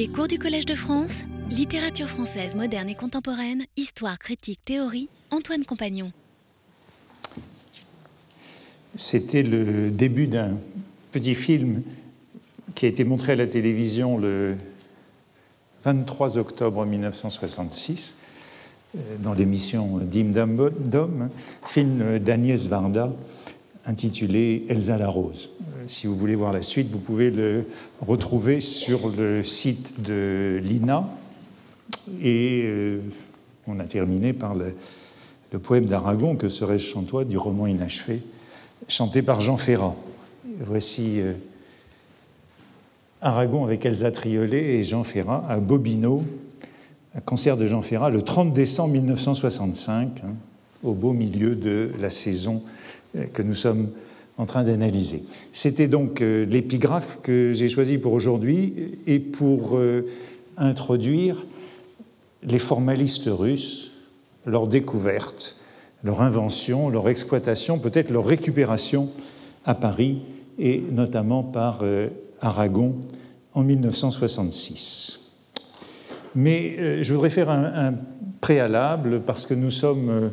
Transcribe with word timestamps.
Les 0.00 0.08
cours 0.08 0.28
du 0.28 0.38
Collège 0.38 0.64
de 0.64 0.74
France, 0.74 1.24
littérature 1.50 2.06
française 2.06 2.56
moderne 2.56 2.88
et 2.88 2.94
contemporaine, 2.94 3.66
histoire, 3.76 4.18
critique, 4.18 4.58
théorie, 4.64 5.10
Antoine 5.30 5.66
Compagnon. 5.66 6.10
C'était 8.94 9.42
le 9.42 9.90
début 9.90 10.26
d'un 10.26 10.54
petit 11.12 11.34
film 11.34 11.82
qui 12.74 12.86
a 12.86 12.88
été 12.88 13.04
montré 13.04 13.32
à 13.32 13.36
la 13.36 13.46
télévision 13.46 14.16
le 14.16 14.54
23 15.84 16.38
octobre 16.38 16.86
1966 16.86 18.16
euh, 18.96 18.98
dans 19.18 19.34
l'émission 19.34 19.98
Dim 19.98 20.32
Dom, 20.32 21.28
film 21.66 22.18
d'Agnès 22.18 22.68
Varda 22.68 23.12
intitulé 23.90 24.66
Elsa 24.68 24.96
la 24.96 25.08
Rose. 25.08 25.50
Euh, 25.60 25.84
si 25.88 26.06
vous 26.06 26.16
voulez 26.16 26.36
voir 26.36 26.52
la 26.52 26.62
suite, 26.62 26.88
vous 26.90 27.00
pouvez 27.00 27.30
le 27.30 27.66
retrouver 28.00 28.60
sur 28.60 29.08
le 29.08 29.42
site 29.42 30.00
de 30.00 30.60
l'INA. 30.62 31.08
Et 32.22 32.62
euh, 32.64 33.00
on 33.66 33.80
a 33.80 33.84
terminé 33.84 34.32
par 34.32 34.54
le, 34.54 34.74
poème 35.58 35.86
d'Aragon, 35.86 36.36
Que 36.36 36.48
serais-je 36.48 36.92
sans 36.92 37.02
toi, 37.02 37.24
du 37.24 37.36
roman 37.36 37.66
inachevé, 37.66 38.22
chanté 38.86 39.22
par 39.22 39.40
Jean 39.40 39.56
Ferrat. 39.56 39.96
Voici 40.60 41.20
euh, 41.20 41.32
Aragon 43.20 43.64
avec 43.64 43.84
Elsa 43.84 44.12
Triolet 44.12 44.76
et 44.76 44.84
Jean 44.84 45.02
Ferrat 45.02 45.44
à 45.48 45.58
Bobino, 45.58 46.22
un 47.16 47.20
concert 47.20 47.56
de 47.56 47.66
Jean 47.66 47.82
Ferrat 47.82 48.10
le 48.10 48.22
30 48.22 48.52
décembre 48.52 48.92
1965, 48.92 50.22
hein, 50.24 50.34
au 50.82 50.92
beau 50.92 51.12
milieu 51.12 51.54
de 51.54 51.90
la 52.00 52.10
saison 52.10 52.62
que 53.32 53.42
nous 53.42 53.54
sommes 53.54 53.90
en 54.40 54.46
train 54.46 54.64
d'analyser. 54.64 55.22
C'était 55.52 55.86
donc 55.86 56.22
euh, 56.22 56.46
l'épigraphe 56.46 57.18
que 57.22 57.52
j'ai 57.52 57.68
choisi 57.68 57.98
pour 57.98 58.14
aujourd'hui 58.14 58.98
et 59.06 59.18
pour 59.18 59.76
euh, 59.76 60.06
introduire 60.56 61.44
les 62.42 62.58
formalistes 62.58 63.28
russes, 63.28 63.90
leur 64.46 64.66
découverte, 64.66 65.56
leur 66.04 66.22
invention, 66.22 66.88
leur 66.88 67.10
exploitation, 67.10 67.78
peut-être 67.78 68.10
leur 68.10 68.24
récupération 68.24 69.10
à 69.66 69.74
Paris 69.74 70.22
et 70.58 70.82
notamment 70.90 71.42
par 71.42 71.80
euh, 71.82 72.08
Aragon 72.40 72.94
en 73.52 73.62
1966. 73.62 75.20
Mais 76.34 77.02
je 77.02 77.12
voudrais 77.12 77.28
faire 77.28 77.50
un 77.50 77.92
préalable 78.40 79.20
parce 79.20 79.46
que 79.46 79.54
nous 79.54 79.72
sommes 79.72 80.30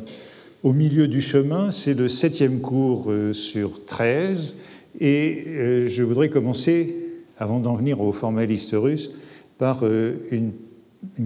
au 0.62 0.72
milieu 0.72 1.06
du 1.08 1.20
chemin, 1.20 1.70
c'est 1.70 1.94
le 1.94 2.08
septième 2.08 2.60
cours 2.60 3.06
euh, 3.08 3.32
sur 3.32 3.84
13, 3.84 4.56
et 5.00 5.44
euh, 5.46 5.88
je 5.88 6.02
voudrais 6.02 6.28
commencer, 6.28 6.96
avant 7.38 7.60
d'en 7.60 7.74
venir 7.74 8.00
aux 8.00 8.12
formalistes 8.12 8.74
russes, 8.74 9.12
par 9.58 9.80
euh, 9.82 10.14
une, 10.30 10.52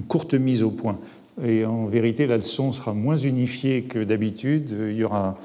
courte 0.06 0.34
mise 0.34 0.62
au 0.62 0.70
point. 0.70 0.98
Et 1.42 1.64
en 1.64 1.86
vérité, 1.86 2.26
la 2.26 2.36
leçon 2.36 2.72
sera 2.72 2.92
moins 2.92 3.16
unifiée 3.16 3.82
que 3.82 4.04
d'habitude. 4.04 4.76
Il 4.90 4.96
y 4.96 5.04
aura 5.04 5.38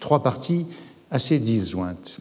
trois 0.00 0.22
parties 0.22 0.64
assez 1.10 1.38
disjointes. 1.38 2.20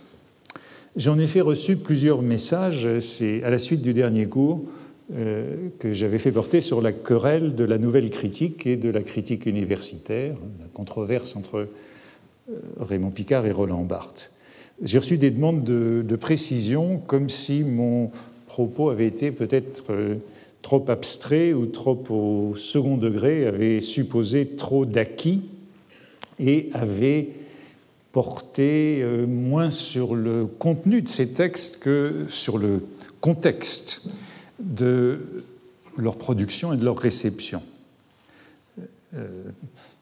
J'en 0.98 1.18
ai 1.18 1.28
fait 1.28 1.40
reçu 1.40 1.78
plusieurs 1.78 2.22
messages, 2.22 2.86
à 2.86 3.50
la 3.50 3.58
suite 3.58 3.82
du 3.82 3.94
dernier 3.94 4.28
cours, 4.28 4.66
euh, 5.14 5.70
que 5.78 5.94
j'avais 5.94 6.17
fait 6.17 6.31
porter 6.31 6.61
sur 6.61 6.81
la 6.81 6.92
querelle 6.92 7.53
de 7.53 7.64
la 7.64 7.78
nouvelle 7.78 8.09
critique 8.09 8.66
et 8.66 8.75
de 8.75 8.89
la 8.89 9.03
critique 9.03 9.45
universitaire, 9.45 10.34
la 10.59 10.66
controverse 10.73 11.36
entre 11.36 11.67
euh, 12.50 12.53
Raymond 12.80 13.12
Picard 13.12 13.45
et 13.45 13.52
Roland 13.52 13.84
Barthes. 13.84 14.31
J'ai 14.81 14.97
reçu 14.97 15.20
des 15.20 15.30
demandes 15.30 15.64
de, 15.64 16.16
précision, 16.16 16.97
comme 16.97 17.30
si 17.30 17.64
mon 17.64 18.09
propos 18.47 18.89
avait 18.89 19.06
été 19.06 19.31
peut-être 19.31 19.92
euh, 19.92 20.16
trop 20.64 20.84
abstrait 20.88 21.53
ou 21.53 21.67
trop 21.67 22.02
au 22.09 22.56
second 22.56 22.97
degré, 22.97 23.45
avait 23.45 23.81
supposé 23.81 24.47
trop 24.56 24.88
d'acquis 24.88 25.44
et 26.40 26.72
avait 26.73 27.28
porté 28.12 29.06
moins 29.28 29.69
sur 29.69 30.16
le 30.16 30.47
contenu 30.47 31.03
de 31.03 31.07
ces 31.09 31.34
textes 31.34 31.78
que 31.78 32.25
sur 32.28 32.57
le 32.57 32.81
contexte 33.22 34.01
de 34.60 35.20
leur 35.98 36.18
production 36.18 36.74
et 36.74 36.78
de 36.78 36.86
leur 36.86 36.98
réception. 36.98 37.62
Euh, 39.16 39.28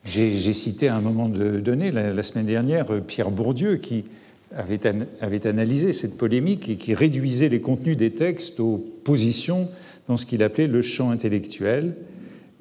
j'ai 0.06 0.54
cité 0.54 0.88
à 0.88 0.96
un 0.96 1.02
moment 1.02 1.30
donné, 1.30 1.92
la, 1.92 2.24
semaine 2.24 2.46
dernière, 2.46 3.02
Pierre 3.04 3.32
Bourdieu, 3.32 3.78
qui 3.78 4.04
avait, 4.56 4.80
avait, 5.22 5.48
analysé 5.48 5.94
cette 5.94 6.18
polémique 6.18 6.68
et 6.68 6.76
qui 6.76 6.94
réduisait 6.94 7.50
les 7.50 7.62
contenus 7.62 7.96
des 7.96 8.12
textes 8.12 8.60
aux 8.60 8.84
positions 9.04 9.70
dans 10.08 10.18
ce 10.18 10.26
qu'il 10.26 10.44
appelait 10.44 10.68
le 10.68 10.82
champ 10.82 11.12
intellectuel. 11.12 11.96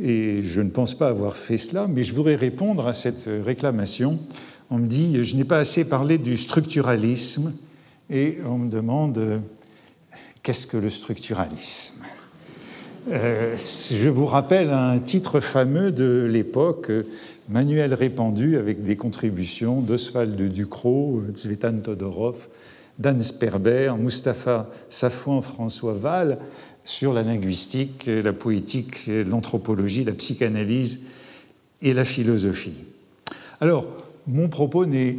Et 0.00 0.40
je 0.42 0.60
ne 0.60 0.70
pense 0.70 0.94
pas 0.96 1.08
avoir 1.08 1.36
fait 1.36 1.58
cela, 1.58 1.88
mais 1.88 2.04
je 2.04 2.14
voudrais 2.14 2.36
répondre 2.36 2.86
à 2.86 2.92
cette 2.92 3.28
réclamation. 3.44 4.18
On 4.70 4.78
me 4.78 4.86
dit, 4.86 5.22
je 5.24 5.34
n'ai 5.36 5.44
pas 5.44 5.58
assez 5.58 5.88
parlé 5.88 6.18
du 6.18 6.36
structuralisme, 6.36 7.52
et 8.08 8.38
on 8.46 8.58
me 8.58 8.70
demande 8.70 9.42
Qu'est-ce 10.42 10.66
que 10.66 10.76
le 10.76 10.90
structuralisme? 10.90 12.02
Euh, 13.12 13.56
Je 13.56 14.08
vous 14.08 14.26
rappelle 14.26 14.70
un 14.70 14.98
titre 14.98 15.38
fameux 15.38 15.92
de 15.92 16.28
l'époque, 16.28 16.90
manuel 17.48 17.94
répandu 17.94 18.56
avec 18.56 18.82
des 18.82 18.96
contributions 18.96 19.80
d'Oswald 19.80 20.34
Ducrot, 20.50 21.22
Zvetan 21.36 21.78
Todorov, 21.78 22.48
Dan 22.98 23.22
Sperber, 23.22 23.94
Mustapha 23.96 24.68
Safouan, 24.88 25.42
François 25.42 25.94
Val, 25.94 26.38
sur 26.82 27.12
la 27.12 27.22
linguistique, 27.22 28.06
la 28.06 28.32
poétique, 28.32 29.06
l'anthropologie, 29.06 30.02
la 30.02 30.12
psychanalyse 30.12 31.02
et 31.82 31.94
la 31.94 32.04
philosophie. 32.04 32.74
Alors, 33.60 33.86
mon 34.26 34.48
propos 34.48 34.86
n'est 34.86 35.18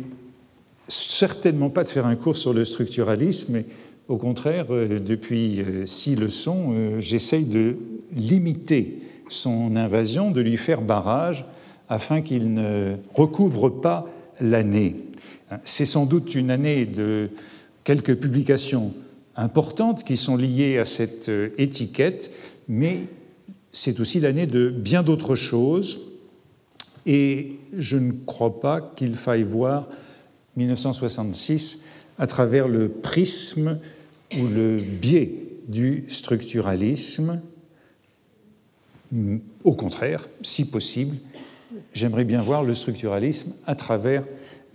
certainement 0.90 1.70
pas 1.70 1.86
de 1.86 1.90
faire 1.90 2.08
un 2.08 2.18
cours 2.18 2.36
sur 2.36 2.54
le 2.54 2.66
structuralisme, 2.66 3.54
mais 3.54 3.66
au 4.09 4.18
contraire, 4.18 4.68
euh, 4.69 5.00
depuis 5.00 5.62
euh, 5.62 5.86
six 5.86 6.16
leçons, 6.16 6.74
euh, 6.74 7.00
j'essaye 7.00 7.46
de 7.46 7.78
limiter 8.14 9.00
son 9.30 9.75
invasion, 9.75 10.31
de 10.31 10.41
lui 10.41 10.58
faire 10.58 10.81
barrage 10.81 11.46
afin 11.90 12.22
qu'il 12.22 12.53
ne 12.53 12.96
recouvre 13.13 13.69
pas 13.69 14.08
l'année. 14.42 14.96
C'est 15.63 15.86
sans 15.86 16.06
doute 16.06 16.36
une 16.36 16.52
année 16.52 16.86
de 16.86 17.30
quelques 17.84 18.16
publications 18.16 18.94
importantes 19.36 20.03
qui 20.03 20.18
sont 20.18 20.36
liées 20.36 20.78
à 20.78 20.86
cette 20.86 21.30
étiquette, 21.58 22.31
mais 22.68 23.02
c'est 23.72 24.00
aussi 24.00 24.19
l'année 24.19 24.47
de 24.47 24.69
bien 24.69 25.03
d'autres 25.03 25.36
choses. 25.36 26.00
Et 27.06 27.53
je 27.78 27.97
ne 27.97 28.12
crois 28.25 28.59
pas 28.59 28.81
qu'il 28.96 29.16
faille 29.16 29.44
voir 29.44 29.88
1966 30.56 31.86
à 32.18 32.28
travers 32.28 32.68
le 32.68 32.90
prisme 32.90 33.80
ou 34.40 34.48
le 34.48 34.78
biais 34.78 35.32
du 35.68 36.06
structuralisme. 36.10 37.42
Au 39.64 39.74
contraire, 39.74 40.28
si 40.42 40.70
possible, 40.70 41.16
j'aimerais 41.94 42.26
bien 42.26 42.42
voir 42.42 42.64
le 42.64 42.74
structuralisme 42.74 43.54
à 43.66 43.76
travers 43.76 44.24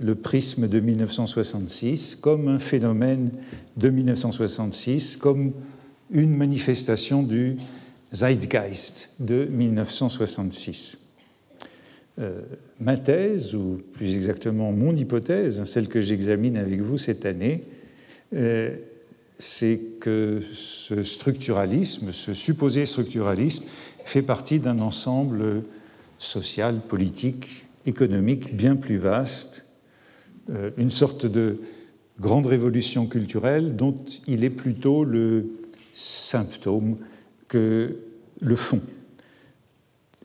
le 0.00 0.14
prisme 0.14 0.68
de 0.68 0.78
1966 0.78 2.16
comme 2.16 2.48
un 2.48 2.58
phénomène 2.58 3.30
de 3.76 3.90
1966, 3.90 5.16
comme 5.16 5.52
une 6.10 6.36
manifestation 6.36 7.22
du 7.22 7.56
Zeitgeist 8.12 9.10
de 9.18 9.44
1966. 9.44 11.08
Euh, 12.20 12.40
ma 12.80 12.96
thèse, 12.96 13.54
ou 13.54 13.80
plus 13.92 14.14
exactement 14.14 14.72
mon 14.72 14.94
hypothèse, 14.94 15.62
celle 15.64 15.88
que 15.88 16.00
j'examine 16.00 16.56
avec 16.56 16.80
vous 16.80 16.98
cette 16.98 17.26
année, 17.26 17.64
euh, 18.34 18.76
c'est 19.38 19.80
que 20.00 20.42
ce 20.52 21.02
structuralisme, 21.02 22.12
ce 22.12 22.34
supposé 22.34 22.86
structuralisme, 22.86 23.64
fait 24.04 24.22
partie 24.22 24.58
d'un 24.58 24.80
ensemble 24.80 25.62
social, 26.18 26.80
politique, 26.80 27.66
économique 27.86 28.56
bien 28.56 28.74
plus 28.74 28.98
vaste, 28.98 29.66
euh, 30.50 30.70
une 30.76 30.90
sorte 30.90 31.26
de 31.26 31.60
grande 32.18 32.46
révolution 32.46 33.06
culturelle 33.06 33.76
dont 33.76 33.96
il 34.26 34.44
est 34.44 34.50
plutôt 34.50 35.04
le 35.04 35.46
symptôme 35.94 36.96
que 37.46 37.96
le 38.40 38.56
fond. 38.56 38.80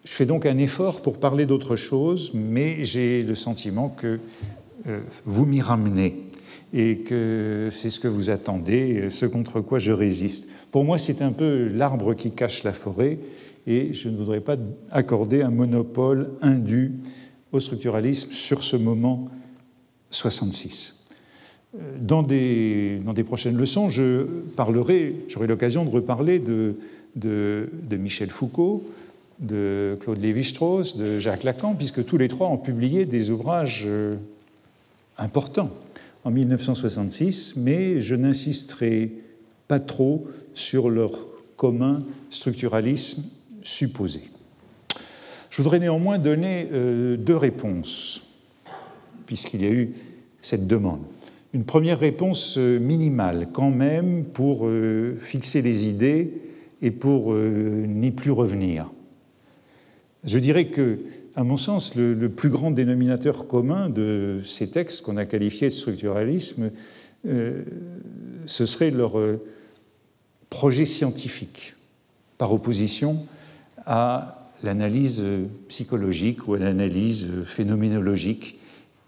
Je 0.04 0.12
fais 0.12 0.26
donc 0.26 0.46
un 0.46 0.58
effort 0.58 1.02
pour 1.02 1.20
parler 1.20 1.46
d'autre 1.46 1.76
chose, 1.76 2.32
mais 2.34 2.84
j'ai 2.84 3.22
le 3.24 3.36
sentiment 3.36 3.90
que 3.90 4.20
euh, 4.88 5.02
vous 5.26 5.46
m'y 5.46 5.62
ramenez 5.62 6.24
et 6.74 6.98
que 7.00 7.70
c'est 7.72 7.90
ce 7.90 8.00
que 8.00 8.08
vous 8.08 8.30
attendez, 8.30 9.10
ce 9.10 9.26
contre 9.26 9.62
quoi 9.62 9.80
je 9.80 9.92
résiste. 9.92 10.48
Pour 10.72 10.84
moi, 10.84 10.98
c'est 10.98 11.22
un 11.22 11.32
peu 11.32 11.68
l'arbre 11.68 12.14
qui 12.16 12.32
cache 12.32 12.64
la 12.64 12.74
forêt, 12.74 13.20
et 13.68 13.94
je 13.94 14.10
ne 14.10 14.18
voudrais 14.18 14.42
pas 14.42 14.58
accorder 14.92 15.42
un 15.42 15.52
monopole 15.52 16.32
indu 16.42 16.94
au 17.52 17.60
structuralisme 17.60 18.32
sur 18.32 18.64
ce 18.64 18.76
moment 18.76 19.30
66. 20.10 21.06
Dans 22.02 22.24
des, 22.24 23.00
dans 23.06 23.14
des 23.14 23.24
prochaines 23.24 23.58
leçons, 23.58 23.90
je 23.90 24.24
parlerai, 24.56 25.16
j'aurai 25.28 25.48
l'occasion 25.48 25.86
de 25.86 25.90
reparler 25.90 26.40
de 26.40 26.76
de, 27.16 27.98
Michel 27.98 28.30
Foucault, 28.30 28.84
de 29.40 29.98
Claude 30.02 30.20
Lévi-Strauss, 30.20 30.98
de 30.98 31.20
Jacques 31.20 31.44
Lacan, 31.44 31.76
puisque 31.76 32.06
tous 32.06 32.18
les 32.18 32.28
trois 32.28 32.48
ont 32.48 32.58
publié 32.58 33.06
des 33.06 33.30
ouvrages 33.30 33.84
euh, 33.86 34.16
importants 35.18 35.72
en 36.24 36.32
1966, 36.32 37.56
mais 37.58 38.02
je 38.02 38.16
n'insisterai 38.16 39.12
pas 39.68 39.80
trop 39.80 40.28
sur 40.54 40.90
leur 40.90 41.12
commun 41.58 42.04
structuralisme 42.30 43.24
supposé. 43.62 44.22
Je 45.50 45.62
voudrais 45.62 45.80
néanmoins 45.80 46.18
donner 46.18 46.68
euh, 46.72 47.18
deux 47.18 47.38
réponses, 47.38 48.24
puisqu'il 49.26 49.62
y 49.62 49.66
a 49.66 49.72
eu 49.72 49.94
cette 50.42 50.68
demande. 50.68 51.02
Une 51.54 51.66
première 51.66 52.00
réponse 52.00 52.58
euh, 52.58 52.80
minimale, 52.80 53.50
quand 53.54 53.70
même, 53.70 54.26
pour 54.26 54.68
fixer 55.20 55.62
les 55.62 55.88
idées 55.88 56.34
et 56.82 56.92
pour 56.92 57.34
n'y 57.34 58.12
plus 58.12 58.32
revenir. 58.32 58.90
Je 60.24 60.40
dirais 60.40 60.68
que, 60.68 61.00
à 61.36 61.44
mon 61.44 61.58
sens, 61.58 61.96
le, 61.96 62.30
plus 62.30 62.50
grand 62.50 62.72
dénominateur 62.72 63.48
commun 63.48 63.90
de 63.90 64.42
ces 64.46 64.70
textes 64.70 65.02
qu'on 65.02 65.18
a 65.18 65.26
qualifiés 65.26 65.68
de 65.68 65.74
structuralisme, 65.74 66.72
euh, 67.28 67.64
ce 68.46 68.66
serait 68.66 68.92
leur 68.92 69.20
euh, 69.20 69.42
projet 70.50 70.86
scientifique, 70.86 71.76
par 72.38 72.54
opposition 72.54 73.26
à 73.86 74.50
l'analyse 74.64 75.22
psychologique 75.68 76.48
ou 76.48 76.54
à 76.54 76.60
l'analyse 76.60 77.30
phénoménologique 77.46 78.58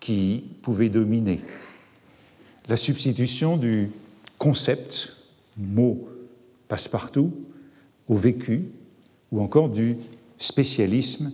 qui 0.01 0.43
pouvait 0.61 0.89
dominer. 0.89 1.39
La 2.67 2.77
substitution 2.77 3.57
du 3.57 3.89
concept, 4.37 5.15
mot 5.57 6.09
passe-partout, 6.67 7.31
au 8.09 8.15
vécu, 8.15 8.65
ou 9.31 9.41
encore 9.41 9.69
du 9.69 9.97
spécialisme 10.37 11.31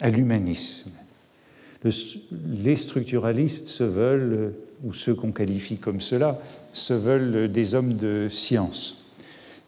à 0.00 0.10
l'humanisme. 0.10 0.90
les 1.84 2.76
structuralistes 2.76 3.68
se 3.68 3.84
veulent, 3.84 4.54
ou 4.84 4.92
ceux 4.92 5.14
qu'on 5.14 5.32
qualifie 5.32 5.78
comme 5.78 6.00
cela, 6.00 6.40
se 6.72 6.94
veulent 6.94 7.50
des 7.50 7.74
hommes 7.74 7.94
de 7.96 8.28
science, 8.30 9.04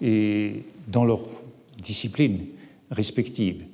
et 0.00 0.64
dans 0.88 1.04
leur 1.04 1.22
discipline 1.82 2.46
respective. 2.90 3.64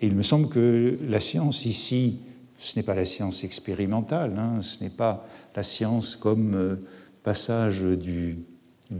Et 0.00 0.06
il 0.06 0.14
me 0.14 0.22
semble 0.22 0.48
que 0.48 0.98
la 1.08 1.20
science 1.20 1.66
ici, 1.66 2.18
ce 2.58 2.76
n'est 2.76 2.82
pas 2.82 2.94
la 2.94 3.04
science 3.04 3.44
expérimentale, 3.44 4.34
hein, 4.38 4.60
ce 4.60 4.82
n'est 4.82 4.90
pas 4.90 5.26
la 5.54 5.62
science 5.62 6.16
comme 6.16 6.54
euh, 6.54 6.76
passage 7.22 7.80
du, 7.80 8.36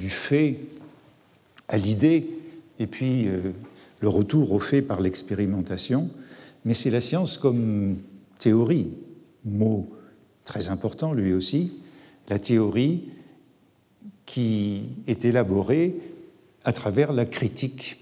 fait 0.08 0.58
à 1.68 1.78
l'idée, 1.78 2.28
et 2.78 2.86
puis 2.86 3.28
euh, 3.28 3.52
le 4.04 4.10
retour 4.10 4.52
au 4.52 4.58
fait 4.58 4.82
par 4.82 5.00
l'expérimentation, 5.00 6.10
mais 6.66 6.74
c'est 6.74 6.90
la 6.90 7.00
science 7.00 7.38
comme 7.38 7.96
théorie, 8.38 8.88
mot 9.46 9.88
très 10.44 10.68
important 10.68 11.14
lui 11.14 11.32
aussi, 11.32 11.72
la 12.28 12.38
théorie 12.38 13.04
qui 14.26 14.82
est 15.06 15.24
élaborée 15.24 15.94
à 16.66 16.74
travers 16.74 17.14
la 17.14 17.24
critique 17.24 17.96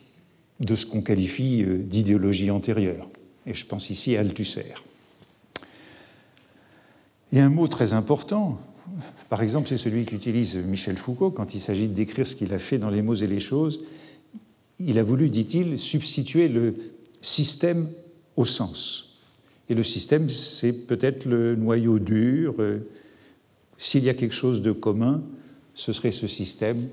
de 0.58 0.74
ce 0.74 0.86
qu'on 0.86 1.02
qualifie 1.02 1.62
euh, 1.62 1.78
d'idéologie 1.78 2.50
antérieure. 2.50 3.08
Et 3.46 3.54
je 3.54 3.64
pense 3.64 3.88
ici 3.90 4.16
à 4.16 4.20
Althusser. 4.20 4.74
Il 7.30 7.38
y 7.38 7.40
a 7.40 7.44
un 7.44 7.48
mot 7.48 7.68
très 7.68 7.92
important, 7.92 8.58
par 9.28 9.40
exemple, 9.40 9.68
c'est 9.68 9.78
celui 9.78 10.04
qu'utilise 10.04 10.56
Michel 10.56 10.96
Foucault 10.96 11.30
quand 11.30 11.54
il 11.54 11.60
s'agit 11.60 11.86
de 11.86 11.94
décrire 11.94 12.26
ce 12.26 12.34
qu'il 12.34 12.52
a 12.52 12.58
fait 12.58 12.78
dans 12.78 12.90
Les 12.90 13.02
mots 13.02 13.14
et 13.14 13.28
les 13.28 13.40
choses 13.40 13.78
il 14.86 14.98
a 14.98 15.02
voulu, 15.02 15.30
dit-il, 15.30 15.78
substituer 15.78 16.48
le 16.48 16.74
système 17.20 17.88
au 18.36 18.44
sens. 18.44 19.18
Et 19.68 19.74
le 19.74 19.82
système, 19.82 20.28
c'est 20.28 20.72
peut-être 20.72 21.24
le 21.24 21.56
noyau 21.56 21.98
dur. 21.98 22.56
S'il 23.78 24.04
y 24.04 24.08
a 24.08 24.14
quelque 24.14 24.34
chose 24.34 24.62
de 24.62 24.72
commun, 24.72 25.22
ce 25.74 25.92
serait 25.92 26.12
ce 26.12 26.26
système 26.26 26.88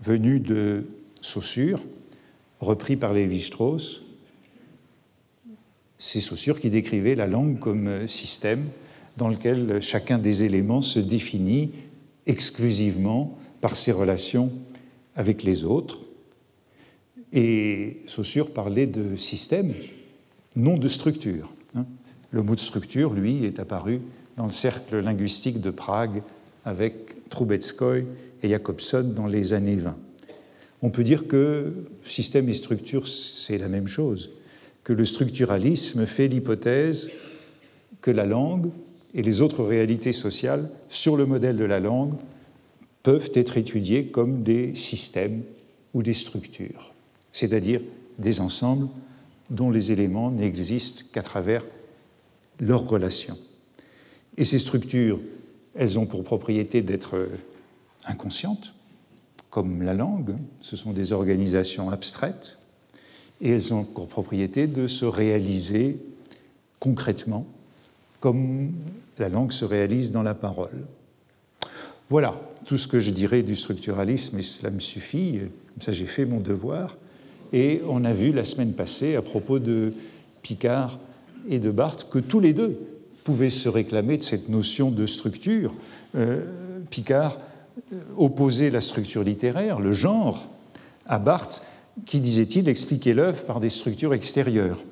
venu 0.00 0.40
de 0.40 0.84
Saussure, 1.20 1.80
repris 2.60 2.96
par 2.96 3.12
Lévi-Strauss. 3.12 4.02
Ces 5.98 6.20
Saussure 6.20 6.60
qui 6.60 6.70
décrivaient 6.70 7.14
la 7.14 7.26
langue 7.26 7.58
comme 7.58 8.08
système 8.08 8.64
dans 9.16 9.28
lequel 9.28 9.80
chacun 9.80 10.18
des 10.18 10.42
éléments 10.42 10.82
se 10.82 10.98
définit 10.98 11.70
exclusivement 12.26 13.38
par 13.60 13.76
ses 13.76 13.92
relations 13.92 14.52
avec 15.14 15.42
les 15.42 15.64
autres. 15.64 16.03
Et 17.36 17.96
Saussure 18.06 18.52
parlait 18.52 18.86
de 18.86 19.16
système, 19.16 19.74
non 20.54 20.78
de 20.78 20.86
structure. 20.86 21.52
Hein. 21.74 21.84
Le 22.30 22.44
mot 22.44 22.54
de 22.54 22.60
structure, 22.60 23.12
lui, 23.12 23.44
est 23.44 23.58
apparu 23.58 24.00
dans 24.36 24.44
le 24.44 24.52
cercle 24.52 25.00
linguistique 25.00 25.60
de 25.60 25.70
Prague 25.70 26.22
avec 26.64 27.28
Trubetskoy 27.30 28.06
et 28.44 28.50
Jacobson 28.50 29.12
dans 29.16 29.26
les 29.26 29.52
années 29.52 29.74
20. 29.74 29.96
On 30.82 30.90
peut 30.90 31.02
dire 31.02 31.26
que 31.26 31.72
système 32.04 32.48
et 32.48 32.54
structure, 32.54 33.08
c'est 33.08 33.58
la 33.58 33.68
même 33.68 33.88
chose, 33.88 34.30
que 34.84 34.92
le 34.92 35.04
structuralisme 35.04 36.06
fait 36.06 36.28
l'hypothèse 36.28 37.10
que 38.00 38.12
la 38.12 38.26
langue 38.26 38.70
et 39.12 39.22
les 39.22 39.40
autres 39.40 39.64
réalités 39.64 40.12
sociales 40.12 40.70
sur 40.88 41.16
le 41.16 41.26
modèle 41.26 41.56
de 41.56 41.64
la 41.64 41.80
langue 41.80 42.14
peuvent 43.02 43.30
être 43.34 43.56
étudiées 43.56 44.06
comme 44.06 44.44
des 44.44 44.76
systèmes 44.76 45.42
ou 45.94 46.02
des 46.04 46.14
structures 46.14 46.93
c'est-à-dire 47.34 47.82
des 48.18 48.40
ensembles 48.40 48.88
dont 49.50 49.68
les 49.68 49.92
éléments 49.92 50.30
n'existent 50.30 51.04
qu'à 51.12 51.22
travers 51.22 51.62
leurs 52.60 52.88
relations. 52.88 53.36
Et 54.38 54.46
ces 54.46 54.58
structures, 54.58 55.20
elles 55.74 55.98
ont 55.98 56.06
pour 56.06 56.24
propriété 56.24 56.80
d'être 56.80 57.28
inconscientes, 58.06 58.72
comme 59.50 59.82
la 59.82 59.94
langue, 59.94 60.36
ce 60.60 60.76
sont 60.76 60.92
des 60.92 61.12
organisations 61.12 61.90
abstraites, 61.90 62.58
et 63.40 63.50
elles 63.50 63.74
ont 63.74 63.84
pour 63.84 64.08
propriété 64.08 64.66
de 64.66 64.86
se 64.86 65.04
réaliser 65.04 65.98
concrètement, 66.78 67.46
comme 68.20 68.72
la 69.18 69.28
langue 69.28 69.52
se 69.52 69.64
réalise 69.64 70.12
dans 70.12 70.22
la 70.22 70.34
parole. 70.34 70.86
Voilà 72.08 72.40
tout 72.64 72.78
ce 72.78 72.86
que 72.86 73.00
je 73.00 73.10
dirais 73.10 73.42
du 73.42 73.56
structuralisme, 73.56 74.38
et 74.38 74.42
cela 74.42 74.70
me 74.70 74.80
suffit, 74.80 75.40
comme 75.40 75.82
ça 75.82 75.92
j'ai 75.92 76.06
fait 76.06 76.26
mon 76.26 76.40
devoir. 76.40 76.96
Et 77.54 77.82
on 77.88 78.04
a 78.04 78.12
vu 78.12 78.32
la 78.32 78.42
semaine 78.42 78.72
passée, 78.72 79.14
à 79.14 79.22
propos 79.22 79.60
de 79.60 79.92
Picard 80.42 80.98
et 81.48 81.60
de 81.60 81.70
Barthes, 81.70 82.08
que 82.10 82.18
tous 82.18 82.40
les 82.40 82.52
deux 82.52 82.76
pouvaient 83.22 83.48
se 83.48 83.68
réclamer 83.68 84.16
de 84.16 84.24
cette 84.24 84.48
notion 84.48 84.90
de 84.90 85.06
structure. 85.06 85.72
Euh, 86.16 86.44
Picard 86.90 87.38
euh, 87.92 88.00
opposait 88.16 88.70
la 88.70 88.80
structure 88.80 89.22
littéraire, 89.22 89.78
le 89.78 89.92
genre, 89.92 90.48
à 91.06 91.20
Barthes, 91.20 91.62
qui, 92.06 92.18
disait-il, 92.18 92.68
expliquait 92.68 93.14
l'œuvre 93.14 93.44
par 93.44 93.60
des 93.60 93.70
structures 93.70 94.14
extérieures, 94.14 94.82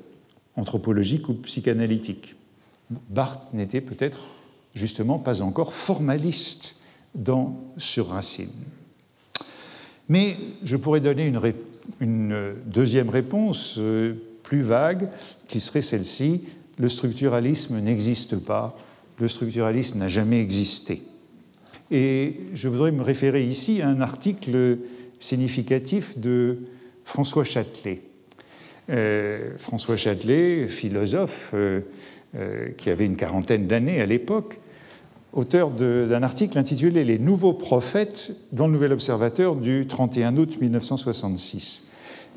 anthropologiques 0.54 1.28
ou 1.28 1.34
psychanalytiques. 1.34 2.36
Barthes 3.10 3.52
n'était 3.54 3.80
peut-être 3.80 4.20
justement 4.72 5.18
pas 5.18 5.42
encore 5.42 5.74
formaliste 5.74 6.76
dans 7.16 7.58
Sur 7.76 8.10
Racine. 8.10 8.52
Mais 10.08 10.36
je 10.62 10.76
pourrais 10.76 11.00
donner 11.00 11.26
une, 11.26 11.38
réponse 11.38 11.71
une 12.00 12.54
deuxième 12.66 13.08
réponse 13.08 13.76
euh, 13.78 14.14
plus 14.42 14.62
vague 14.62 15.08
qui 15.46 15.60
serait 15.60 15.82
celle-ci, 15.82 16.44
le 16.78 16.88
structuralisme 16.88 17.78
n'existe 17.80 18.36
pas, 18.36 18.76
le 19.18 19.28
structuralisme 19.28 19.98
n'a 19.98 20.08
jamais 20.08 20.40
existé. 20.40 21.02
Et 21.90 22.40
je 22.54 22.68
voudrais 22.68 22.92
me 22.92 23.02
référer 23.02 23.44
ici 23.44 23.82
à 23.82 23.88
un 23.88 24.00
article 24.00 24.78
significatif 25.18 26.18
de 26.18 26.58
François 27.04 27.44
Châtelet. 27.44 28.00
Euh, 28.90 29.52
François 29.58 29.96
Châtelet, 29.96 30.66
philosophe 30.68 31.52
euh, 31.54 31.82
qui 32.78 32.90
avait 32.90 33.06
une 33.06 33.16
quarantaine 33.16 33.66
d'années 33.66 34.00
à 34.00 34.06
l'époque, 34.06 34.58
auteur 35.32 35.70
d'un 35.70 36.22
article 36.22 36.58
intitulé 36.58 37.04
Les 37.04 37.18
nouveaux 37.18 37.52
prophètes 37.52 38.32
dans 38.52 38.66
le 38.66 38.74
Nouvel 38.74 38.92
Observateur 38.92 39.56
du 39.56 39.86
31 39.86 40.36
août 40.36 40.58
1966. 40.60 41.88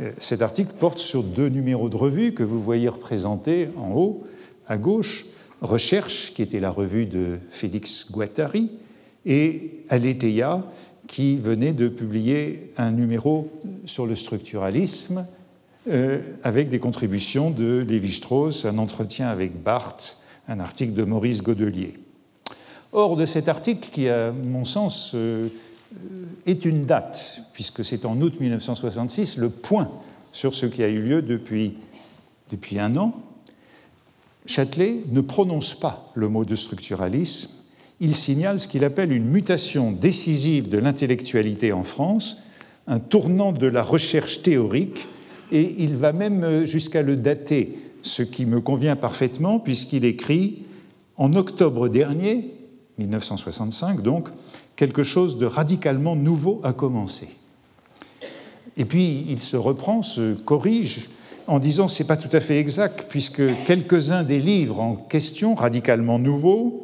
Euh, 0.02 0.12
cet 0.18 0.42
article 0.42 0.74
porte 0.80 1.00
sur 1.00 1.24
deux 1.24 1.50
numéros 1.50 1.90
de 1.90 1.96
revue 1.96 2.34
que 2.34 2.44
vous 2.44 2.62
voyez 2.62 2.88
représentés 2.88 3.70
en 3.78 3.92
haut 3.94 4.24
à 4.68 4.78
gauche. 4.78 5.26
Recherche, 5.62 6.34
qui 6.34 6.42
était 6.42 6.60
la 6.60 6.70
revue 6.70 7.06
de 7.06 7.38
Félix 7.50 8.12
Guattari, 8.12 8.72
et 9.26 9.84
Aletheia, 9.90 10.64
qui 11.08 11.38
venait 11.38 11.74
de 11.74 11.88
publier 11.88 12.72
un 12.78 12.92
numéro 12.92 13.50
sur 13.86 14.06
le 14.06 14.16
structuralisme 14.16 15.26
euh, 15.88 16.20
avec 16.44 16.70
des 16.70 16.80
contributions 16.80 17.52
de 17.52 17.86
Lévi-Strauss, 17.88 18.66
un 18.66 18.78
entretien 18.78 19.28
avec 19.28 19.62
Barthes, 19.62 20.18
un 20.48 20.60
article 20.60 20.94
de 20.94 21.04
Maurice 21.04 21.42
Godelier. 21.42 21.94
Or, 22.98 23.18
de 23.18 23.26
cet 23.26 23.50
article, 23.50 23.90
qui, 23.92 24.08
à 24.08 24.32
mon 24.32 24.64
sens, 24.64 25.12
euh, 25.16 25.50
est 26.46 26.64
une 26.64 26.86
date, 26.86 27.42
puisque 27.52 27.84
c'est 27.84 28.06
en 28.06 28.22
août 28.22 28.40
1966, 28.40 29.36
le 29.36 29.50
point 29.50 29.92
sur 30.32 30.54
ce 30.54 30.66
qui 30.66 30.82
a 30.82 30.88
eu 30.88 31.02
lieu 31.02 31.22
depuis, 31.22 31.74
depuis 32.52 32.80
un 32.80 32.96
an, 32.96 33.14
Châtelet 34.46 35.04
ne 35.12 35.20
prononce 35.20 35.74
pas 35.74 36.08
le 36.16 36.30
mot 36.30 36.46
de 36.46 36.56
structuralisme, 36.56 37.50
il 38.00 38.16
signale 38.16 38.60
ce 38.60 38.70
qu'il 38.70 38.86
appelle 38.86 39.12
une 39.12 39.26
mutation 39.26 39.92
décisive 39.92 40.70
de 40.70 40.78
l'intellectualité 40.78 41.74
en 41.74 41.84
France, 41.84 42.38
un 42.88 43.00
tournant 43.00 43.52
de 43.52 43.68
la 43.68 43.82
recherche 43.82 44.42
théorique, 44.42 45.06
et 45.52 45.76
il 45.80 45.98
va 45.98 46.14
même 46.14 46.64
jusqu'à 46.64 47.02
le 47.02 47.18
dater, 47.18 47.78
ce 48.04 48.24
qui 48.24 48.46
me 48.46 48.62
convient 48.62 48.96
parfaitement, 48.96 49.60
puisqu'il 49.60 50.06
écrit 50.06 50.60
En 51.18 51.34
octobre 51.34 51.90
dernier, 51.90 52.56
1965 52.98 54.02
donc, 54.02 54.30
quelque 54.76 55.04
chose 55.04 55.38
de 55.38 55.46
radicalement 55.46 56.16
nouveau 56.16 56.62
a 56.64 56.74
commencé. 56.74 57.28
Et 58.78 58.86
puis 58.86 59.26
il 59.30 59.40
se 59.40 59.58
reprend, 59.58 60.02
se 60.02 60.34
corrige 60.34 61.10
en 61.48 61.60
disant 61.60 61.88
c'est 61.88 62.08
pas 62.08 62.18
tout 62.18 62.36
à 62.36 62.40
fait 62.40 62.60
exact 62.60 63.06
puisque 63.10 63.44
quelques-uns 63.66 64.24
des 64.24 64.40
livres 64.40 64.80
en 64.80 64.96
question 64.96 65.56
radicalement 65.56 66.20
nouveaux 66.20 66.82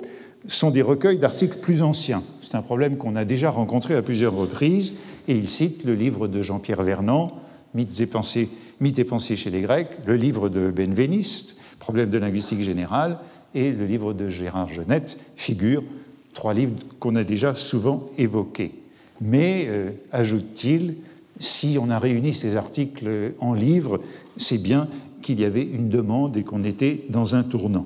sont 0.48 0.72
des 0.72 0.82
recueils 0.82 1.20
d'articles 1.20 1.60
plus 1.60 1.82
anciens. 1.82 2.24
C'est 2.42 2.56
un 2.56 2.62
problème 2.62 2.98
qu'on 2.98 3.16
a 3.16 3.26
déjà 3.26 3.50
rencontré 3.50 3.96
à 3.96 4.02
plusieurs 4.02 4.36
reprises 4.36 4.96
et 5.28 5.36
il 5.36 5.48
cite 5.48 5.84
le 5.84 5.94
livre 5.94 6.28
de 6.28 6.42
Jean-Pierre 6.42 6.82
Vernant, 6.82 7.28
Mythes 7.74 8.00
et 8.00 8.08
pensées, 8.08 8.50
Mythes 8.80 9.00
et 9.00 9.04
pensées 9.04 9.36
chez 9.36 9.50
les 9.50 9.62
Grecs, 9.62 10.00
le 10.06 10.16
livre 10.16 10.50
de 10.50 10.72
Benveniste, 10.72 11.58
Problème 11.80 12.10
de 12.10 12.18
linguistique 12.18 12.62
générale, 12.62 13.18
et 13.54 13.72
le 13.72 13.86
livre 13.86 14.14
de 14.14 14.30
Gérard 14.30 14.72
Genette, 14.72 15.20
Figure, 15.36 15.84
trois 16.34 16.54
livres 16.54 16.76
qu'on 17.00 17.16
a 17.16 17.24
déjà 17.24 17.56
souvent 17.56 18.10
évoqués. 18.18 18.74
Mais, 19.22 19.66
euh, 19.68 19.92
ajoute-t-il, 20.12 20.96
si 21.40 21.78
on 21.80 21.90
a 21.90 22.00
réuni 22.00 22.34
ces 22.34 22.56
articles 22.56 23.34
en 23.40 23.54
livre, 23.54 24.00
c'est 24.38 24.62
bien 24.62 24.88
qu'il 25.22 25.40
y 25.40 25.46
avait 25.46 25.64
une 25.64 25.90
demande 25.90 26.38
et 26.38 26.44
qu'on 26.44 26.64
était 26.64 27.06
dans 27.10 27.36
un 27.36 27.44
tournant. 27.44 27.86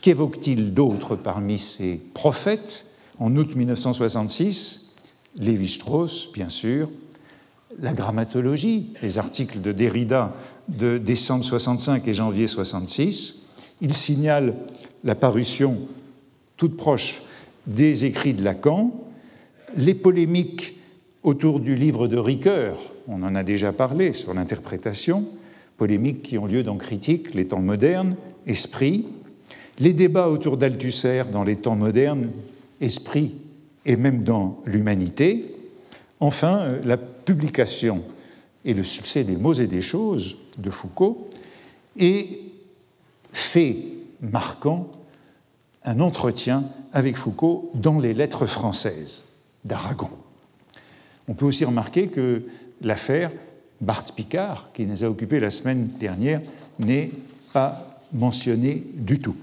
Qu'évoque-t-il 0.00 0.74
d'autre 0.74 1.16
parmi 1.16 1.58
ces 1.58 2.00
prophètes? 2.14 2.90
En 3.18 3.36
août 3.36 3.54
1966, 3.54 4.96
Lévi-Strauss, 5.38 6.30
bien 6.32 6.48
sûr, 6.48 6.90
la 7.80 7.92
grammatologie, 7.92 8.92
les 9.02 9.18
articles 9.18 9.60
de 9.60 9.72
Derrida 9.72 10.34
de 10.68 10.98
décembre 10.98 11.44
65 11.44 12.06
et 12.06 12.14
janvier 12.14 12.46
66. 12.46 13.46
Il 13.80 13.94
signale 13.94 14.54
la 15.04 15.14
parution 15.14 15.78
toute 16.56 16.76
proche 16.76 17.22
des 17.66 18.04
écrits 18.04 18.34
de 18.34 18.42
Lacan, 18.42 18.92
les 19.76 19.94
polémiques 19.94 20.78
autour 21.22 21.60
du 21.60 21.74
livre 21.74 22.06
de 22.08 22.18
Ricoeur, 22.18 22.78
on 23.08 23.22
en 23.22 23.34
a 23.34 23.42
déjà 23.42 23.72
parlé 23.72 24.12
sur 24.12 24.34
l'interprétation, 24.34 25.26
polémiques 25.76 26.22
qui 26.22 26.38
ont 26.38 26.46
lieu 26.46 26.62
dans 26.62 26.76
Critique, 26.76 27.34
les 27.34 27.48
temps 27.48 27.60
modernes, 27.60 28.16
Esprit, 28.46 29.06
les 29.78 29.92
débats 29.92 30.28
autour 30.28 30.56
d'Althusser 30.56 31.24
dans 31.32 31.44
les 31.44 31.56
temps 31.56 31.76
modernes, 31.76 32.30
Esprit 32.80 33.34
et 33.86 33.96
même 33.96 34.22
dans 34.22 34.62
l'Humanité, 34.66 35.54
enfin 36.20 36.60
euh, 36.60 36.80
la 36.84 36.96
publication 36.96 38.02
et 38.64 38.74
le 38.74 38.82
succès 38.82 39.24
des 39.24 39.36
mots 39.36 39.54
et 39.54 39.66
des 39.66 39.82
choses 39.82 40.36
de 40.58 40.70
Foucault, 40.70 41.28
et 41.98 42.40
fait 43.30 43.76
marquant 44.20 44.90
un 45.84 46.00
entretien 46.00 46.64
avec 46.92 47.16
Foucault 47.16 47.70
dans 47.74 48.00
les 48.00 48.14
lettres 48.14 48.46
françaises 48.46 49.22
d'Aragon. 49.64 50.10
On 51.28 51.34
peut 51.34 51.46
aussi 51.46 51.64
remarquer 51.64 52.08
que 52.08 52.44
l'affaire 52.80 53.30
Barthes 53.80 54.12
Picard, 54.14 54.70
qui 54.72 54.86
nous 54.86 55.04
a 55.04 55.08
occupés 55.08 55.40
la 55.40 55.50
semaine 55.50 55.88
dernière, 55.98 56.40
n'est 56.78 57.10
pas 57.52 58.00
mentionnée 58.12 58.84
du 58.94 59.18
tout. 59.18 59.36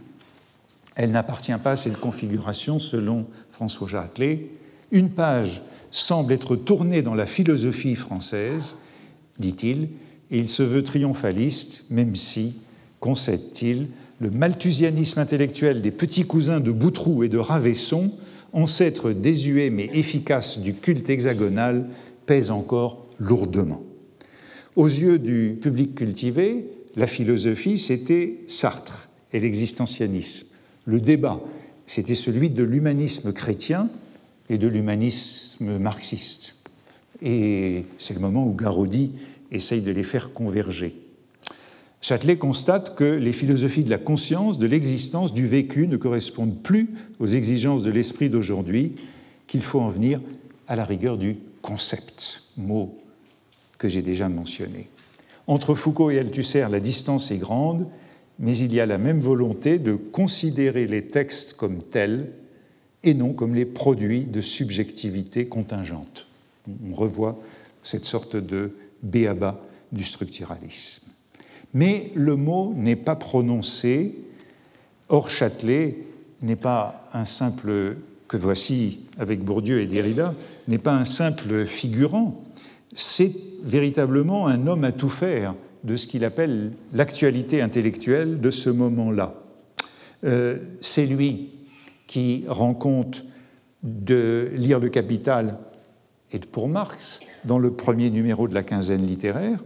Elle 0.95 1.11
n'appartient 1.11 1.57
pas 1.63 1.71
à 1.71 1.75
cette 1.75 1.99
configuration 1.99 2.79
selon 2.79 3.25
François 3.51 3.87
Jacquelet. 3.87 4.47
Une 4.91 5.09
page 5.09 5.61
semble 5.89 6.33
être 6.33 6.55
tournée 6.55 7.01
dans 7.01 7.15
la 7.15 7.25
philosophie 7.25 7.95
française, 7.95 8.77
dit-il, 9.39 9.89
et 10.31 10.39
il 10.39 10.49
se 10.49 10.63
veut 10.63 10.83
triomphaliste, 10.83 11.85
même 11.89 12.15
si, 12.15 12.61
concède-t-il, 12.99 13.87
le 14.21 14.29
malthusianisme 14.29 15.19
intellectuel 15.19 15.81
des 15.81 15.89
petits 15.89 16.25
cousins 16.25 16.59
de 16.59 16.71
Boutroux 16.71 17.23
et 17.23 17.29
de 17.29 17.39
Ravesson, 17.39 18.11
ancêtres 18.53 19.13
désuets 19.13 19.71
mais 19.71 19.89
efficaces 19.95 20.59
du 20.59 20.75
culte 20.75 21.09
hexagonal, 21.09 21.87
pèse 22.27 22.51
encore 22.51 23.07
lourdement. 23.19 23.81
Aux 24.75 24.87
yeux 24.87 25.17
du 25.17 25.57
public 25.59 25.95
cultivé, 25.95 26.67
la 26.95 27.07
philosophie, 27.07 27.79
c'était 27.79 28.37
Sartre 28.45 29.09
et 29.33 29.39
l'existentianisme. 29.39 30.49
Le 30.85 30.99
débat, 30.99 31.41
c'était 31.87 32.13
celui 32.13 32.51
de 32.51 32.63
l'humanisme 32.63 33.33
chrétien 33.33 33.89
et 34.51 34.59
de 34.59 34.67
l'humanisme 34.67 35.79
marxiste. 35.79 36.57
Et 37.23 37.85
c'est 37.97 38.13
le 38.13 38.19
moment 38.19 38.45
où 38.45 38.53
Garodi 38.53 39.13
essaye 39.51 39.81
de 39.81 39.91
les 39.91 40.03
faire 40.03 40.31
converger. 40.31 40.93
Châtelet 42.01 42.35
constate 42.35 42.95
que 42.95 43.03
les 43.03 43.31
philosophies 43.31 43.83
de 43.83 43.91
la 43.91 43.99
conscience, 43.99 44.57
de 44.57 44.65
l'existence, 44.65 45.33
du 45.33 45.45
vécu 45.45 45.87
ne 45.87 45.97
correspondent 45.97 46.59
plus 46.61 46.89
aux 47.19 47.27
exigences 47.27 47.83
de 47.83 47.91
l'esprit 47.91 48.27
d'aujourd'hui, 48.27 48.95
qu'il 49.45 49.61
faut 49.61 49.79
en 49.79 49.89
venir 49.89 50.19
à 50.67 50.75
la 50.75 50.83
rigueur 50.83 51.19
du 51.19 51.37
concept, 51.61 52.45
mot 52.57 52.97
que 53.77 53.87
j'ai 53.87 54.01
déjà 54.01 54.29
mentionné. 54.29 54.89
Entre 55.45 55.75
Foucault 55.75 56.09
et 56.09 56.17
Althusser, 56.17 56.67
la 56.71 56.79
distance 56.79 57.29
est 57.29 57.37
grande, 57.37 57.87
mais 58.39 58.57
il 58.57 58.73
y 58.73 58.79
a 58.79 58.87
la 58.87 58.97
même 58.97 59.19
volonté 59.19 59.77
de 59.77 59.93
considérer 59.93 60.87
les 60.87 61.05
textes 61.05 61.53
comme 61.53 61.83
tels 61.83 62.31
et 63.03 63.13
non 63.13 63.33
comme 63.33 63.53
les 63.53 63.65
produits 63.65 64.25
de 64.25 64.41
subjectivité 64.41 65.45
contingente. 65.45 66.25
On 66.89 66.93
revoit 66.93 67.39
cette 67.83 68.05
sorte 68.05 68.35
de 68.35 68.71
béaba 69.03 69.63
du 69.91 70.03
structuralisme 70.03 71.10
mais 71.73 72.11
le 72.15 72.35
mot 72.35 72.73
n'est 72.75 72.95
pas 72.95 73.15
prononcé. 73.15 74.15
Or, 75.09 75.29
Châtelet 75.29 75.97
n'est 76.41 76.55
pas 76.55 77.09
un 77.13 77.25
simple, 77.25 77.97
que 78.27 78.37
voici 78.37 79.05
avec 79.17 79.43
Bourdieu 79.43 79.79
et 79.79 79.87
Derrida, 79.87 80.33
n'est 80.67 80.77
pas 80.77 80.93
un 80.93 81.05
simple 81.05 81.65
figurant, 81.65 82.43
c'est 82.93 83.31
véritablement 83.63 84.47
un 84.47 84.67
homme 84.67 84.83
à 84.83 84.91
tout 84.91 85.09
faire 85.09 85.55
de 85.83 85.95
ce 85.95 86.07
qu'il 86.07 86.25
appelle 86.25 86.71
l'actualité 86.93 87.61
intellectuelle 87.61 88.39
de 88.39 88.51
ce 88.51 88.69
moment-là. 88.69 89.35
Euh, 90.23 90.57
c'est 90.81 91.05
lui 91.05 91.49
qui 92.07 92.43
rend 92.47 92.73
compte 92.73 93.25
de 93.83 94.51
lire 94.55 94.79
le 94.79 94.89
Capital 94.89 95.57
et 96.31 96.39
pour 96.39 96.67
Marx 96.67 97.21
dans 97.45 97.57
le 97.57 97.71
premier 97.71 98.09
numéro 98.09 98.47
de 98.47 98.53
la 98.53 98.63
quinzaine 98.63 99.05
littéraire, 99.05 99.59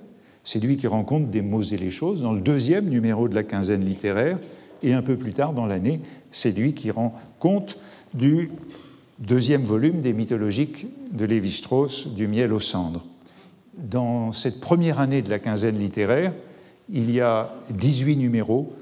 c'est 0.45 0.59
lui 0.59 0.77
qui 0.77 0.87
rencontre 0.87 1.27
des 1.27 1.41
mots 1.41 1.63
et 1.63 1.77
les 1.77 1.91
choses 1.91 2.21
dans 2.21 2.31
le 2.31 2.39
deuxième 2.39 2.87
numéro 2.87 3.27
de 3.27 3.35
la 3.35 3.43
quinzaine 3.43 3.83
littéraire, 3.83 4.37
et 4.83 4.93
un 4.93 5.01
peu 5.01 5.17
plus 5.17 5.33
tard 5.33 5.53
dans 5.53 5.65
l'année, 5.65 5.99
c'est 6.31 6.55
lui 6.55 6.73
qui 6.73 6.91
rend 6.91 7.13
compte 7.39 7.79
du 8.13 8.51
deuxième 9.19 9.63
volume 9.63 10.01
des 10.01 10.13
mythologiques 10.13 10.85
de 11.11 11.25
Lévi-Strauss, 11.25 12.13
Du 12.15 12.27
miel 12.27 12.53
aux 12.53 12.59
cendres. 12.59 13.03
Dans 13.77 14.31
cette 14.31 14.61
première 14.61 14.99
année 14.99 15.21
de 15.21 15.29
la 15.29 15.39
quinzaine 15.39 15.79
littéraire, 15.79 16.33
il 16.89 17.09
y 17.09 17.19
a 17.19 17.55
18 17.71 18.17
numéros, 18.17 18.73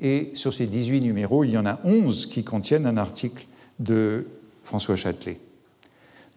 et 0.00 0.30
sur 0.34 0.54
ces 0.54 0.66
18 0.66 1.00
numéros, 1.00 1.42
il 1.42 1.50
y 1.50 1.58
en 1.58 1.66
a 1.66 1.80
11 1.84 2.26
qui 2.26 2.44
contiennent 2.44 2.86
un 2.86 2.96
article 2.96 3.46
de 3.80 4.26
François 4.62 4.94
Châtelet. 4.94 5.40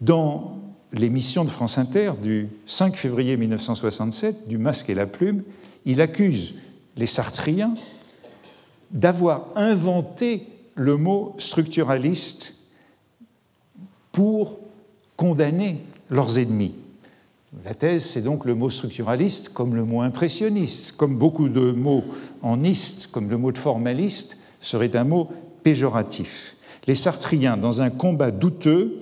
Dans 0.00 0.58
l'émission 0.92 1.44
de 1.44 1.50
France 1.50 1.78
Inter 1.78 2.12
du 2.22 2.48
5 2.66 2.96
février 2.96 3.36
1967, 3.36 4.48
du 4.48 4.58
Masque 4.58 4.90
et 4.90 4.94
la 4.94 5.06
Plume, 5.06 5.42
il 5.84 6.00
accuse 6.00 6.54
les 6.96 7.06
Sartriens 7.06 7.74
d'avoir 8.90 9.48
inventé 9.56 10.46
le 10.74 10.96
mot 10.96 11.34
structuraliste 11.38 12.58
pour 14.12 14.58
condamner 15.16 15.80
leurs 16.10 16.38
ennemis. 16.38 16.74
La 17.64 17.74
thèse, 17.74 18.04
c'est 18.04 18.22
donc 18.22 18.44
le 18.44 18.54
mot 18.54 18.70
structuraliste 18.70 19.50
comme 19.50 19.74
le 19.74 19.84
mot 19.84 20.00
impressionniste, 20.00 20.92
comme 20.92 21.16
beaucoup 21.16 21.48
de 21.48 21.72
mots 21.72 22.04
en 22.42 22.62
iste, 22.64 23.08
comme 23.08 23.28
le 23.28 23.36
mot 23.36 23.52
de 23.52 23.58
formaliste, 23.58 24.38
serait 24.60 24.96
un 24.96 25.04
mot 25.04 25.30
péjoratif. 25.62 26.56
Les 26.86 26.94
Sartriens, 26.94 27.56
dans 27.56 27.82
un 27.82 27.90
combat 27.90 28.30
douteux, 28.30 29.01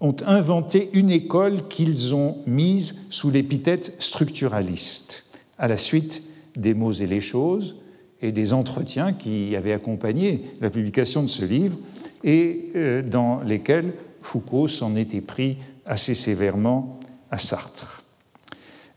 ont 0.00 0.16
inventé 0.26 0.90
une 0.92 1.10
école 1.10 1.66
qu'ils 1.68 2.14
ont 2.14 2.38
mise 2.46 3.06
sous 3.10 3.30
l'épithète 3.30 3.96
structuraliste, 3.98 5.38
à 5.58 5.68
la 5.68 5.76
suite 5.76 6.22
des 6.56 6.74
mots 6.74 6.92
et 6.92 7.06
les 7.06 7.20
choses 7.20 7.76
et 8.20 8.32
des 8.32 8.52
entretiens 8.52 9.12
qui 9.12 9.54
avaient 9.56 9.72
accompagné 9.72 10.42
la 10.60 10.70
publication 10.70 11.22
de 11.22 11.28
ce 11.28 11.44
livre 11.44 11.76
et 12.24 12.70
euh, 12.74 13.02
dans 13.02 13.40
lesquels 13.42 13.92
Foucault 14.22 14.68
s'en 14.68 14.96
était 14.96 15.20
pris 15.20 15.56
assez 15.86 16.14
sévèrement 16.14 16.98
à 17.30 17.38
Sartre. 17.38 18.02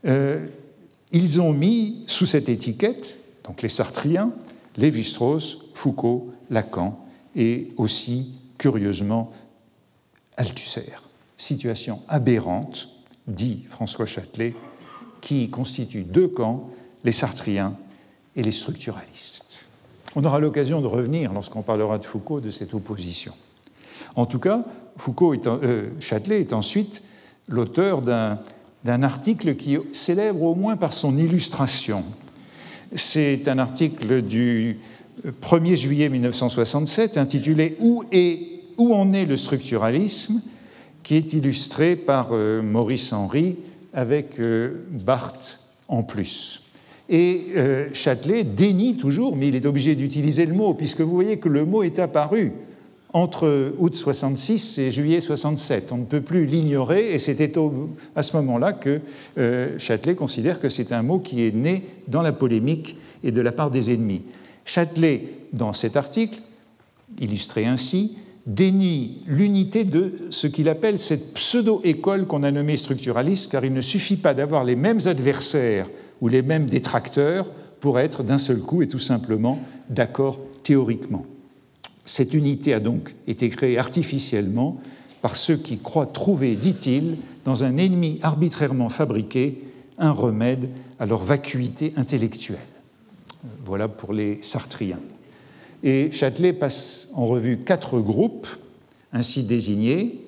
Euh, 0.04 0.46
ils 1.12 1.40
ont 1.40 1.52
mis 1.52 2.04
sous 2.06 2.26
cette 2.26 2.48
étiquette, 2.48 3.18
donc 3.44 3.62
les 3.62 3.68
Sartriens, 3.68 4.32
Lévi-Strauss, 4.76 5.58
Foucault, 5.74 6.30
Lacan 6.50 6.98
et 7.36 7.68
aussi, 7.76 8.32
curieusement, 8.58 9.30
Althusser. 10.36 10.92
Situation 11.36 12.00
aberrante, 12.08 12.88
dit 13.26 13.64
François 13.68 14.06
Châtelet, 14.06 14.54
qui 15.20 15.50
constitue 15.50 16.02
deux 16.02 16.28
camps, 16.28 16.68
les 17.04 17.12
Sartriens 17.12 17.76
et 18.36 18.42
les 18.42 18.52
structuralistes. 18.52 19.66
On 20.14 20.24
aura 20.24 20.40
l'occasion 20.40 20.80
de 20.80 20.86
revenir, 20.86 21.32
lorsqu'on 21.32 21.62
parlera 21.62 21.98
de 21.98 22.04
Foucault, 22.04 22.40
de 22.40 22.50
cette 22.50 22.74
opposition. 22.74 23.32
En 24.14 24.26
tout 24.26 24.38
cas, 24.38 24.64
Foucault 24.96 25.34
euh, 25.46 25.88
Châtelet 26.00 26.40
est 26.40 26.52
ensuite 26.52 27.02
l'auteur 27.48 28.02
d'un 28.02 29.02
article 29.02 29.56
qui 29.56 29.74
est 29.74 29.94
célèbre 29.94 30.42
au 30.42 30.54
moins 30.54 30.76
par 30.76 30.92
son 30.92 31.16
illustration. 31.16 32.04
C'est 32.94 33.48
un 33.48 33.58
article 33.58 34.22
du 34.22 34.78
1er 35.40 35.76
juillet 35.76 36.08
1967 36.08 37.16
intitulé 37.16 37.76
Où, 37.80 38.04
où 38.78 38.94
en 38.94 39.12
est 39.12 39.24
le 39.24 39.36
structuralisme 39.36 40.40
qui 41.02 41.16
est 41.16 41.32
illustré 41.32 41.96
par 41.96 42.28
euh, 42.32 42.62
Maurice 42.62 43.12
Henry 43.12 43.56
avec 43.92 44.38
euh, 44.38 44.84
Barthes 44.90 45.60
en 45.88 46.02
plus. 46.02 46.62
Et 47.08 47.42
Châtelet 47.92 48.42
dénie 48.42 48.96
toujours, 48.96 49.36
mais 49.36 49.48
il 49.48 49.56
est 49.56 49.66
obligé 49.66 49.94
d'utiliser 49.94 50.46
le 50.46 50.54
mot, 50.54 50.72
puisque 50.72 51.02
vous 51.02 51.12
voyez 51.12 51.38
que 51.38 51.48
le 51.48 51.66
mot 51.66 51.82
est 51.82 51.98
apparu 51.98 52.52
entre 53.12 53.74
août 53.78 53.94
66 53.94 54.78
et 54.78 54.90
juillet 54.90 55.20
67. 55.20 55.92
On 55.92 55.98
ne 55.98 56.04
peut 56.04 56.20
plus 56.20 56.46
l'ignorer 56.46 57.12
et 57.12 57.18
c'était 57.18 57.52
à 58.16 58.22
ce 58.22 58.36
moment-là 58.36 58.72
que 58.72 59.00
euh, 59.38 59.78
Châtelet 59.78 60.14
considère 60.14 60.60
que 60.60 60.68
c'est 60.68 60.92
un 60.92 61.02
mot 61.02 61.18
qui 61.18 61.46
est 61.46 61.54
né 61.54 61.82
dans 62.08 62.22
la 62.22 62.32
polémique 62.32 62.96
et 63.22 63.30
de 63.30 63.40
la 63.40 63.52
part 63.52 63.70
des 63.70 63.92
ennemis. 63.92 64.22
Châtelet, 64.64 65.24
dans 65.52 65.72
cet 65.72 65.96
article, 65.96 66.40
illustré 67.20 67.66
ainsi, 67.66 68.16
dénie 68.46 69.22
l'unité 69.26 69.84
de 69.84 70.14
ce 70.30 70.46
qu'il 70.46 70.68
appelle 70.68 70.98
cette 70.98 71.34
pseudo-école 71.34 72.26
qu'on 72.26 72.42
a 72.42 72.50
nommée 72.50 72.76
structuraliste, 72.76 73.52
car 73.52 73.64
il 73.64 73.72
ne 73.72 73.80
suffit 73.80 74.16
pas 74.16 74.34
d'avoir 74.34 74.64
les 74.64 74.76
mêmes 74.76 75.00
adversaires 75.06 75.86
ou 76.20 76.28
les 76.28 76.42
mêmes 76.42 76.66
détracteurs 76.66 77.46
pour 77.80 77.98
être 77.98 78.22
d'un 78.22 78.38
seul 78.38 78.58
coup 78.58 78.82
et 78.82 78.88
tout 78.88 78.98
simplement 78.98 79.60
d'accord 79.90 80.38
théoriquement. 80.62 81.26
Cette 82.04 82.34
unité 82.34 82.74
a 82.74 82.80
donc 82.80 83.14
été 83.26 83.48
créée 83.48 83.78
artificiellement 83.78 84.80
par 85.20 85.36
ceux 85.36 85.56
qui 85.56 85.78
croient 85.78 86.06
trouver, 86.06 86.56
dit-il, 86.56 87.16
dans 87.44 87.64
un 87.64 87.76
ennemi 87.76 88.18
arbitrairement 88.22 88.88
fabriqué, 88.88 89.62
un 89.98 90.10
remède 90.10 90.68
à 90.98 91.06
leur 91.06 91.22
vacuité 91.22 91.92
intellectuelle. 91.96 92.58
Voilà 93.64 93.88
pour 93.88 94.12
les 94.12 94.40
Sartriens. 94.42 95.00
Et 95.82 96.12
Châtelet 96.12 96.52
passe 96.52 97.08
en 97.14 97.24
revue 97.24 97.58
quatre 97.58 98.00
groupes 98.00 98.46
ainsi 99.12 99.44
désignés, 99.44 100.24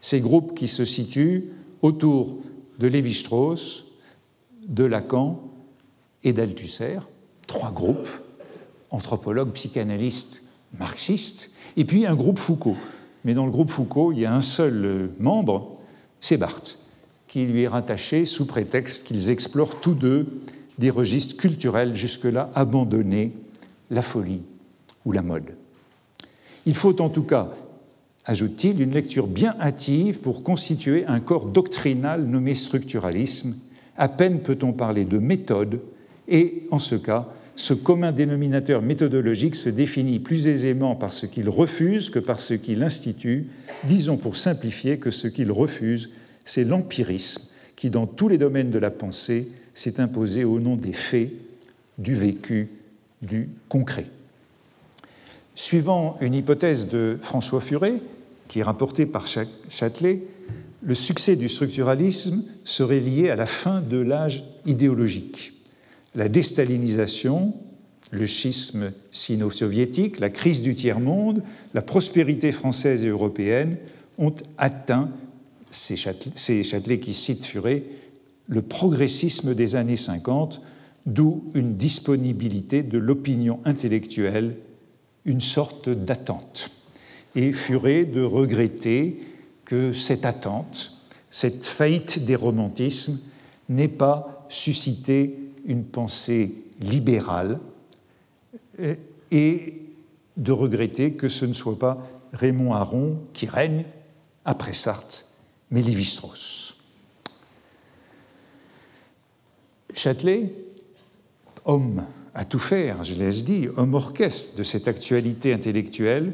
ces 0.00 0.20
groupes 0.20 0.54
qui 0.54 0.68
se 0.68 0.84
situent 0.84 1.50
autour 1.82 2.38
de 2.78 2.86
Lévi-Strauss, 2.86 3.86
de 4.66 4.84
Lacan 4.84 5.40
et 6.22 6.32
d'Althusser, 6.32 6.98
trois 7.46 7.70
groupes, 7.70 8.08
anthropologues, 8.90 9.52
psychanalystes 9.52 10.42
marxiste, 10.78 11.52
et 11.76 11.84
puis 11.84 12.06
un 12.06 12.14
groupe 12.14 12.38
Foucault. 12.38 12.76
Mais 13.24 13.34
dans 13.34 13.44
le 13.44 13.52
groupe 13.52 13.70
Foucault, 13.70 14.12
il 14.12 14.20
y 14.20 14.26
a 14.26 14.34
un 14.34 14.40
seul 14.40 14.84
euh, 14.84 15.06
membre, 15.18 15.78
c'est 16.20 16.36
Barthes, 16.36 16.78
qui 17.28 17.44
lui 17.46 17.62
est 17.62 17.68
rattaché 17.68 18.24
sous 18.24 18.46
prétexte 18.46 19.06
qu'ils 19.06 19.30
explorent 19.30 19.80
tous 19.80 19.94
deux 19.94 20.26
des 20.78 20.90
registres 20.90 21.36
culturels 21.36 21.94
jusque-là 21.94 22.50
abandonnés, 22.54 23.32
la 23.90 24.02
folie 24.02 24.42
ou 25.04 25.12
la 25.12 25.22
mode. 25.22 25.54
Il 26.66 26.74
faut 26.74 27.00
en 27.00 27.08
tout 27.08 27.24
cas, 27.24 27.50
ajoute-t-il, 28.24 28.80
une 28.80 28.92
lecture 28.92 29.26
bien 29.26 29.54
hâtive 29.60 30.20
pour 30.20 30.42
constituer 30.42 31.04
un 31.06 31.20
corps 31.20 31.46
doctrinal 31.46 32.24
nommé 32.24 32.54
structuralisme. 32.54 33.54
À 33.96 34.08
peine 34.08 34.40
peut-on 34.40 34.72
parler 34.72 35.04
de 35.04 35.18
méthode, 35.18 35.80
et 36.26 36.64
en 36.70 36.78
ce 36.78 36.94
cas, 36.94 37.28
ce 37.56 37.74
commun 37.74 38.10
dénominateur 38.10 38.82
méthodologique 38.82 39.54
se 39.54 39.68
définit 39.68 40.18
plus 40.18 40.48
aisément 40.48 40.96
par 40.96 41.12
ce 41.12 41.26
qu'il 41.26 41.48
refuse 41.48 42.10
que 42.10 42.18
par 42.18 42.40
ce 42.40 42.54
qu'il 42.54 42.82
institue. 42.82 43.46
Disons 43.84 44.16
pour 44.16 44.36
simplifier 44.36 44.98
que 44.98 45.10
ce 45.10 45.28
qu'il 45.28 45.52
refuse, 45.52 46.10
c'est 46.44 46.64
l'empirisme 46.64 47.52
qui, 47.76 47.90
dans 47.90 48.06
tous 48.06 48.28
les 48.28 48.38
domaines 48.38 48.70
de 48.70 48.78
la 48.78 48.90
pensée, 48.90 49.48
s'est 49.72 50.00
imposé 50.00 50.44
au 50.44 50.58
nom 50.58 50.74
des 50.76 50.92
faits, 50.92 51.30
du 51.98 52.14
vécu, 52.14 52.70
du 53.22 53.50
concret. 53.68 54.06
Suivant 55.54 56.18
une 56.20 56.34
hypothèse 56.34 56.88
de 56.88 57.18
François 57.20 57.60
Furet, 57.60 58.00
qui 58.48 58.58
est 58.58 58.64
rapportée 58.64 59.06
par 59.06 59.26
Châtelet, 59.26 60.22
le 60.82 60.94
succès 60.94 61.36
du 61.36 61.48
structuralisme 61.48 62.44
serait 62.64 63.00
lié 63.00 63.30
à 63.30 63.36
la 63.36 63.46
fin 63.46 63.80
de 63.80 63.98
l'âge 63.98 64.44
idéologique. 64.66 65.52
La 66.14 66.28
déstalinisation, 66.28 67.54
le 68.10 68.26
schisme 68.26 68.92
sino-soviétique, 69.10 70.20
la 70.20 70.30
crise 70.30 70.62
du 70.62 70.74
tiers-monde, 70.74 71.42
la 71.72 71.82
prospérité 71.82 72.52
française 72.52 73.04
et 73.04 73.08
européenne 73.08 73.76
ont 74.18 74.34
atteint, 74.58 75.10
ces 75.70 75.96
Châtelet, 75.96 77.00
qui 77.00 77.14
citent 77.14 77.44
Furet, 77.44 77.84
le 78.46 78.62
progressisme 78.62 79.54
des 79.54 79.74
années 79.74 79.96
50, 79.96 80.60
d'où 81.06 81.44
une 81.54 81.74
disponibilité 81.74 82.82
de 82.82 82.98
l'opinion 82.98 83.60
intellectuelle, 83.64 84.56
une 85.24 85.40
sorte 85.40 85.88
d'attente. 85.88 86.70
Et 87.34 87.52
Furet 87.52 88.04
de 88.04 88.22
regretter 88.22 89.20
que 89.64 89.92
cette 89.92 90.24
attente, 90.24 90.92
cette 91.30 91.64
faillite 91.64 92.24
des 92.24 92.36
romantismes, 92.36 93.18
n'ait 93.68 93.88
pas 93.88 94.46
suscité 94.48 95.38
une 95.64 95.84
pensée 95.84 96.54
libérale 96.80 97.58
et 99.30 99.82
de 100.36 100.52
regretter 100.52 101.14
que 101.14 101.28
ce 101.28 101.44
ne 101.46 101.54
soit 101.54 101.78
pas 101.78 102.06
Raymond 102.32 102.74
Aron 102.74 103.18
qui 103.32 103.46
règne 103.46 103.84
après 104.44 104.72
Sartre, 104.72 105.24
mais 105.70 105.80
Lévi-Strauss. 105.80 106.76
Châtelet, 109.94 110.52
homme 111.64 112.04
à 112.34 112.44
tout 112.44 112.58
faire, 112.58 113.04
je 113.04 113.14
l'ai 113.14 113.30
dit, 113.30 113.68
homme 113.76 113.94
orchestre 113.94 114.56
de 114.56 114.62
cette 114.62 114.88
actualité 114.88 115.52
intellectuelle, 115.52 116.32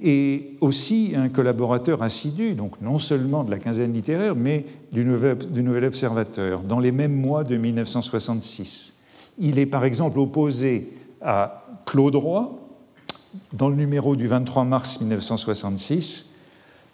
et 0.00 0.56
aussi 0.60 1.14
un 1.16 1.28
collaborateur 1.28 2.02
assidu, 2.02 2.52
donc 2.52 2.80
non 2.80 2.98
seulement 2.98 3.42
de 3.42 3.50
la 3.50 3.58
quinzaine 3.58 3.92
littéraire, 3.92 4.36
mais 4.36 4.64
du 4.92 5.04
Nouvel, 5.04 5.38
du 5.38 5.62
nouvel 5.62 5.84
Observateur, 5.84 6.60
dans 6.60 6.78
les 6.78 6.92
mêmes 6.92 7.14
mois 7.14 7.42
de 7.44 7.56
1966. 7.56 8.92
Il 9.38 9.58
est 9.58 9.66
par 9.66 9.84
exemple 9.84 10.18
opposé 10.18 10.92
à 11.20 11.66
Claude 11.84 12.14
Roy, 12.14 12.58
dans 13.52 13.68
le 13.68 13.76
numéro 13.76 14.16
du 14.16 14.26
23 14.26 14.64
mars 14.64 15.00
1966, 15.00 16.34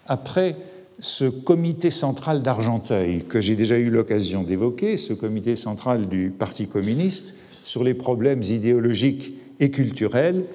après 0.07 0.55
ce 0.99 1.25
comité 1.25 1.91
central 1.91 2.41
d'Argenteuil, 2.41 3.23
que 3.25 3.41
j'ai 3.41 3.55
déjà 3.55 3.77
eu 3.77 3.89
l'occasion 3.89 4.43
d'évoquer, 4.43 4.97
ce 4.97 5.13
comité 5.13 5.55
central 5.55 6.07
du 6.07 6.31
Parti 6.31 6.67
communiste, 6.67 7.33
sur 7.65 7.83
les 7.83 7.95
problèmes 7.95 8.43
idéologiques 8.43 9.33
et 9.59 9.71
culturels, 9.71 10.45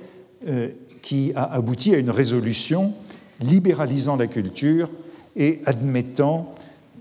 euh, 0.49 0.69
qui 1.03 1.33
a 1.35 1.45
abouti 1.45 1.95
à 1.95 1.99
une 1.99 2.11
résolution 2.11 2.95
libéralisant 3.41 4.17
la 4.17 4.27
culture 4.27 4.89
et 5.37 5.61
admettant 5.67 6.55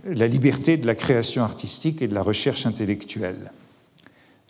la 0.04 0.28
liberté 0.28 0.78
de 0.78 0.88
la 0.88 0.96
création 0.96 1.44
artistique 1.44 2.02
et 2.02 2.08
de 2.08 2.14
la 2.14 2.22
recherche 2.22 2.66
intellectuelle. 2.66 3.52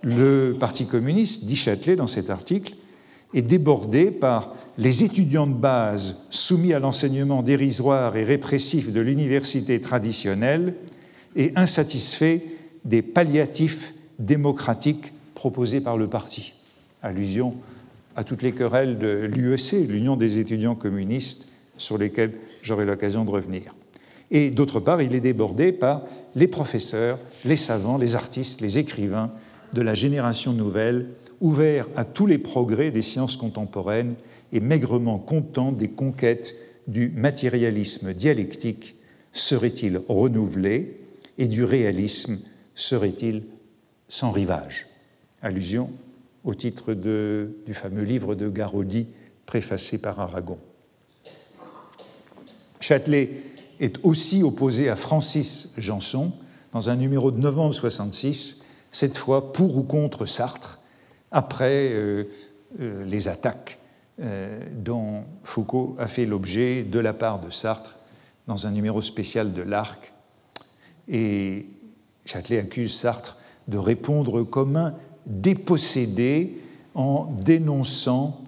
Le 0.03 0.55
Parti 0.59 0.85
communiste, 0.85 1.45
dit 1.45 1.55
Châtelet 1.55 1.95
dans 1.95 2.07
cet 2.07 2.29
article, 2.29 2.75
est 3.33 3.41
débordé 3.41 4.11
par 4.11 4.55
les 4.77 5.03
étudiants 5.03 5.47
de 5.47 5.53
base 5.53 6.25
soumis 6.29 6.73
à 6.73 6.79
l'enseignement 6.79 7.43
dérisoire 7.43 8.15
et 8.15 8.23
répressif 8.23 8.93
de 8.93 9.01
l'université 9.01 9.81
traditionnelle 9.81 10.73
et 11.35 11.51
insatisfait 11.55 12.43
des 12.85 13.01
palliatifs 13.01 13.93
démocratiques 14.19 15.11
proposés 15.39 15.79
par 15.79 15.95
le 15.95 16.09
parti. 16.09 16.51
Allusion 17.01 17.55
à 18.17 18.25
toutes 18.25 18.41
les 18.41 18.51
querelles 18.51 18.97
de 18.97 19.25
l'UEC, 19.33 19.87
l'Union 19.87 20.17
des 20.17 20.39
étudiants 20.39 20.75
communistes, 20.75 21.47
sur 21.77 21.97
lesquelles 21.97 22.33
j'aurai 22.61 22.83
l'occasion 22.83 23.23
de 23.23 23.29
revenir. 23.29 23.73
Et 24.31 24.49
d'autre 24.51 24.81
part, 24.81 25.01
il 25.01 25.15
est 25.15 25.21
débordé 25.21 25.71
par 25.71 26.01
les 26.35 26.49
professeurs, 26.49 27.17
les 27.45 27.55
savants, 27.55 27.97
les 27.97 28.17
artistes, 28.17 28.59
les 28.59 28.79
écrivains 28.79 29.31
de 29.71 29.81
la 29.81 29.93
génération 29.93 30.51
nouvelle, 30.51 31.07
ouverts 31.39 31.87
à 31.95 32.03
tous 32.03 32.25
les 32.25 32.37
progrès 32.37 32.91
des 32.91 33.01
sciences 33.01 33.37
contemporaines 33.37 34.15
et 34.51 34.59
maigrement 34.59 35.19
contents 35.19 35.71
des 35.71 35.87
conquêtes 35.87 36.53
du 36.89 37.13
matérialisme 37.15 38.13
dialectique 38.13 38.97
serait-il 39.31 40.01
renouvelé 40.09 40.97
et 41.37 41.47
du 41.47 41.63
réalisme 41.63 42.39
serait-il 42.75 43.43
sans 44.09 44.31
rivage, 44.31 44.88
allusion 45.41 45.89
au 46.43 46.55
titre 46.55 46.93
du 46.93 47.73
fameux 47.73 48.03
livre 48.03 48.35
de 48.35 48.49
Garaudy 48.49 49.07
préfacé 49.45 49.99
par 49.99 50.19
Aragon. 50.19 50.57
Châtelet 52.79 53.29
est 53.79 54.03
aussi 54.03 54.43
opposé 54.43 54.89
à 54.89 54.95
Francis 54.95 55.73
Janson 55.77 56.31
dans 56.71 56.89
un 56.89 56.95
numéro 56.95 57.31
de 57.31 57.39
novembre 57.39 57.73
66, 57.73 58.63
cette 58.91 59.17
fois 59.17 59.53
pour 59.53 59.77
ou 59.77 59.83
contre 59.83 60.25
Sartre, 60.25 60.79
après 61.31 61.91
euh, 61.93 62.25
euh, 62.79 63.03
les 63.05 63.27
attaques 63.27 63.79
euh, 64.21 64.59
dont 64.73 65.23
Foucault 65.43 65.95
a 65.99 66.07
fait 66.07 66.25
l'objet 66.25 66.83
de 66.83 66.99
la 66.99 67.13
part 67.13 67.39
de 67.39 67.49
Sartre 67.49 67.95
dans 68.47 68.67
un 68.67 68.71
numéro 68.71 69.01
spécial 69.01 69.53
de 69.53 69.61
l'Arc. 69.61 70.13
Et 71.07 71.67
Châtelet 72.25 72.59
accuse 72.59 72.93
Sartre 72.93 73.37
de 73.67 73.77
répondre 73.77 74.43
comme 74.43 74.75
un 74.75 74.93
dépossédé 75.25 76.57
en 76.95 77.25
dénonçant 77.25 78.41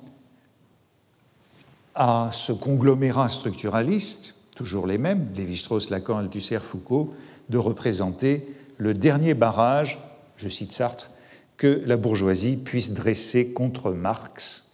à 1.96 2.30
ce 2.32 2.52
conglomérat 2.52 3.28
structuraliste, 3.28 4.36
toujours 4.56 4.88
les 4.88 4.98
mêmes, 4.98 5.30
Lévi-Strauss, 5.36 5.90
Lacan, 5.90 6.18
Althusser, 6.18 6.60
Foucault, 6.60 7.14
de 7.50 7.58
représenter 7.58 8.48
le 8.78 8.94
dernier 8.94 9.34
barrage, 9.34 10.00
je 10.38 10.50
cite 10.50 10.72
Sartre, 10.72 11.12
que 11.58 11.84
la 11.86 11.98
bourgeoisie 11.98 12.58
puisse 12.58 12.94
dresser 12.94 13.54
contre 13.54 13.92
Marx, 13.92 14.72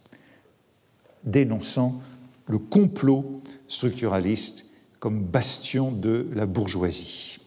dénonçant 1.24 2.00
le 2.46 2.58
complot 2.58 3.42
structuraliste 3.66 4.64
comme 4.98 5.22
bastion 5.22 5.92
de 5.92 6.28
la 6.34 6.46
bourgeoisie. 6.46 7.38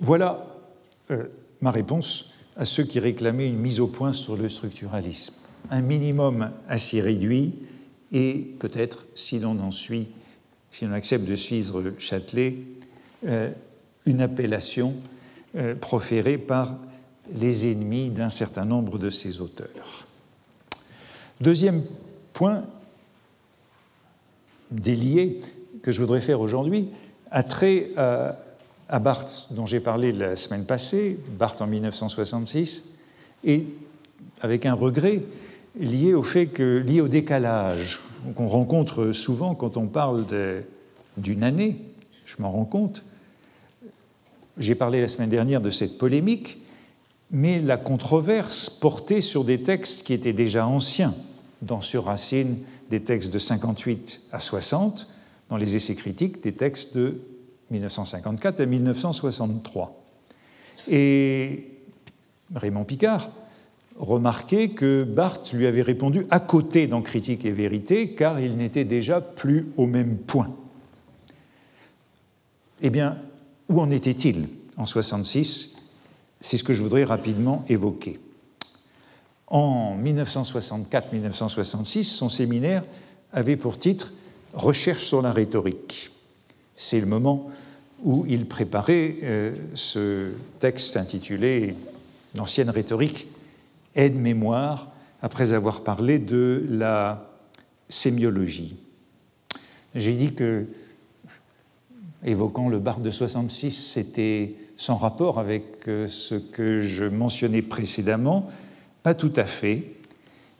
Voilà 0.00 0.46
euh, 1.10 1.24
ma 1.60 1.70
réponse 1.70 2.32
à 2.56 2.64
ceux 2.64 2.84
qui 2.84 3.00
réclamaient 3.00 3.48
une 3.48 3.58
mise 3.58 3.80
au 3.80 3.86
point 3.86 4.12
sur 4.12 4.36
le 4.36 4.48
structuralisme. 4.48 5.34
Un 5.70 5.80
minimum 5.80 6.50
assez 6.68 7.00
réduit 7.00 7.54
et 8.12 8.54
peut-être, 8.58 9.06
si 9.14 9.38
l'on 9.38 9.58
en 9.58 9.70
suit, 9.70 10.08
si 10.70 10.84
l'on 10.84 10.92
accepte 10.92 11.26
de 11.26 11.36
suivre 11.36 11.92
Châtelet, 11.98 12.56
euh, 13.26 13.50
une 14.04 14.20
appellation 14.20 14.94
euh, 15.56 15.74
proférée 15.74 16.38
par 16.38 16.76
les 17.34 17.70
ennemis 17.70 18.10
d'un 18.10 18.30
certain 18.30 18.64
nombre 18.64 18.98
de 18.98 19.10
ses 19.10 19.40
auteurs. 19.40 20.06
Deuxième 21.40 21.82
point 22.32 22.64
délié 24.70 25.40
que 25.82 25.90
je 25.90 26.00
voudrais 26.00 26.20
faire 26.20 26.40
aujourd'hui 26.40 26.88
a 27.30 27.42
trait 27.42 27.90
à 27.96 28.38
à 28.88 28.98
Barthes, 28.98 29.48
dont 29.50 29.66
j'ai 29.66 29.80
parlé 29.80 30.12
la 30.12 30.36
semaine 30.36 30.64
passée, 30.64 31.18
Barthes 31.38 31.60
en 31.60 31.66
1966, 31.66 32.84
et 33.44 33.66
avec 34.40 34.66
un 34.66 34.74
regret 34.74 35.22
lié 35.78 36.14
au 36.14 36.22
fait 36.22 36.58
lié 36.58 37.00
au 37.00 37.08
décalage 37.08 38.00
qu'on 38.34 38.46
rencontre 38.46 39.12
souvent 39.12 39.54
quand 39.54 39.76
on 39.76 39.86
parle 39.86 40.26
d'une 41.16 41.42
année, 41.42 41.78
je 42.24 42.36
m'en 42.38 42.50
rends 42.50 42.64
compte. 42.64 43.02
J'ai 44.58 44.74
parlé 44.74 45.00
la 45.00 45.08
semaine 45.08 45.30
dernière 45.30 45.60
de 45.60 45.70
cette 45.70 45.98
polémique, 45.98 46.58
mais 47.30 47.60
la 47.60 47.76
controverse 47.76 48.70
portait 48.70 49.20
sur 49.20 49.44
des 49.44 49.62
textes 49.62 50.06
qui 50.06 50.12
étaient 50.12 50.32
déjà 50.32 50.66
anciens, 50.66 51.14
dans 51.62 51.82
Sur 51.82 52.04
Racine, 52.04 52.58
des 52.90 53.02
textes 53.02 53.32
de 53.32 53.38
58 53.38 54.22
à 54.32 54.40
60, 54.40 55.08
dans 55.48 55.56
les 55.56 55.76
essais 55.76 55.94
critiques, 55.94 56.42
des 56.42 56.52
textes 56.52 56.96
de 56.96 57.20
1954 57.70 58.60
à 58.60 58.66
1963. 58.66 60.02
Et 60.88 61.64
Raymond 62.54 62.84
Picard 62.84 63.30
remarquait 63.98 64.68
que 64.68 65.04
Barthes 65.04 65.52
lui 65.52 65.66
avait 65.66 65.82
répondu 65.82 66.26
à 66.30 66.40
côté 66.40 66.86
dans 66.86 67.02
Critique 67.02 67.44
et 67.44 67.52
Vérité, 67.52 68.10
car 68.10 68.40
il 68.40 68.56
n'était 68.56 68.84
déjà 68.84 69.20
plus 69.20 69.66
au 69.76 69.86
même 69.86 70.16
point. 70.18 70.50
Eh 72.82 72.90
bien, 72.90 73.16
où 73.68 73.80
en 73.80 73.90
était-il 73.90 74.48
en 74.76 74.86
66 74.86 75.90
C'est 76.40 76.58
ce 76.58 76.64
que 76.64 76.74
je 76.74 76.82
voudrais 76.82 77.04
rapidement 77.04 77.64
évoquer. 77.68 78.18
En 79.48 79.96
1964-1966, 80.02 82.02
son 82.04 82.28
séminaire 82.28 82.82
avait 83.32 83.56
pour 83.56 83.78
titre 83.78 84.12
Recherche 84.54 85.04
sur 85.04 85.22
la 85.22 85.32
rhétorique. 85.32 86.10
C'est 86.76 87.00
le 87.00 87.06
moment 87.06 87.50
où 88.04 88.26
il 88.28 88.46
préparait 88.46 89.16
euh, 89.22 89.54
ce 89.74 90.30
texte 90.60 90.96
intitulé 90.96 91.74
L'ancienne 92.36 92.68
rhétorique, 92.68 93.28
aide-mémoire, 93.94 94.92
après 95.22 95.54
avoir 95.54 95.82
parlé 95.82 96.18
de 96.18 96.66
la 96.68 97.30
sémiologie. 97.88 98.76
J'ai 99.94 100.12
dit 100.12 100.34
que, 100.34 100.66
évoquant 102.22 102.68
le 102.68 102.78
bar 102.78 103.00
de 103.00 103.10
66, 103.10 103.70
c'était 103.70 104.54
sans 104.76 104.96
rapport 104.96 105.38
avec 105.38 105.88
euh, 105.88 106.06
ce 106.08 106.34
que 106.34 106.82
je 106.82 107.04
mentionnais 107.04 107.62
précédemment, 107.62 108.50
pas 109.02 109.14
tout 109.14 109.32
à 109.36 109.44
fait, 109.44 109.84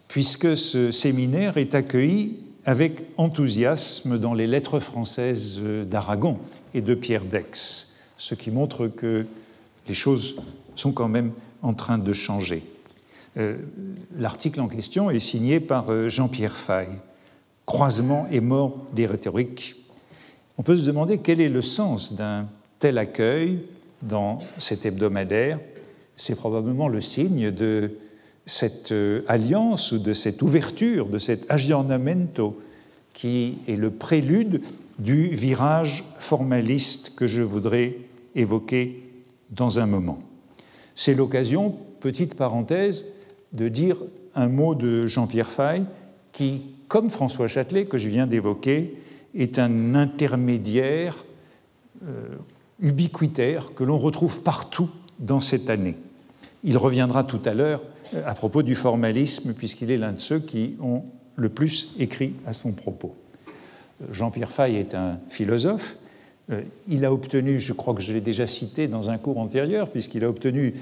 puisque 0.08 0.56
ce 0.56 0.90
séminaire 0.90 1.58
est 1.58 1.74
accueilli 1.74 2.38
avec 2.66 3.04
enthousiasme 3.16 4.18
dans 4.18 4.34
les 4.34 4.48
lettres 4.48 4.80
françaises 4.80 5.60
d'Aragon 5.88 6.38
et 6.74 6.80
de 6.80 6.94
Pierre 6.94 7.24
Dex, 7.24 7.94
ce 8.18 8.34
qui 8.34 8.50
montre 8.50 8.88
que 8.88 9.24
les 9.88 9.94
choses 9.94 10.36
sont 10.74 10.90
quand 10.90 11.08
même 11.08 11.30
en 11.62 11.74
train 11.74 11.96
de 11.96 12.12
changer. 12.12 12.64
Euh, 13.38 13.56
l'article 14.18 14.60
en 14.60 14.66
question 14.66 15.10
est 15.10 15.20
signé 15.20 15.60
par 15.60 15.90
euh, 15.90 16.08
Jean-Pierre 16.08 16.56
Fay, 16.56 16.88
Croisement 17.66 18.26
et 18.32 18.40
mort 18.40 18.76
des 18.92 19.06
rhétoriques. 19.06 19.76
On 20.58 20.62
peut 20.62 20.76
se 20.76 20.86
demander 20.86 21.18
quel 21.18 21.40
est 21.40 21.48
le 21.48 21.62
sens 21.62 22.14
d'un 22.14 22.48
tel 22.78 22.98
accueil 22.98 23.60
dans 24.02 24.38
cet 24.58 24.86
hebdomadaire. 24.86 25.60
C'est 26.16 26.34
probablement 26.34 26.88
le 26.88 27.00
signe 27.00 27.50
de 27.50 27.92
cette 28.46 28.92
euh, 28.92 29.22
alliance 29.26 29.92
ou 29.92 29.98
de 29.98 30.14
cette 30.14 30.40
ouverture, 30.40 31.06
de 31.06 31.18
cet 31.18 31.50
aggiornamento 31.50 32.58
qui 33.12 33.58
est 33.66 33.76
le 33.76 33.90
prélude 33.90 34.62
du 34.98 35.28
virage 35.28 36.04
formaliste 36.18 37.16
que 37.16 37.26
je 37.26 37.42
voudrais 37.42 37.98
évoquer 38.34 39.02
dans 39.50 39.78
un 39.78 39.86
moment. 39.86 40.18
C'est 40.94 41.14
l'occasion, 41.14 41.76
petite 42.00 42.34
parenthèse, 42.34 43.04
de 43.52 43.68
dire 43.68 43.98
un 44.34 44.48
mot 44.48 44.74
de 44.74 45.06
Jean-Pierre 45.06 45.50
Fay, 45.50 45.82
qui, 46.32 46.62
comme 46.88 47.10
François 47.10 47.48
Châtelet, 47.48 47.86
que 47.86 47.98
je 47.98 48.08
viens 48.08 48.26
d'évoquer, 48.26 48.94
est 49.34 49.58
un 49.58 49.94
intermédiaire 49.94 51.24
euh, 52.06 52.28
ubiquitaire 52.80 53.72
que 53.74 53.84
l'on 53.84 53.98
retrouve 53.98 54.42
partout 54.42 54.90
dans 55.18 55.40
cette 55.40 55.70
année. 55.70 55.96
Il 56.64 56.76
reviendra 56.76 57.24
tout 57.24 57.40
à 57.44 57.54
l'heure 57.54 57.80
à 58.24 58.34
propos 58.34 58.62
du 58.62 58.74
formalisme, 58.74 59.54
puisqu'il 59.54 59.90
est 59.90 59.96
l'un 59.96 60.12
de 60.12 60.20
ceux 60.20 60.38
qui 60.38 60.76
ont 60.80 61.02
le 61.36 61.48
plus 61.48 61.94
écrit 61.98 62.34
à 62.46 62.52
son 62.52 62.72
propos. 62.72 63.14
Jean-Pierre 64.10 64.52
Fay 64.52 64.76
est 64.76 64.94
un 64.94 65.18
philosophe. 65.28 65.96
Euh, 66.50 66.62
il 66.88 67.04
a 67.04 67.12
obtenu, 67.12 67.58
je 67.58 67.72
crois 67.72 67.94
que 67.94 68.02
je 68.02 68.12
l'ai 68.12 68.20
déjà 68.20 68.46
cité 68.46 68.88
dans 68.88 69.10
un 69.10 69.18
cours 69.18 69.38
antérieur, 69.38 69.90
puisqu'il 69.90 70.24
a 70.24 70.28
obtenu 70.28 70.74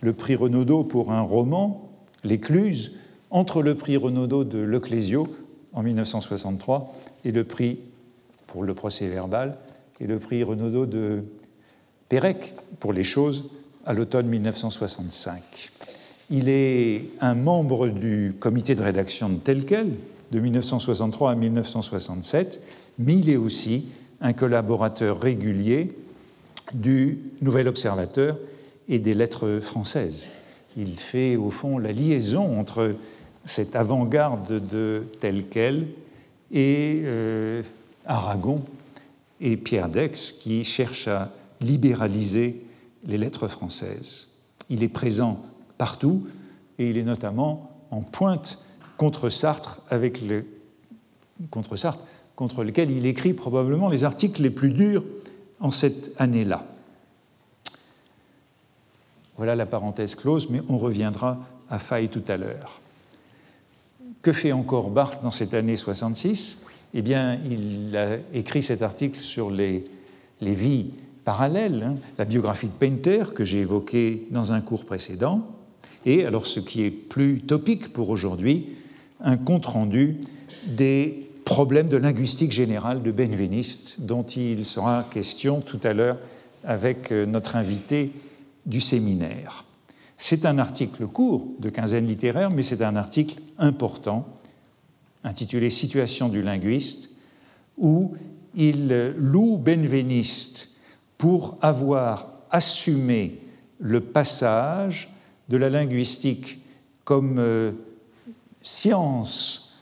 le 0.00 0.12
prix 0.12 0.34
Renaudot 0.34 0.84
pour 0.84 1.12
un 1.12 1.20
roman, 1.20 1.88
L'Écluse, 2.24 2.92
entre 3.30 3.62
le 3.62 3.74
prix 3.74 3.96
Renaudot 3.96 4.44
de 4.44 4.58
Leclésio 4.58 5.28
en 5.72 5.82
1963 5.82 6.94
et 7.24 7.32
le 7.32 7.44
prix 7.44 7.78
pour 8.46 8.62
le 8.62 8.74
procès 8.74 9.08
verbal 9.08 9.56
et 10.00 10.06
le 10.06 10.18
prix 10.18 10.44
Renaudot 10.44 10.86
de 10.86 11.22
Pérec 12.08 12.54
pour 12.78 12.92
les 12.92 13.04
choses 13.04 13.50
à 13.86 13.92
l'automne 13.92 14.26
1965. 14.26 15.70
Il 16.34 16.48
est 16.48 17.10
un 17.20 17.34
membre 17.34 17.88
du 17.88 18.34
comité 18.40 18.74
de 18.74 18.82
rédaction 18.82 19.28
de 19.28 19.36
tel 19.36 19.66
quel, 19.66 19.90
de 20.30 20.40
1963 20.40 21.32
à 21.32 21.34
1967, 21.34 22.58
mais 22.98 23.16
il 23.16 23.28
est 23.28 23.36
aussi 23.36 23.90
un 24.22 24.32
collaborateur 24.32 25.20
régulier 25.20 25.92
du 26.72 27.18
Nouvel 27.42 27.68
Observateur 27.68 28.38
et 28.88 28.98
des 28.98 29.12
lettres 29.12 29.60
françaises. 29.60 30.28
Il 30.78 30.98
fait 30.98 31.36
au 31.36 31.50
fond 31.50 31.76
la 31.76 31.92
liaison 31.92 32.58
entre 32.58 32.94
cette 33.44 33.76
avant-garde 33.76 34.66
de 34.70 35.04
tel 35.20 35.48
quel 35.50 35.88
et 36.50 37.02
euh, 37.04 37.62
Aragon 38.06 38.64
et 39.38 39.58
Pierre 39.58 39.90
Dex 39.90 40.32
qui 40.32 40.64
cherche 40.64 41.08
à 41.08 41.30
libéraliser 41.60 42.64
les 43.06 43.18
lettres 43.18 43.48
françaises. 43.48 44.28
Il 44.70 44.82
est 44.82 44.88
présent 44.88 45.44
partout, 45.82 46.24
et 46.78 46.90
il 46.90 46.96
est 46.96 47.02
notamment 47.02 47.72
en 47.90 48.02
pointe 48.02 48.64
contre 48.98 49.30
Sartre, 49.30 49.82
contre 52.36 52.62
lequel 52.62 52.92
il 52.92 53.04
écrit 53.04 53.32
probablement 53.32 53.88
les 53.88 54.04
articles 54.04 54.40
les 54.42 54.50
plus 54.50 54.70
durs 54.70 55.02
en 55.58 55.72
cette 55.72 56.12
année-là. 56.20 56.64
Voilà 59.36 59.56
la 59.56 59.66
parenthèse 59.66 60.14
close, 60.14 60.50
mais 60.50 60.60
on 60.68 60.78
reviendra 60.78 61.40
à 61.68 61.80
Faille 61.80 62.10
tout 62.10 62.22
à 62.28 62.36
l'heure. 62.36 62.80
Que 64.22 64.32
fait 64.32 64.52
encore 64.52 64.88
Barthes 64.90 65.24
dans 65.24 65.32
cette 65.32 65.52
année 65.52 65.76
66 65.76 66.64
Eh 66.94 67.02
bien, 67.02 67.40
il 67.44 67.96
a 67.96 68.18
écrit 68.32 68.62
cet 68.62 68.82
article 68.82 69.18
sur 69.18 69.50
les, 69.50 69.84
les 70.40 70.54
vies 70.54 70.92
parallèles, 71.24 71.82
hein, 71.82 71.96
la 72.18 72.24
biographie 72.24 72.68
de 72.68 72.72
Painter 72.72 73.24
que 73.34 73.42
j'ai 73.42 73.62
évoquée 73.62 74.28
dans 74.30 74.52
un 74.52 74.60
cours 74.60 74.84
précédent, 74.84 75.44
et 76.04 76.24
alors 76.24 76.46
ce 76.46 76.60
qui 76.60 76.82
est 76.82 76.90
plus 76.90 77.40
topique 77.40 77.92
pour 77.92 78.10
aujourd'hui, 78.10 78.68
un 79.20 79.36
compte-rendu 79.36 80.18
des 80.66 81.28
problèmes 81.44 81.88
de 81.88 81.96
linguistique 81.96 82.52
générale 82.52 83.02
de 83.02 83.10
Benveniste, 83.10 84.00
dont 84.00 84.22
il 84.22 84.64
sera 84.64 85.06
question 85.10 85.60
tout 85.60 85.80
à 85.82 85.92
l'heure 85.92 86.18
avec 86.64 87.12
euh, 87.12 87.26
notre 87.26 87.56
invité 87.56 88.12
du 88.66 88.80
séminaire. 88.80 89.64
C'est 90.16 90.46
un 90.46 90.58
article 90.58 91.06
court 91.06 91.48
de 91.58 91.68
quinzaine 91.68 92.06
littéraire, 92.06 92.50
mais 92.54 92.62
c'est 92.62 92.82
un 92.82 92.94
article 92.94 93.40
important, 93.58 94.28
intitulé 95.24 95.68
Situation 95.68 96.28
du 96.28 96.42
linguiste, 96.42 97.10
où 97.76 98.14
il 98.54 99.14
loue 99.16 99.56
Benveniste 99.56 100.76
pour 101.18 101.58
avoir 101.60 102.28
assumé 102.50 103.40
le 103.80 104.00
passage 104.00 105.11
de 105.52 105.58
la 105.58 105.68
linguistique 105.68 106.58
comme 107.04 107.36
euh, 107.38 107.72
science 108.62 109.74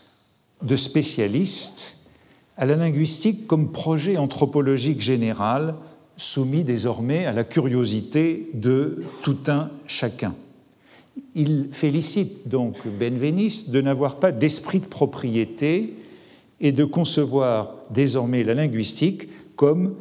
de 0.62 0.74
spécialistes 0.74 2.08
à 2.56 2.66
la 2.66 2.74
linguistique 2.74 3.46
comme 3.46 3.70
projet 3.70 4.16
anthropologique 4.16 5.00
général 5.00 5.76
soumis 6.16 6.64
désormais 6.64 7.24
à 7.24 7.32
la 7.32 7.44
curiosité 7.44 8.50
de 8.52 9.04
tout 9.22 9.38
un 9.46 9.70
chacun. 9.86 10.34
Il 11.36 11.68
félicite 11.70 12.48
donc 12.48 12.76
Benveniste 12.86 13.70
de 13.70 13.80
n'avoir 13.80 14.16
pas 14.16 14.32
d'esprit 14.32 14.80
de 14.80 14.86
propriété 14.86 15.94
et 16.60 16.72
de 16.72 16.84
concevoir 16.84 17.76
désormais 17.90 18.42
la 18.42 18.54
linguistique 18.54 19.28
comme 19.54 19.94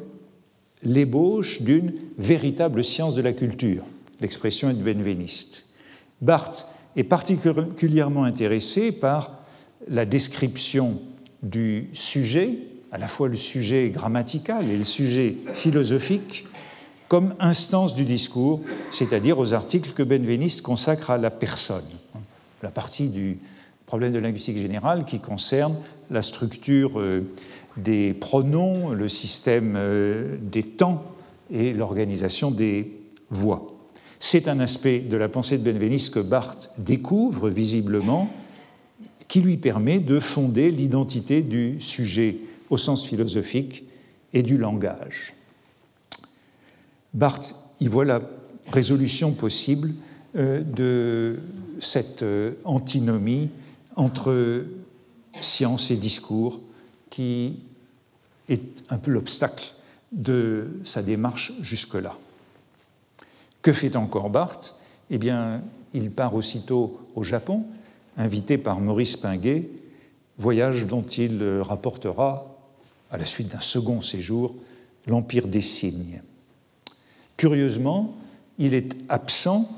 l'ébauche 0.81 1.61
d'une 1.61 1.93
véritable 2.17 2.83
science 2.83 3.13
de 3.13 3.21
la 3.21 3.33
culture. 3.33 3.83
L'expression 4.21 4.69
est 4.69 4.73
de 4.73 4.83
Benveniste. 4.83 5.65
Barthes 6.21 6.67
est 6.95 7.03
particulièrement 7.03 8.23
intéressé 8.23 8.91
par 8.91 9.39
la 9.87 10.05
description 10.05 10.99
du 11.41 11.89
sujet, 11.93 12.57
à 12.91 12.97
la 12.97 13.07
fois 13.07 13.29
le 13.29 13.37
sujet 13.37 13.89
grammatical 13.89 14.67
et 14.69 14.75
le 14.75 14.83
sujet 14.83 15.35
philosophique, 15.53 16.45
comme 17.07 17.33
instance 17.39 17.95
du 17.95 18.05
discours, 18.05 18.61
c'est-à-dire 18.91 19.39
aux 19.39 19.53
articles 19.53 19.91
que 19.91 20.03
Benveniste 20.03 20.61
consacre 20.61 21.09
à 21.09 21.17
la 21.17 21.31
personne. 21.31 21.85
La 22.61 22.71
partie 22.71 23.09
du 23.09 23.39
problème 23.85 24.13
de 24.13 24.19
linguistique 24.19 24.57
générale 24.57 25.05
qui 25.05 25.19
concerne 25.19 25.75
la 26.11 26.21
structure 26.21 26.99
euh, 26.99 27.21
des 27.77 28.13
pronoms, 28.13 28.89
le 28.89 29.09
système 29.09 29.73
euh, 29.75 30.37
des 30.41 30.63
temps 30.63 31.03
et 31.51 31.73
l'organisation 31.73 32.51
des 32.51 32.91
voix. 33.31 33.78
C'est 34.19 34.49
un 34.49 34.59
aspect 34.59 34.99
de 34.99 35.15
la 35.15 35.29
pensée 35.29 35.57
de 35.57 35.63
Benveniste 35.63 36.13
que 36.13 36.19
Barthes 36.19 36.71
découvre 36.77 37.49
visiblement, 37.49 38.29
qui 39.29 39.41
lui 39.41 39.57
permet 39.57 39.99
de 39.99 40.19
fonder 40.19 40.71
l'identité 40.71 41.41
du 41.41 41.79
sujet 41.79 42.37
au 42.69 42.77
sens 42.77 43.07
philosophique 43.07 43.83
et 44.33 44.43
du 44.43 44.57
langage. 44.57 45.33
Barthes 47.13 47.55
y 47.79 47.87
voit 47.87 48.05
la 48.05 48.21
résolution 48.67 49.31
possible 49.31 49.93
euh, 50.35 50.61
de 50.61 51.39
cette 51.79 52.23
euh, 52.23 52.53
antinomie 52.65 53.49
entre 53.95 54.65
science 55.41 55.91
et 55.91 55.95
discours 55.95 56.59
qui 57.09 57.59
est 58.47 58.83
un 58.89 58.97
peu 58.97 59.11
l'obstacle 59.11 59.73
de 60.11 60.67
sa 60.83 61.01
démarche 61.01 61.53
jusque-là. 61.61 62.15
Que 63.61 63.73
fait 63.73 63.95
encore 63.95 64.29
Barthes? 64.29 64.75
Eh 65.09 65.17
bien, 65.17 65.61
il 65.93 66.11
part 66.11 66.35
aussitôt 66.35 66.99
au 67.15 67.23
Japon, 67.23 67.63
invité 68.17 68.57
par 68.57 68.79
Maurice 68.79 69.17
Pinguet, 69.17 69.69
voyage 70.37 70.85
dont 70.85 71.01
il 71.03 71.43
rapportera, 71.61 72.55
à 73.11 73.17
la 73.17 73.25
suite 73.25 73.49
d'un 73.49 73.59
second 73.59 74.01
séjour, 74.01 74.55
l'Empire 75.07 75.47
des 75.47 75.61
Signes. 75.61 76.21
Curieusement, 77.37 78.15
il 78.59 78.73
est 78.73 78.95
absent, 79.09 79.69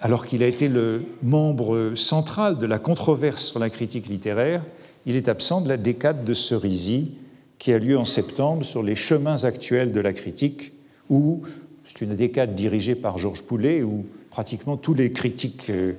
alors 0.00 0.26
qu'il 0.26 0.42
a 0.42 0.46
été 0.46 0.68
le 0.68 1.04
membre 1.22 1.94
central 1.94 2.58
de 2.58 2.66
la 2.66 2.78
controverse 2.78 3.44
sur 3.44 3.58
la 3.58 3.70
critique 3.70 4.08
littéraire, 4.08 4.62
il 5.06 5.16
est 5.16 5.28
absent 5.28 5.60
de 5.60 5.68
la 5.68 5.76
décade 5.76 6.24
de 6.24 6.34
Cerisy 6.34 7.12
qui 7.58 7.72
a 7.72 7.78
lieu 7.78 7.98
en 7.98 8.06
septembre 8.06 8.64
sur 8.64 8.82
les 8.82 8.94
chemins 8.94 9.44
actuels 9.44 9.92
de 9.92 10.00
la 10.00 10.12
critique, 10.12 10.72
où 11.10 11.42
c'est 11.90 12.04
une 12.04 12.14
décade 12.14 12.54
dirigée 12.54 12.94
par 12.94 13.18
Georges 13.18 13.42
Poulet, 13.42 13.82
où 13.82 14.06
pratiquement 14.30 14.76
tous 14.76 14.94
les 14.94 15.10
critiques 15.10 15.70
euh, 15.70 15.94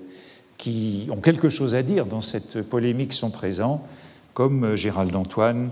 qui 0.58 1.08
ont 1.12 1.20
quelque 1.20 1.50
chose 1.50 1.76
à 1.76 1.84
dire 1.84 2.06
dans 2.06 2.22
cette 2.22 2.62
polémique 2.62 3.12
sont 3.12 3.30
présents, 3.30 3.86
comme 4.34 4.64
euh, 4.64 4.76
Gérald 4.78 5.14
Antoine, 5.16 5.70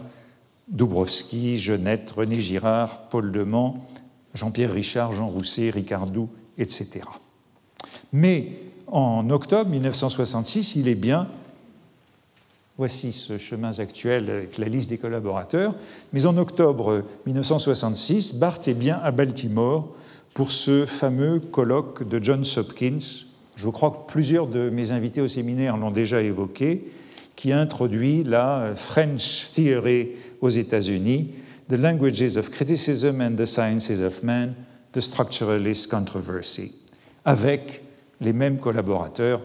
Doubrowski, 0.68 1.58
Genette, 1.58 2.12
René 2.12 2.42
Girard, 2.42 3.08
Paul 3.08 3.32
Demand, 3.32 3.88
Jean-Pierre 4.34 4.74
Richard, 4.74 5.14
Jean 5.14 5.28
Rousset, 5.28 5.70
Ricardou, 5.70 6.28
etc. 6.58 7.02
Mais 8.12 8.50
en 8.88 9.30
octobre 9.30 9.70
1966, 9.70 10.76
il 10.76 10.90
est 10.90 10.96
bien 10.96 11.30
Voici 12.78 13.12
ce 13.12 13.38
chemin 13.38 13.78
actuel 13.80 14.30
avec 14.30 14.58
la 14.58 14.68
liste 14.68 14.90
des 14.90 14.98
collaborateurs. 14.98 15.76
Mais 16.14 16.26
en 16.26 16.38
octobre 16.38 17.04
1966, 17.26 18.36
Barth 18.36 18.70
est 18.70 18.74
bien 18.74 19.02
à 19.04 19.12
Baltimore 19.12 19.90
pour 20.40 20.54
ce 20.54 20.86
fameux 20.86 21.42
colloque 21.42 22.08
de 22.08 22.24
John 22.24 22.46
Hopkins. 22.56 23.26
Je 23.58 23.68
crois 23.68 23.92
que 23.92 24.10
plusieurs 24.10 24.48
de 24.48 24.70
mes 24.70 24.94
invités 24.94 25.20
au 25.20 25.28
séminaire 25.28 25.76
l'ont 25.76 25.92
déjà 25.92 26.22
évoqué, 26.22 26.94
qui 27.36 27.52
introduit 27.52 28.24
la 28.24 28.72
French 28.74 29.52
Theory 29.54 30.12
aux 30.40 30.48
États-Unis, 30.48 31.32
The 31.68 31.74
Languages 31.74 32.38
of 32.38 32.52
Criticism 32.52 33.20
and 33.20 33.36
the 33.36 33.46
Sciences 33.46 34.00
of 34.00 34.24
Man, 34.24 34.54
The 34.94 35.02
Structuralist 35.02 35.92
Controversy, 35.92 36.74
avec 37.26 37.84
les 38.22 38.32
mêmes 38.32 38.60
collaborateurs, 38.60 39.42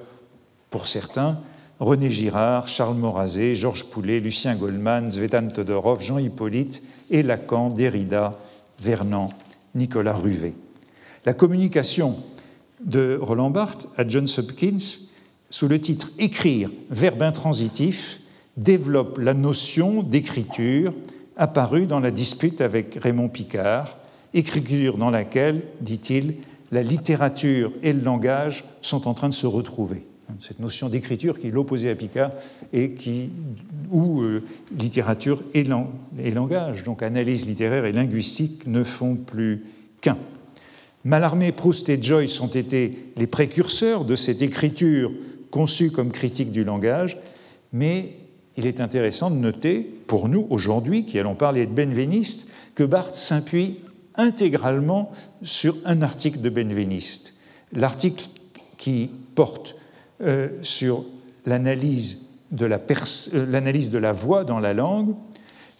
pour 0.70 0.86
certains, 0.86 1.40
René 1.80 2.08
Girard, 2.08 2.68
Charles 2.68 2.94
Morazet, 2.94 3.56
Georges 3.56 3.86
Poulet, 3.86 4.20
Lucien 4.20 4.54
Goldman, 4.54 5.10
Zvetan 5.10 5.48
Todorov, 5.48 6.00
Jean 6.00 6.18
Hippolyte 6.18 6.84
et 7.10 7.24
Lacan, 7.24 7.70
Derrida, 7.70 8.30
Vernon, 8.78 9.26
Nicolas 9.74 10.14
Ruvet. 10.14 10.54
La 11.24 11.32
communication 11.32 12.16
de 12.84 13.18
Roland 13.20 13.50
Barthes 13.50 13.88
à 13.96 14.06
John 14.06 14.26
Hopkins, 14.36 14.78
sous 15.50 15.68
le 15.68 15.80
titre 15.80 16.10
Écrire, 16.18 16.70
verbe 16.90 17.22
intransitif, 17.22 18.20
développe 18.56 19.18
la 19.18 19.34
notion 19.34 20.02
d'écriture 20.02 20.92
apparue 21.36 21.86
dans 21.86 22.00
la 22.00 22.10
dispute 22.10 22.60
avec 22.60 22.98
Raymond 23.00 23.28
Picard, 23.28 23.96
écriture 24.34 24.98
dans 24.98 25.10
laquelle, 25.10 25.62
dit-il, 25.80 26.34
la 26.70 26.82
littérature 26.82 27.72
et 27.82 27.92
le 27.92 28.02
langage 28.02 28.64
sont 28.80 29.08
en 29.08 29.14
train 29.14 29.28
de 29.28 29.34
se 29.34 29.46
retrouver 29.46 30.06
cette 30.40 30.60
notion 30.60 30.88
d'écriture 30.88 31.38
qui 31.38 31.48
est 31.48 31.90
à 31.90 31.94
Picard 31.94 32.30
et 32.72 32.92
qui, 32.92 33.30
où 33.90 34.22
euh, 34.22 34.42
littérature 34.78 35.42
et, 35.54 35.64
langage, 35.64 36.84
donc 36.84 37.02
analyse 37.02 37.46
littéraire 37.46 37.84
et 37.84 37.92
linguistique, 37.92 38.66
ne 38.66 38.84
font 38.84 39.16
plus 39.16 39.64
qu'un. 40.00 40.18
Mallarmé, 41.04 41.52
Proust 41.52 41.88
et 41.90 42.02
Joyce 42.02 42.40
ont 42.40 42.48
été 42.48 43.12
les 43.16 43.26
précurseurs 43.26 44.04
de 44.04 44.16
cette 44.16 44.40
écriture 44.40 45.12
conçue 45.50 45.90
comme 45.90 46.10
critique 46.10 46.50
du 46.50 46.64
langage, 46.64 47.18
mais 47.72 48.16
il 48.56 48.66
est 48.66 48.80
intéressant 48.80 49.30
de 49.30 49.36
noter, 49.36 49.80
pour 50.06 50.28
nous 50.28 50.46
aujourd'hui, 50.48 51.04
qui 51.04 51.18
allons 51.18 51.34
parler 51.34 51.66
de 51.66 51.72
Benveniste, 51.72 52.48
que 52.74 52.84
Barthes 52.84 53.16
s'appuie 53.16 53.80
intégralement 54.14 55.12
sur 55.42 55.76
un 55.84 56.02
article 56.02 56.40
de 56.40 56.48
Benveniste. 56.48 57.34
L'article 57.72 58.26
qui 58.78 59.10
porte 59.34 59.76
euh, 60.22 60.48
sur 60.62 61.04
l'analyse 61.44 62.26
de, 62.50 62.66
la 62.66 62.76
euh, 62.78 63.46
l'analyse 63.50 63.90
de 63.90 63.98
la 63.98 64.12
voix 64.12 64.44
dans 64.44 64.60
la 64.60 64.72
langue. 64.72 65.14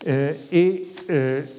Euh, 0.07 0.33
et 0.53 0.87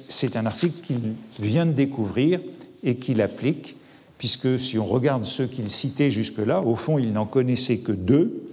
c'est 0.08 0.36
un 0.36 0.44
article 0.44 0.80
qu'il 0.82 1.14
vient 1.38 1.66
de 1.66 1.72
découvrir 1.72 2.40
et 2.82 2.96
qu'il 2.96 3.20
applique, 3.20 3.76
puisque 4.18 4.58
si 4.58 4.78
on 4.78 4.84
regarde 4.84 5.24
ceux 5.24 5.46
qu'il 5.46 5.70
citait 5.70 6.10
jusque-là, 6.10 6.62
au 6.62 6.74
fond, 6.74 6.98
il 6.98 7.12
n'en 7.12 7.26
connaissait 7.26 7.78
que 7.78 7.92
deux. 7.92 8.48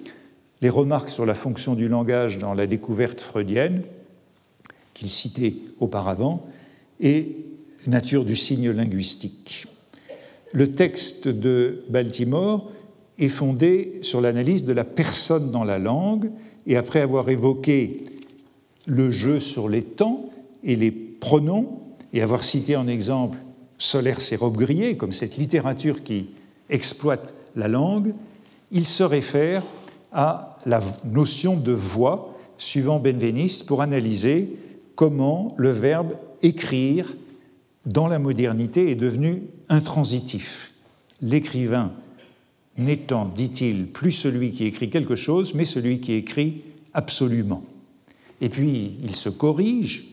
Les 0.62 0.70
remarques 0.70 1.10
sur 1.10 1.26
la 1.26 1.36
fonction 1.36 1.76
du 1.76 1.88
langage 1.88 2.38
dans 2.40 2.54
la 2.54 2.68
découverte 2.68 3.22
freudienne, 3.22 3.84
qu'il 4.94 5.10
citait 5.10 5.56
auparavant, 5.80 6.46
et 7.00 7.38
nature 7.88 8.24
du 8.24 8.36
signe 8.36 8.72
linguistique. 8.72 9.68
le 10.54 10.72
texte 10.72 11.28
de 11.28 11.84
Baltimore 11.90 12.72
est 13.18 13.30
fondé 13.30 14.00
sur 14.04 14.22
l'analyse 14.22 14.66
de 14.66 14.74
la 14.74 14.84
personne 14.84 15.52
dans 15.52 15.64
la 15.64 15.80
langue, 15.80 16.32
et 16.68 16.78
après 16.78 17.02
avoir 17.02 17.30
évoqué 17.30 18.04
le 18.86 19.12
jeu 19.12 19.40
sur 19.40 19.68
les 19.68 19.82
temps 19.82 20.30
et 20.64 20.76
les 20.76 20.92
pronoms, 20.92 21.80
et 22.14 22.22
avoir 22.22 22.44
cité 22.44 22.76
en 22.76 22.88
exemple 22.88 23.38
Solaire 23.78 24.20
et 24.32 24.36
robes 24.36 24.58
grillées, 24.58 24.98
comme 24.98 25.14
cette 25.14 25.38
littérature 25.38 26.04
qui 26.04 26.28
exploite 26.70 27.34
la 27.56 27.68
langue, 27.68 28.14
il 28.72 28.86
se 28.86 29.04
réfère 29.04 29.64
à 30.12 30.58
la 30.66 30.82
notion 31.06 31.58
de 31.58 31.72
voix 31.72 32.38
suivant 32.58 33.00
Benveniste 33.00 33.66
pour 33.66 33.82
analyser 33.82 34.50
comment 34.96 35.54
le 35.58 35.72
verbe 35.72 36.14
écrire 36.42 37.14
dans 37.86 38.08
la 38.08 38.20
modernité 38.20 38.92
est 38.92 38.96
devenu 38.96 39.44
intransitif. 39.70 40.72
L'écrivain 41.22 41.92
n'étant, 42.78 43.26
dit-il, 43.26 43.88
plus 43.88 44.12
celui 44.12 44.52
qui 44.52 44.66
écrit 44.66 44.90
quelque 44.90 45.16
chose, 45.16 45.54
mais 45.54 45.66
celui 45.66 46.00
qui 46.00 46.14
écrit 46.14 46.62
absolument. 46.94 47.64
Et 48.42 48.50
puis 48.50 48.94
il 49.04 49.16
se 49.16 49.30
corrige, 49.30 50.06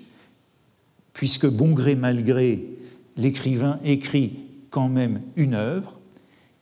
puisque 1.12 1.46
bon 1.46 1.72
gré 1.72 1.94
mal 1.94 2.22
gré, 2.24 2.64
l'écrivain 3.16 3.78
écrit 3.84 4.40
quand 4.70 4.88
même 4.88 5.20
une 5.36 5.54
œuvre, 5.54 5.98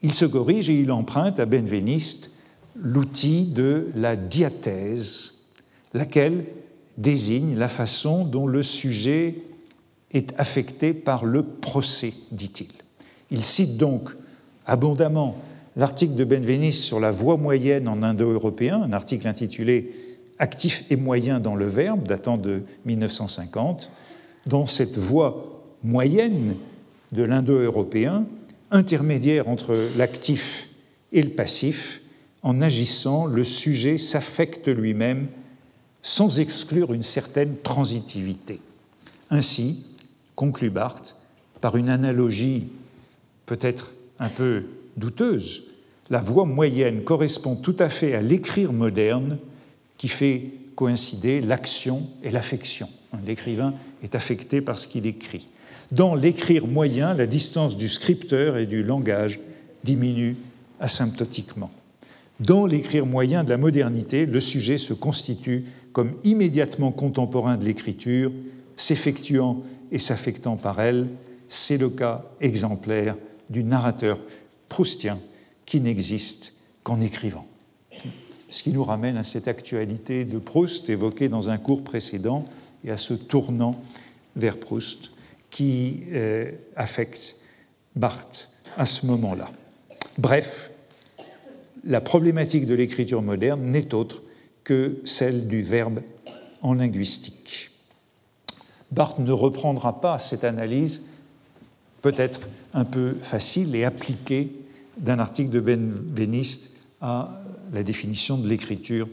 il 0.03 0.13
se 0.13 0.25
corrige 0.25 0.71
et 0.71 0.81
il 0.81 0.93
emprunte 0.93 1.41
à 1.41 1.47
Benveniste 1.47 2.33
l'outil 2.81 3.45
de 3.45 3.89
la 3.97 4.17
diathèse, 4.17 5.47
laquelle 5.95 6.45
désigne 6.97 7.57
la 7.57 7.69
façon 7.69 8.25
dont 8.25 8.47
le 8.47 8.63
sujet 8.63 9.43
est 10.13 10.33
affecté 10.39 10.95
par 10.95 11.25
le 11.25 11.43
procès, 11.43 12.15
dit-il. 12.33 12.69
Il 13.31 13.45
cite 13.45 13.77
donc 13.77 14.11
abondamment 14.67 15.37
l'article 15.77 16.15
de 16.15 16.25
Benveniste 16.25 16.83
sur 16.83 17.01
la 17.01 17.11
voix 17.11 17.37
moyenne 17.37 17.89
en 17.89 18.03
indo-européen, 18.03 18.83
un 18.83 18.93
article 18.93 19.29
intitulé 19.29 19.93
Actif 20.41 20.85
et 20.89 20.97
moyen 20.97 21.41
dans 21.41 21.57
le 21.57 21.67
verbe, 21.67 22.07
datant 22.07 22.39
de 22.39 22.63
1950, 22.85 23.91
dont 24.47 24.67
cette 24.67 24.97
voix 24.97 25.58
moyenne 25.85 26.57
de 27.13 27.23
l'indo-européen, 27.23 28.27
intermédiaire 28.71 29.49
entre 29.49 29.77
l'actif 29.97 30.69
et 31.13 31.23
le 31.23 31.31
passif, 31.31 32.03
en 32.43 32.61
agissant, 32.61 33.27
le 33.27 33.45
sujet 33.45 33.99
s'affecte 33.99 34.69
lui-même 34.69 35.29
sans 36.03 36.39
exclure 36.39 36.95
une 36.95 37.03
certaine 37.03 37.57
transitivité. 37.63 38.61
Ainsi, 39.31 39.85
conclut 40.37 40.71
Barthes, 40.71 41.17
par 41.61 41.77
une 41.77 41.89
analogie 41.89 42.69
peut-être 43.47 43.93
un 44.19 44.29
peu 44.29 44.65
douteuse, 44.97 45.65
la 46.11 46.21
voix 46.21 46.45
moyenne 46.45 47.03
correspond 47.03 47.57
tout 47.57 47.77
à 47.79 47.89
fait 47.89 48.15
à 48.15 48.23
l'écrire 48.23 48.73
moderne 48.73 49.39
qui 49.99 50.09
fait 50.09 50.45
coïncider 50.77 51.41
l'action 51.41 52.09
et 52.23 52.31
l'affection. 52.31 52.89
L'écrivain 53.27 53.75
est 54.03 54.15
affecté 54.15 54.61
par 54.61 54.79
ce 54.79 54.87
qu'il 54.87 55.07
écrit. 55.07 55.49
Dans 55.91 56.15
l'écrire 56.15 56.67
moyen, 56.67 57.15
la 57.15 57.27
distance 57.27 57.77
du 57.77 57.89
scripteur 57.89 58.59
et 58.59 58.67
du 58.67 58.83
langage 58.83 59.41
diminue 59.85 60.37
asymptotiquement. 60.81 61.71
Dans 62.41 62.67
l'écrire 62.67 63.07
moyen 63.07 63.43
de 63.43 63.49
la 63.49 63.57
modernité, 63.57 64.27
le 64.27 64.39
sujet 64.39 64.77
se 64.77 64.93
constitue 64.93 65.65
comme 65.93 66.13
immédiatement 66.25 66.93
contemporain 66.93 67.57
de 67.57 67.65
l'écriture, 67.65 68.31
s'effectuant 68.77 69.63
et 69.91 69.99
s'affectant 69.99 70.57
par 70.57 70.79
elle. 70.79 71.09
C'est 71.49 71.79
le 71.79 71.89
cas 71.89 72.27
exemplaire 72.41 73.17
du 73.49 73.65
narrateur 73.65 74.19
proustien 74.69 75.19
qui 75.65 75.81
n'existe 75.81 76.55
qu'en 76.83 77.01
écrivant. 77.01 77.47
Ce 78.51 78.63
qui 78.63 78.71
nous 78.71 78.85
ramène 78.85 79.17
à 79.17 79.25
cette 79.25 79.49
actualité 79.49 80.25
de 80.25 80.39
Proust 80.39 80.89
évoquée 80.91 81.29
dans 81.29 81.49
un 81.49 81.59
cours 81.59 81.83
précédent 81.83 82.45
et 82.85 82.91
à 82.91 82.97
ce 82.99 83.15
tournant 83.15 83.73
vers 84.37 84.59
Proust 84.59 85.13
qui 85.51 86.03
euh, 86.13 86.53
affecte 86.77 87.37
Barthes 87.97 88.51
à 88.77 88.87
ce 88.87 89.07
moment-là. 89.07 89.51
Bref, 90.19 90.71
la 91.85 92.01
problématique 92.01 92.67
de 92.67 92.75
l'écriture 92.75 93.23
moderne 93.23 93.63
n'est 93.63 93.95
autre 93.95 94.23
que 94.65 95.01
celle 95.05 95.49
du 95.49 95.63
verbe 95.63 96.01
en 96.63 96.75
linguistique. 96.75 97.71
Barthes 98.91 99.19
ne 99.19 99.33
reprendra 99.33 100.01
pas 100.01 100.19
cette 100.19 100.45
analyse, 100.45 101.03
peut-être 102.03 102.41
un 102.75 102.85
peu 102.85 103.15
facile 103.23 103.75
et 103.75 103.85
appliquée, 103.85 104.53
d'un 104.97 105.19
article 105.19 105.51
de 105.51 105.61
Benveniste 105.61 106.77
à 107.01 107.41
la 107.73 107.83
définition 107.83 108.37
de 108.37 108.49
l'écriture 108.49 109.09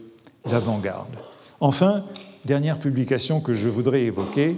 d'avant-garde. 0.48 1.14
Enfin, 1.60 2.04
dernière 2.44 2.78
publication 2.78 3.40
que 3.40 3.54
je 3.54 3.68
voudrais 3.68 4.02
évoquer, 4.02 4.56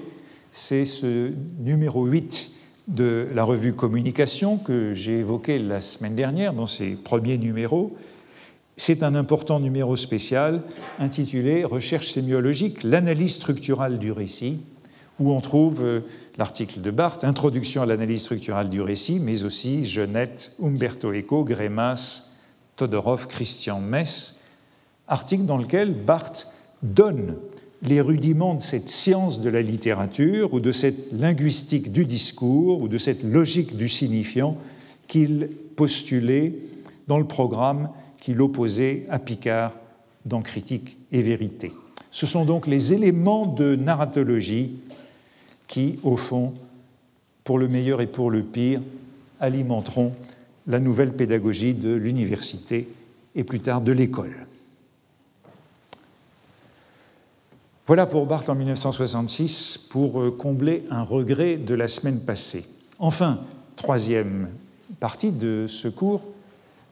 c'est 0.52 0.84
ce 0.84 1.30
numéro 1.58 2.06
8 2.06 2.50
de 2.88 3.28
la 3.34 3.44
revue 3.44 3.74
Communication 3.74 4.56
que 4.56 4.94
j'ai 4.94 5.18
évoqué 5.18 5.58
la 5.58 5.80
semaine 5.80 6.14
dernière 6.14 6.54
dans 6.54 6.66
ses 6.66 6.92
premiers 6.92 7.36
numéros. 7.36 7.96
C'est 8.76 9.02
un 9.02 9.14
important 9.14 9.60
numéro 9.60 9.96
spécial 9.96 10.62
intitulé 10.98 11.64
Recherche 11.64 12.08
sémiologique, 12.08 12.82
l'analyse 12.82 13.34
structurale 13.34 13.98
du 13.98 14.10
récit, 14.10 14.60
où 15.18 15.32
on 15.32 15.40
trouve 15.40 15.82
euh, 15.82 16.00
l'article 16.38 16.80
de 16.80 16.90
Barthes, 16.90 17.24
Introduction 17.24 17.82
à 17.82 17.86
l'analyse 17.86 18.22
structurale 18.22 18.70
du 18.70 18.80
récit, 18.80 19.20
mais 19.20 19.42
aussi 19.42 19.84
Genette, 19.84 20.52
Umberto 20.62 21.12
Eco, 21.12 21.44
Grémas, 21.44 22.36
Todorov, 22.76 23.26
Christian 23.26 23.80
Mess, 23.80 24.44
article 25.08 25.44
dans 25.44 25.58
lequel 25.58 25.92
Barthes 25.92 26.48
donne 26.82 27.36
les 27.82 28.00
rudiments 28.00 28.54
de 28.54 28.62
cette 28.62 28.88
science 28.88 29.40
de 29.40 29.48
la 29.48 29.62
littérature 29.62 30.52
ou 30.52 30.60
de 30.60 30.72
cette 30.72 31.12
linguistique 31.12 31.92
du 31.92 32.04
discours 32.04 32.80
ou 32.80 32.88
de 32.88 32.98
cette 32.98 33.22
logique 33.22 33.76
du 33.76 33.88
signifiant 33.88 34.56
qu'il 35.06 35.48
postulait 35.76 36.54
dans 37.06 37.18
le 37.18 37.24
programme 37.24 37.88
qu'il 38.20 38.40
opposait 38.42 39.06
à 39.10 39.18
Picard 39.18 39.74
dans 40.26 40.42
Critique 40.42 40.98
et 41.12 41.22
Vérité. 41.22 41.72
Ce 42.10 42.26
sont 42.26 42.44
donc 42.44 42.66
les 42.66 42.92
éléments 42.92 43.46
de 43.46 43.76
narratologie 43.76 44.76
qui, 45.66 45.98
au 46.02 46.16
fond, 46.16 46.54
pour 47.44 47.58
le 47.58 47.68
meilleur 47.68 48.00
et 48.00 48.06
pour 48.06 48.30
le 48.30 48.42
pire, 48.42 48.80
alimenteront 49.40 50.12
la 50.66 50.80
nouvelle 50.80 51.12
pédagogie 51.12 51.74
de 51.74 51.94
l'université 51.94 52.88
et 53.34 53.44
plus 53.44 53.60
tard 53.60 53.80
de 53.80 53.92
l'école. 53.92 54.34
Voilà 57.88 58.04
pour 58.04 58.26
Barthes 58.26 58.50
en 58.50 58.54
1966 58.54 59.86
pour 59.88 60.20
euh, 60.20 60.30
combler 60.30 60.84
un 60.90 61.02
regret 61.02 61.56
de 61.56 61.74
la 61.74 61.88
semaine 61.88 62.20
passée. 62.20 62.66
Enfin, 62.98 63.40
troisième 63.76 64.50
partie 65.00 65.32
de 65.32 65.64
ce 65.66 65.88
cours, 65.88 66.22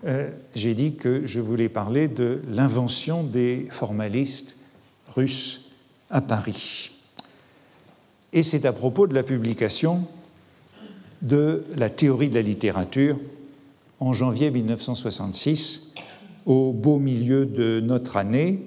euh, 0.07 0.31
j'ai 0.55 0.73
dit 0.73 0.95
que 0.95 1.27
je 1.27 1.39
voulais 1.39 1.69
parler 1.69 2.09
de 2.09 2.41
l'invention 2.49 3.25
des 3.25 3.69
formalistes 3.71 4.59
russes 5.15 5.71
à 6.09 6.23
Paris. 6.23 6.93
Et 8.33 8.43
c'est 8.43 8.65
à 8.65 8.73
propos 8.73 9.07
de 9.07 9.13
la 9.13 9.23
publication 9.23 10.03
de 11.21 11.63
la 11.77 11.91
théorie 11.91 12.31
de 12.31 12.37
la 12.37 12.43
littérature 12.43 13.19
en 14.01 14.15
janvier 14.15 14.51
1966, 14.51 15.93
au 16.47 16.73
beau 16.73 16.99
milieu 16.99 17.45
de 17.45 17.81
notre 17.81 18.17
année, 18.17 18.63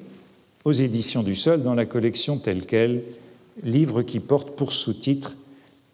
aux 0.66 0.72
éditions 0.72 1.24
du 1.24 1.36
Sol 1.36 1.64
dans 1.64 1.74
la 1.74 1.86
collection 1.86 2.38
telle 2.38 2.66
qu'elle, 2.66 3.04
livre 3.64 4.02
qui 4.02 4.20
porte 4.20 4.56
pour 4.56 4.74
sous-titre 4.74 5.36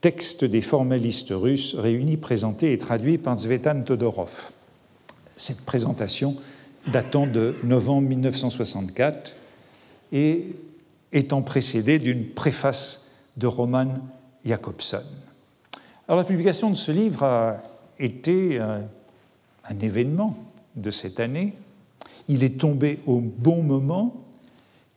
Texte 0.01 0.45
des 0.45 0.61
formalistes 0.61 1.31
russes 1.31 1.75
réunis, 1.75 2.17
présentés 2.17 2.73
et 2.73 2.77
traduits 2.77 3.17
par 3.17 3.39
Zvetan 3.39 3.81
Todorov. 3.81 4.51
Cette 5.35 5.61
présentation 5.61 6.35
datant 6.87 7.25
de 7.25 7.55
novembre 7.63 8.09
1964 8.09 9.35
et 10.11 10.55
étant 11.11 11.41
précédée 11.41 11.97
d'une 11.97 12.27
préface 12.27 13.11
de 13.37 13.47
Roman 13.47 13.87
Jakobson. 14.45 15.01
Alors 16.07 16.19
la 16.19 16.25
publication 16.25 16.69
de 16.69 16.75
ce 16.75 16.91
livre 16.91 17.23
a 17.23 17.57
été 17.97 18.59
un 18.59 19.79
événement 19.81 20.37
de 20.75 20.91
cette 20.91 21.19
année. 21.19 21.55
Il 22.27 22.43
est 22.43 22.59
tombé 22.59 22.99
au 23.07 23.19
bon 23.21 23.63
moment 23.63 24.24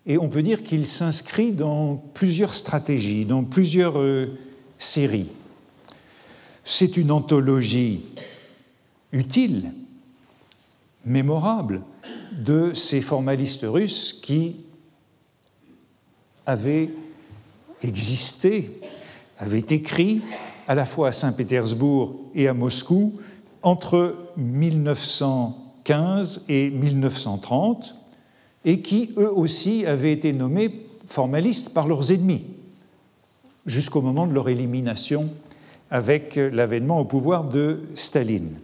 et 0.08 0.18
on 0.18 0.28
peut 0.28 0.42
dire 0.42 0.64
qu'il 0.64 0.84
s'inscrit 0.86 1.52
dans 1.52 2.02
plusieurs 2.14 2.54
stratégies, 2.54 3.26
dans 3.26 3.44
plusieurs 3.44 3.98
euh, 3.98 4.38
séries. 4.78 5.28
C'est 6.64 6.96
une 6.96 7.10
anthologie 7.10 8.06
utile, 9.12 9.74
mémorable, 11.04 11.82
de 12.32 12.72
ces 12.72 13.02
formalistes 13.02 13.66
russes 13.68 14.14
qui 14.14 14.56
avaient 16.46 16.88
existé, 17.82 18.80
avaient 19.38 19.58
écrit 19.58 20.22
à 20.66 20.74
la 20.74 20.86
fois 20.86 21.08
à 21.08 21.12
Saint-Pétersbourg 21.12 22.16
et 22.34 22.48
à 22.48 22.54
Moscou 22.54 23.12
entre 23.62 24.16
1915 24.38 26.46
et 26.48 26.70
1930 26.70 27.97
et 28.68 28.82
qui, 28.82 29.14
eux 29.16 29.32
aussi, 29.32 29.86
avaient 29.86 30.12
été 30.12 30.34
nommés 30.34 30.70
formalistes 31.06 31.72
par 31.72 31.88
leurs 31.88 32.12
ennemis 32.12 32.44
jusqu'au 33.64 34.02
moment 34.02 34.26
de 34.26 34.34
leur 34.34 34.50
élimination 34.50 35.30
avec 35.90 36.36
l'avènement 36.36 37.00
au 37.00 37.06
pouvoir 37.06 37.44
de 37.44 37.80
Staline. 37.94 38.58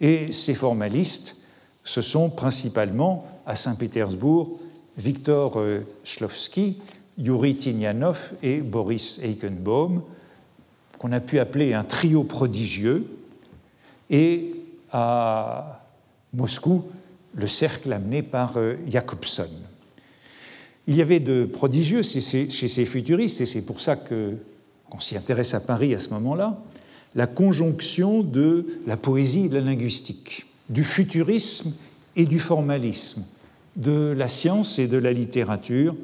Et 0.00 0.32
ces 0.32 0.54
formalistes, 0.54 1.44
ce 1.84 2.02
sont 2.02 2.28
principalement 2.28 3.24
à 3.46 3.54
Saint-Pétersbourg 3.54 4.58
Viktor 4.98 5.60
euh, 5.60 5.86
Shlovsky, 6.02 6.78
Yuri 7.16 7.54
Tinyanov 7.54 8.34
et 8.42 8.60
Boris 8.60 9.20
Eichenbaum, 9.22 10.02
qu'on 10.98 11.12
a 11.12 11.20
pu 11.20 11.38
appeler 11.38 11.72
un 11.72 11.84
trio 11.84 12.24
prodigieux, 12.24 13.06
et 14.10 14.56
à 14.90 15.84
Moscou, 16.34 16.82
le 17.34 17.46
cercle 17.46 17.92
amené 17.92 18.22
par 18.22 18.56
euh, 18.56 18.74
Jacobson. 18.86 19.48
Il 20.86 20.96
y 20.96 21.02
avait 21.02 21.20
de 21.20 21.44
prodigieux 21.44 22.02
chez 22.02 22.20
ces 22.20 22.84
futuristes, 22.84 23.40
et 23.40 23.46
c'est 23.46 23.62
pour 23.62 23.80
ça 23.80 23.96
qu'on 23.96 24.98
s'y 24.98 25.16
intéresse 25.16 25.54
à 25.54 25.60
Paris 25.60 25.94
à 25.94 26.00
ce 26.00 26.10
moment-là, 26.10 26.60
la 27.14 27.26
conjonction 27.26 28.22
de 28.22 28.66
la 28.86 28.96
poésie 28.96 29.44
et 29.44 29.48
de 29.48 29.54
la 29.54 29.60
linguistique, 29.60 30.46
du 30.68 30.82
futurisme 30.82 31.74
et 32.16 32.24
du 32.24 32.38
formalisme, 32.38 33.24
de 33.76 34.14
la 34.16 34.26
science 34.26 34.78
et 34.78 34.88
de 34.88 34.96
la 34.96 35.12
littérature, 35.12 35.94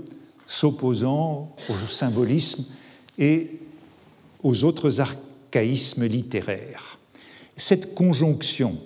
s'opposant 0.46 1.54
au 1.68 1.88
symbolisme 1.88 2.64
et 3.18 3.58
aux 4.42 4.64
autres 4.64 5.00
archaïsmes 5.00 6.06
littéraires. 6.06 6.98
Cette 7.56 7.94
conjonction, 7.94 8.76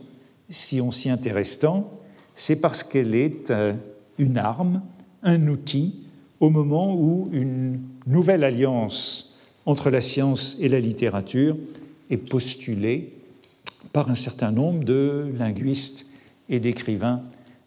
si 0.49 0.81
on 0.81 0.91
s'y 0.91 1.11
intéresse 1.11 1.59
tant, 1.59 2.00
c'est 2.41 2.57
parce 2.57 2.83
qu'elle 2.83 3.15
est 3.15 3.51
euh, 3.51 3.75
une 4.19 4.39
arme 4.39 4.81
un 5.23 5.47
outil 5.49 6.07
au 6.41 6.49
moment 6.49 6.95
où 6.95 7.29
une 7.33 7.81
nouvelle 8.07 8.45
alliance 8.45 9.39
entre 9.67 9.91
la 9.91 10.01
science 10.01 10.57
et 10.59 10.71
la 10.71 10.81
littérature 10.81 11.55
est 12.09 12.17
postulée 12.17 13.13
par 13.93 14.09
un 14.09 14.15
certain 14.15 14.53
nombre 14.53 14.85
de 14.85 15.31
linguistes 15.37 16.07
et 16.49 16.61
d'écrivains 16.61 17.21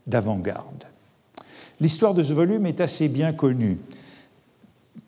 d'avant-garde. 0.07 0.85
L'histoire 1.79 2.15
de 2.15 2.23
ce 2.23 2.33
volume 2.33 2.65
est 2.65 2.81
assez 2.81 3.09
bien 3.09 3.31
connue. 3.31 3.77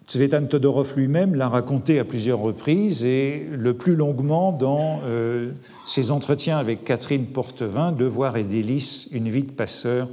Tsvetan 0.07 0.45
Todorov 0.45 0.93
lui-même 0.95 1.33
l'a 1.33 1.49
raconté 1.49 1.97
à 1.97 2.05
plusieurs 2.05 2.39
reprises 2.39 3.03
et 3.03 3.47
le 3.51 3.73
plus 3.73 3.95
longuement 3.95 4.51
dans 4.51 5.01
euh, 5.03 5.49
ses 5.83 6.11
entretiens 6.11 6.59
avec 6.59 6.83
Catherine 6.83 7.25
Portevin, 7.25 7.91
Devoir 7.91 8.37
et 8.37 8.43
délices, 8.43 9.09
une 9.13 9.29
vie 9.29 9.43
de 9.43 9.51
passeur, 9.51 10.07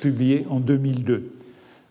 publié 0.00 0.46
en 0.48 0.60
2002. 0.60 1.32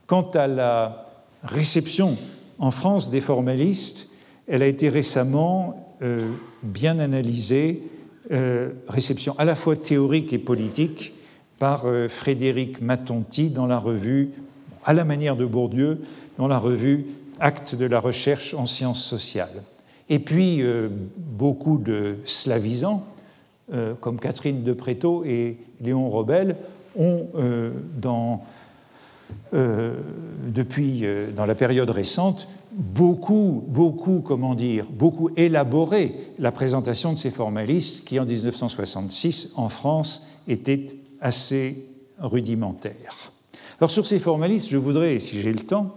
Quant 0.08 0.30
à 0.34 0.48
la 0.48 1.08
réception 1.44 2.18
en 2.58 2.72
France 2.72 3.10
des 3.10 3.22
formalistes, 3.22 4.12
elle 4.48 4.64
a 4.64 4.68
été 4.68 4.88
récemment 4.88 5.98
euh, 6.02 6.32
bien 6.64 7.00
analysée, 7.00 7.84
euh, 8.32 8.70
réception 8.88 9.36
à 9.38 9.44
la 9.44 9.56
fois 9.56 9.76
théorique 9.76 10.32
et 10.32 10.40
politique, 10.40 11.14
par 11.60 11.84
Frédéric 12.10 12.82
Matonti 12.82 13.52
dans 13.52 13.68
la 13.68 13.78
revue, 13.78 14.32
à 14.84 14.94
la 14.94 15.04
manière 15.04 15.36
de 15.36 15.46
Bourdieu, 15.46 16.02
dans 16.40 16.48
la 16.48 16.58
revue 16.58 17.06
Actes 17.42 17.76
de 17.76 17.86
la 17.86 18.00
recherche 18.00 18.54
en 18.54 18.66
sciences 18.66 19.04
sociales. 19.04 19.64
Et 20.10 20.20
puis, 20.20 20.62
beaucoup 21.18 21.78
de 21.78 22.18
slavisants, 22.26 23.04
comme 24.00 24.20
Catherine 24.20 24.64
de 24.64 24.74
Préto 24.74 25.24
et 25.26 25.58
Léon 25.80 26.10
Robel, 26.10 26.56
ont, 26.98 27.28
dans 27.98 28.44
euh, 29.54 29.96
depuis, 30.48 31.02
euh, 31.04 31.32
dans 31.32 31.46
la 31.46 31.56
période 31.56 31.90
récente, 31.90 32.48
beaucoup, 32.72 33.64
beaucoup, 33.68 34.22
comment 34.26 34.56
dire, 34.56 34.86
beaucoup 34.92 35.30
élaboré 35.36 36.16
la 36.40 36.52
présentation 36.52 37.14
de 37.14 37.18
ces 37.18 37.32
formalistes 37.32 38.06
qui, 38.06 38.20
en 38.20 38.26
1966, 38.26 39.54
en 39.56 39.70
France, 39.70 40.28
étaient 40.48 40.88
assez 41.22 41.86
rudimentaires. 42.18 43.32
Alors, 43.80 43.92
sur 43.92 44.06
ces 44.06 44.20
formalistes, 44.20 44.70
je 44.70 44.78
voudrais, 44.78 45.20
si 45.20 45.42
j'ai 45.42 45.54
le 45.54 45.60
temps, 45.60 45.96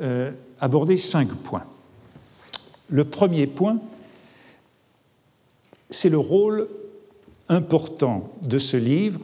euh, 0.00 0.32
aborder 0.60 0.96
cinq 0.96 1.28
points. 1.28 1.64
Le 2.88 3.04
premier 3.04 3.46
point, 3.46 3.80
c'est 5.90 6.08
le 6.08 6.18
rôle 6.18 6.68
important 7.48 8.32
de 8.42 8.58
ce 8.58 8.76
livre 8.76 9.20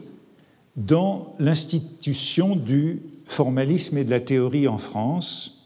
dans 0.75 1.27
l'institution 1.39 2.55
du 2.55 3.01
formalisme 3.25 3.97
et 3.97 4.03
de 4.03 4.09
la 4.09 4.19
théorie 4.19 4.67
en 4.67 4.77
France, 4.77 5.65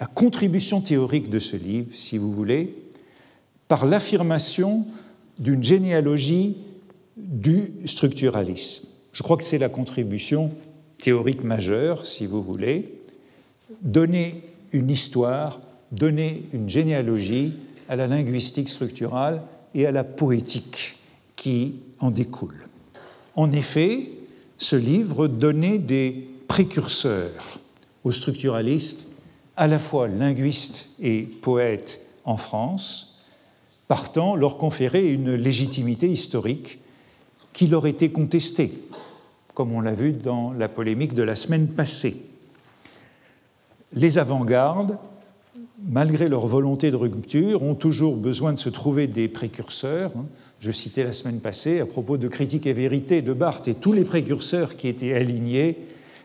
la 0.00 0.06
contribution 0.06 0.80
théorique 0.80 1.30
de 1.30 1.38
ce 1.38 1.56
livre, 1.56 1.90
si 1.94 2.18
vous 2.18 2.32
voulez, 2.32 2.74
par 3.68 3.86
l'affirmation 3.86 4.86
d'une 5.38 5.62
généalogie 5.62 6.56
du 7.16 7.70
structuralisme. 7.86 8.88
Je 9.12 9.22
crois 9.22 9.36
que 9.36 9.44
c'est 9.44 9.58
la 9.58 9.68
contribution 9.68 10.50
théorique 10.98 11.44
majeure, 11.44 12.04
si 12.04 12.26
vous 12.26 12.42
voulez, 12.42 12.93
donner 13.82 14.42
une 14.72 14.90
histoire, 14.90 15.60
donner 15.92 16.46
une 16.52 16.68
généalogie 16.68 17.54
à 17.88 17.96
la 17.96 18.06
linguistique 18.06 18.68
structurale 18.68 19.42
et 19.74 19.86
à 19.86 19.92
la 19.92 20.04
poétique 20.04 20.96
qui 21.36 21.74
en 22.00 22.10
découle. 22.10 22.68
En 23.36 23.52
effet, 23.52 24.10
ce 24.58 24.76
livre 24.76 25.28
donnait 25.28 25.78
des 25.78 26.28
précurseurs 26.48 27.60
aux 28.04 28.12
structuralistes, 28.12 29.06
à 29.56 29.66
la 29.66 29.78
fois 29.78 30.08
linguistes 30.08 30.90
et 31.00 31.22
poètes 31.22 32.00
en 32.24 32.36
France, 32.36 33.18
partant 33.88 34.36
leur 34.36 34.58
conférer 34.58 35.12
une 35.12 35.34
légitimité 35.34 36.08
historique 36.08 36.78
qui 37.52 37.66
leur 37.66 37.86
était 37.86 38.10
contestée, 38.10 38.72
comme 39.54 39.72
on 39.72 39.80
l'a 39.80 39.94
vu 39.94 40.12
dans 40.12 40.52
la 40.52 40.68
polémique 40.68 41.14
de 41.14 41.22
la 41.22 41.36
semaine 41.36 41.68
passée. 41.68 42.16
Les 43.94 44.18
avant-gardes, 44.18 44.98
malgré 45.86 46.28
leur 46.28 46.46
volonté 46.46 46.90
de 46.90 46.96
rupture, 46.96 47.62
ont 47.62 47.76
toujours 47.76 48.16
besoin 48.16 48.52
de 48.52 48.58
se 48.58 48.68
trouver 48.68 49.06
des 49.06 49.28
précurseurs. 49.28 50.10
Je 50.58 50.72
citais 50.72 51.04
la 51.04 51.12
semaine 51.12 51.38
passée 51.38 51.80
à 51.80 51.86
propos 51.86 52.16
de 52.16 52.26
Critique 52.26 52.66
et 52.66 52.72
vérité 52.72 53.22
de 53.22 53.32
Barthes 53.32 53.68
et 53.68 53.74
tous 53.74 53.92
les 53.92 54.04
précurseurs 54.04 54.76
qui 54.76 54.88
étaient 54.88 55.14
alignés 55.14 55.78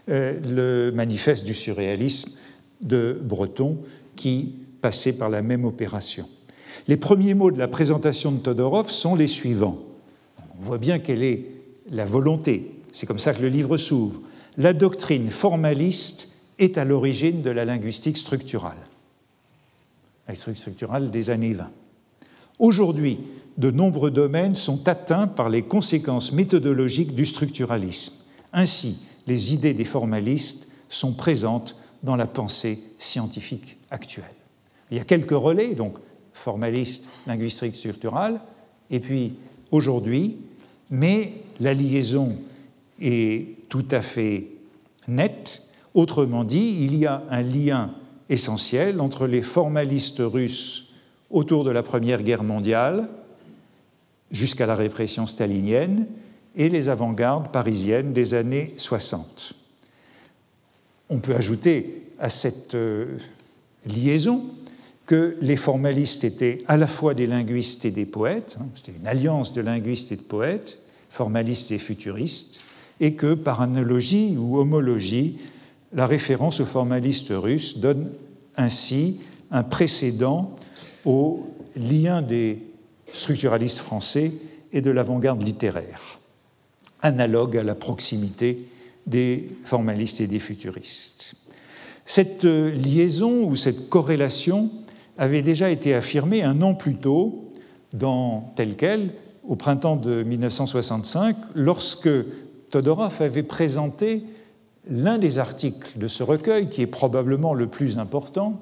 euh, 0.09 0.39
le 0.43 0.91
manifeste 0.95 1.45
du 1.45 1.53
surréalisme 1.53 2.39
de 2.81 3.19
Breton 3.21 3.77
qui 4.15 4.55
passait 4.81 5.13
par 5.13 5.29
la 5.29 5.43
même 5.43 5.65
opération. 5.65 6.27
Les 6.87 6.97
premiers 6.97 7.35
mots 7.35 7.51
de 7.51 7.59
la 7.59 7.67
présentation 7.67 8.31
de 8.31 8.39
Todorov 8.39 8.89
sont 8.89 9.15
les 9.15 9.27
suivants. 9.27 9.77
On 10.59 10.63
voit 10.63 10.79
bien 10.79 10.97
quelle 10.97 11.21
est 11.21 11.45
la 11.91 12.05
volonté. 12.05 12.71
C'est 12.91 13.05
comme 13.05 13.19
ça 13.19 13.33
que 13.33 13.41
le 13.41 13.49
livre 13.49 13.77
s'ouvre. 13.77 14.21
La 14.57 14.73
doctrine 14.73 15.29
formaliste 15.29 16.38
est 16.59 16.77
à 16.77 16.85
l'origine 16.85 17.41
de 17.41 17.49
la 17.49 17.65
linguistique 17.65 18.17
structurale. 18.17 18.77
La 20.27 20.35
structurale 20.35 21.09
des 21.09 21.31
années 21.31 21.53
20. 21.53 21.69
Aujourd'hui, 22.59 23.17
de 23.57 23.71
nombreux 23.71 24.11
domaines 24.11 24.55
sont 24.55 24.87
atteints 24.87 25.27
par 25.27 25.49
les 25.49 25.63
conséquences 25.63 26.31
méthodologiques 26.31 27.15
du 27.15 27.25
structuralisme. 27.25 28.25
Ainsi, 28.53 29.01
les 29.27 29.53
idées 29.53 29.73
des 29.73 29.85
formalistes 29.85 30.71
sont 30.89 31.13
présentes 31.13 31.75
dans 32.03 32.15
la 32.15 32.27
pensée 32.27 32.79
scientifique 32.99 33.77
actuelle. 33.91 34.25
Il 34.91 34.97
y 34.97 35.01
a 35.01 35.05
quelques 35.05 35.31
relais, 35.31 35.75
donc 35.75 35.95
formaliste, 36.33 37.09
linguistique 37.27 37.75
structurale, 37.75 38.39
et 38.89 38.99
puis 38.99 39.33
aujourd'hui, 39.71 40.37
mais 40.89 41.33
la 41.59 41.73
liaison 41.73 42.35
est 43.01 43.67
tout 43.69 43.85
à 43.91 44.01
fait 44.01 44.47
nette. 45.07 45.63
Autrement 45.93 46.43
dit, 46.43 46.77
il 46.81 46.95
y 46.95 47.05
a 47.05 47.23
un 47.29 47.41
lien 47.41 47.93
essentiel 48.29 49.01
entre 49.01 49.27
les 49.27 49.41
formalistes 49.41 50.21
russes 50.21 50.93
autour 51.29 51.63
de 51.63 51.71
la 51.71 51.83
Première 51.83 52.23
Guerre 52.23 52.43
mondiale 52.43 53.09
jusqu'à 54.31 54.65
la 54.65 54.75
répression 54.75 55.25
stalinienne 55.27 56.05
et 56.55 56.69
les 56.69 56.89
avant-gardes 56.89 57.51
parisiennes 57.51 58.13
des 58.13 58.33
années 58.33 58.73
60. 58.77 59.53
On 61.09 61.19
peut 61.19 61.35
ajouter 61.35 62.03
à 62.19 62.29
cette 62.29 62.75
euh, 62.75 63.17
liaison 63.85 64.43
que 65.05 65.37
les 65.41 65.55
formalistes 65.55 66.23
étaient 66.23 66.63
à 66.67 66.77
la 66.77 66.85
fois 66.85 67.15
des 67.15 67.25
linguistes 67.25 67.85
et 67.85 67.91
des 67.91 68.05
poètes, 68.05 68.57
hein, 68.59 68.67
c'était 68.75 68.95
une 68.95 69.07
alliance 69.07 69.53
de 69.53 69.61
linguistes 69.61 70.11
et 70.11 70.17
de 70.17 70.21
poètes, 70.21 70.79
formalistes 71.09 71.71
et 71.71 71.79
futuristes, 71.79 72.61
et 72.99 73.13
que 73.13 73.33
par 73.33 73.61
analogie 73.61 74.35
ou 74.37 74.59
homologie, 74.59 75.39
la 75.93 76.05
référence 76.05 76.59
aux 76.59 76.65
formalistes 76.65 77.31
russes 77.31 77.77
donne 77.77 78.11
ainsi 78.55 79.19
un 79.51 79.63
précédent 79.63 80.55
au 81.05 81.47
lien 81.75 82.21
des 82.21 82.61
structuralistes 83.11 83.79
français 83.79 84.31
et 84.71 84.81
de 84.81 84.91
l'avant-garde 84.91 85.41
littéraire, 85.41 86.19
analogue 87.01 87.57
à 87.57 87.63
la 87.63 87.75
proximité 87.75 88.67
des 89.07 89.49
formalistes 89.63 90.21
et 90.21 90.27
des 90.27 90.39
futuristes. 90.39 91.33
Cette 92.05 92.43
liaison 92.43 93.43
ou 93.43 93.55
cette 93.55 93.89
corrélation 93.89 94.69
avait 95.17 95.41
déjà 95.41 95.69
été 95.69 95.93
affirmée 95.93 96.43
un 96.43 96.61
an 96.61 96.73
plus 96.75 96.95
tôt 96.95 97.45
dans 97.93 98.51
tel 98.55 98.75
quel, 98.75 99.11
au 99.47 99.55
printemps 99.55 99.95
de 99.95 100.23
1965, 100.23 101.35
lorsque 101.55 102.09
Todorov 102.69 103.21
avait 103.21 103.43
présenté 103.43 104.23
l'un 104.89 105.17
des 105.17 105.39
articles 105.39 105.97
de 105.97 106.07
ce 106.07 106.23
recueil, 106.23 106.69
qui 106.69 106.81
est 106.81 106.87
probablement 106.87 107.53
le 107.53 107.67
plus 107.67 107.97
important, 107.97 108.59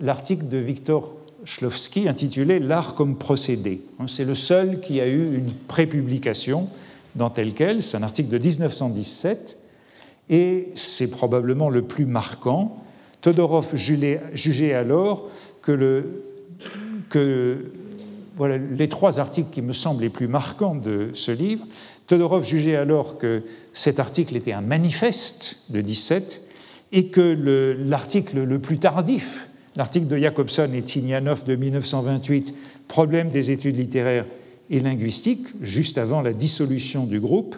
l'article 0.00 0.48
de 0.48 0.58
Victor 0.58 1.14
Shlovsky 1.44 2.08
intitulé 2.08 2.58
L'art 2.58 2.94
comme 2.94 3.16
procédé. 3.16 3.82
C'est 4.06 4.24
le 4.24 4.34
seul 4.34 4.80
qui 4.80 5.00
a 5.00 5.06
eu 5.06 5.36
une 5.36 5.52
prépublication 5.52 6.68
dans 7.16 7.30
tel 7.30 7.54
quel, 7.54 7.82
c'est 7.82 7.96
un 7.96 8.02
article 8.02 8.28
de 8.28 8.38
1917, 8.38 9.58
et 10.28 10.68
c'est 10.74 11.10
probablement 11.10 11.68
le 11.68 11.82
plus 11.82 12.06
marquant. 12.06 12.78
Todorov 13.20 13.74
jugeait 13.74 14.72
alors 14.74 15.28
que, 15.60 16.04
les 18.38 18.88
trois 18.88 19.18
articles 19.18 19.50
qui 19.50 19.60
me 19.60 19.72
semblent 19.72 20.02
les 20.02 20.08
plus 20.08 20.28
marquants 20.28 20.74
de 20.74 21.10
ce 21.14 21.32
livre. 21.32 21.66
Todorov 22.10 22.42
jugeait 22.44 22.74
alors 22.74 23.18
que 23.18 23.44
cet 23.72 24.00
article 24.00 24.36
était 24.36 24.50
un 24.50 24.62
manifeste 24.62 25.66
de 25.68 25.80
17 25.80 26.42
et 26.90 27.06
que 27.06 27.76
l'article 27.86 28.42
le, 28.42 28.58
plus 28.58 28.78
tardif, 28.78 29.46
l'article 29.76 30.08
de 30.08 30.16
Jacobson 30.16 30.68
et 30.74 30.82
Tinianov 30.82 31.44
de 31.44 31.54
1928, 31.54 32.52
Problème 32.88 33.28
des 33.28 33.52
études 33.52 33.76
littéraires 33.76 34.26
et 34.70 34.80
linguistiques, 34.80 35.46
juste 35.60 35.98
avant 35.98 36.20
la 36.20 36.32
dissolution 36.32 37.04
du 37.04 37.20
groupe, 37.20 37.54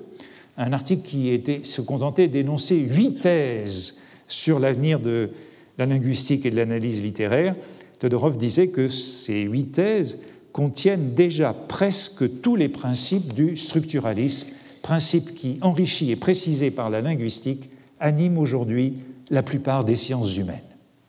un 0.58 0.74
article 0.74 1.08
qui 1.08 1.30
était, 1.30 1.60
se 1.64 1.80
contentait 1.80 2.28
d'énoncer 2.28 2.76
huit 2.76 3.22
thèses 3.22 4.00
sur 4.28 4.58
l'avenir 4.58 5.00
de 5.00 5.30
la 5.78 5.86
linguistique 5.86 6.44
et 6.44 6.50
de 6.50 6.56
l'analyse 6.56 7.02
littéraire. 7.02 7.56
Todorov 8.00 8.36
disait 8.36 8.68
que 8.68 8.90
ces 8.90 9.44
huit 9.44 9.72
thèses 9.72 10.18
contiennent 10.52 11.14
déjà 11.14 11.54
presque 11.54 12.42
tous 12.42 12.56
les 12.56 12.68
principes 12.68 13.32
du 13.32 13.56
structuralisme, 13.56 14.48
principes 14.82 15.34
qui, 15.34 15.58
enrichis 15.62 16.10
et 16.10 16.16
précisés 16.16 16.70
par 16.70 16.90
la 16.90 17.00
linguistique, 17.00 17.70
animent 18.00 18.38
aujourd'hui 18.38 18.98
la 19.30 19.42
plupart 19.42 19.84
des 19.84 19.96
sciences 19.96 20.36
humaines. 20.36 20.60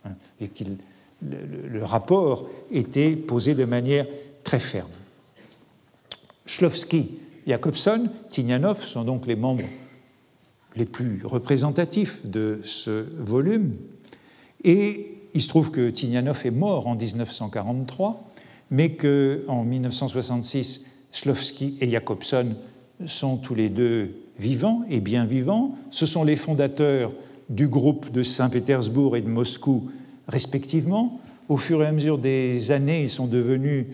Hein, 0.05 0.11
et 0.39 0.49
le, 1.21 1.83
rapport 1.83 2.47
était 2.71 3.15
posé 3.15 3.55
de 3.55 3.65
manière 3.65 4.05
très 4.43 4.59
ferme. 4.59 4.89
Shlovsky, 6.45 7.11
Jacobson, 7.47 8.09
Tignanov 8.29 8.83
sont 8.83 9.03
donc 9.03 9.27
les 9.27 9.35
membres 9.35 9.63
les 10.75 10.85
plus 10.85 11.21
représentatifs 11.23 12.25
de 12.25 12.59
ce 12.63 13.05
volume. 13.17 13.75
Et 14.63 15.19
il 15.33 15.41
se 15.41 15.47
trouve 15.47 15.71
que 15.71 15.89
Tignanov 15.89 16.45
est 16.45 16.51
mort 16.51 16.87
en 16.87 16.95
1943 16.95 18.32
mais 18.73 18.93
qu'en 18.93 19.63
1966, 19.63 20.85
Shlovsky 21.11 21.77
et 21.79 21.91
Jacobson 21.91 22.55
sont 23.05 23.37
tous 23.37 23.53
les 23.53 23.69
deux 23.69 24.15
vivants 24.39 24.81
et 24.89 24.99
bien 24.99 25.25
vivants. 25.25 25.75
Ce 25.91 26.07
sont 26.07 26.23
les 26.23 26.35
fondateurs 26.35 27.13
du 27.49 27.67
groupe 27.67 28.11
de 28.11 28.23
Saint-Pétersbourg 28.23 29.15
et 29.15 29.21
de 29.21 29.29
Moscou, 29.29 29.91
respectivement. 30.27 31.19
Au 31.49 31.57
fur 31.57 31.83
et 31.83 31.85
à 31.85 31.91
mesure 31.91 32.17
des 32.17 32.71
années, 32.71 33.03
ils 33.03 33.11
sont 33.11 33.27
devenus 33.27 33.85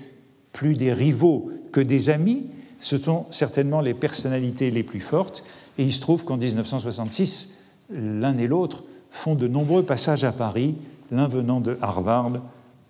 plus 0.53 0.75
des 0.75 0.93
rivaux 0.93 1.51
que 1.73 1.81
des 1.81 2.09
amis. 2.09 2.47
Ce 2.79 2.97
sont 2.97 3.25
certainement 3.31 3.81
les 3.81 3.93
personnalités 3.93 4.71
les 4.71 4.83
plus 4.83 5.01
fortes. 5.01 5.43
Et 5.77 5.83
il 5.83 5.91
se 5.91 5.99
trouve 5.99 6.23
qu'en 6.23 6.37
1966, 6.37 7.57
l'un 7.91 8.37
et 8.37 8.47
l'autre 8.47 8.85
font 9.11 9.35
de 9.35 9.49
nombreux 9.49 9.83
passages 9.83 10.23
à 10.23 10.31
Paris, 10.31 10.75
l'un 11.11 11.27
venant 11.27 11.59
de 11.59 11.77
Harvard, 11.81 12.39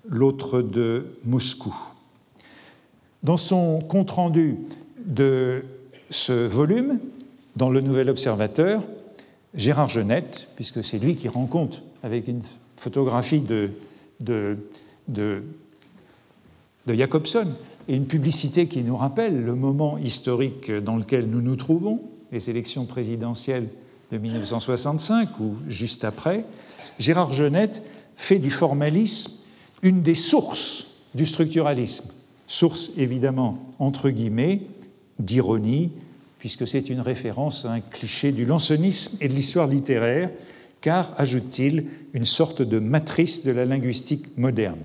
l'autre 0.10 0.62
de 0.62 1.06
Moscou. 1.26 1.76
Dans 3.24 3.38
son 3.38 3.80
compte-rendu 3.80 4.58
de 5.06 5.64
ce 6.10 6.48
volume, 6.48 7.00
dans 7.56 7.70
le 7.70 7.82
Nouvel 7.82 8.10
Observateur, 8.10 8.84
Gérard 9.54 9.90
Genette, 9.90 10.48
puisque 10.56 10.84
c'est 10.84 11.00
lui 11.00 11.16
qui 11.16 11.28
rend 11.28 11.46
compte 11.46 11.84
avec 12.04 12.28
une 12.28 12.42
photographie 12.78 13.42
de, 13.42 13.72
de, 14.20 14.58
de, 15.08 15.44
de 16.86 16.94
Jacobson 16.94 17.48
et 17.88 17.96
une 17.96 18.06
publicité 18.06 18.68
qui 18.68 18.84
nous 18.84 18.96
rappelle 18.96 19.44
le 19.44 19.56
moment 19.56 19.98
historique 19.98 20.72
dans 20.72 20.96
lequel 20.96 21.28
nous 21.28 21.42
nous 21.42 21.56
trouvons, 21.56 22.02
les 22.32 22.50
élections 22.50 22.86
présidentielles 22.86 23.68
de 24.12 24.18
1965 24.18 25.40
ou 25.40 25.56
juste 25.68 26.04
après, 26.04 26.46
Gérard 27.00 27.34
Genette 27.34 27.84
fait 28.16 28.40
du 28.40 28.52
formalisme 28.52 29.39
une 29.82 30.02
des 30.02 30.16
sources 30.16 30.88
du 31.16 31.26
structuralisme, 31.26 32.12
source 32.48 32.92
évidemment 32.98 33.60
entre 33.80 34.10
guillemets 34.10 34.62
d'ironie, 35.20 35.92
puisque 36.40 36.68
c'est 36.68 36.90
une 36.90 37.02
référence 37.02 37.66
à 37.66 37.74
un 37.74 37.80
cliché 37.82 38.32
du 38.32 38.46
lansonisme 38.46 39.18
et 39.22 39.28
de 39.28 39.34
l'histoire 39.34 39.68
littéraire, 39.68 40.30
car, 40.82 41.14
ajoute-t-il, 41.18 41.86
une 42.14 42.26
sorte 42.26 42.62
de 42.62 42.80
matrice 42.80 43.46
de 43.46 43.52
la 43.52 43.66
linguistique 43.66 44.38
moderne. 44.38 44.80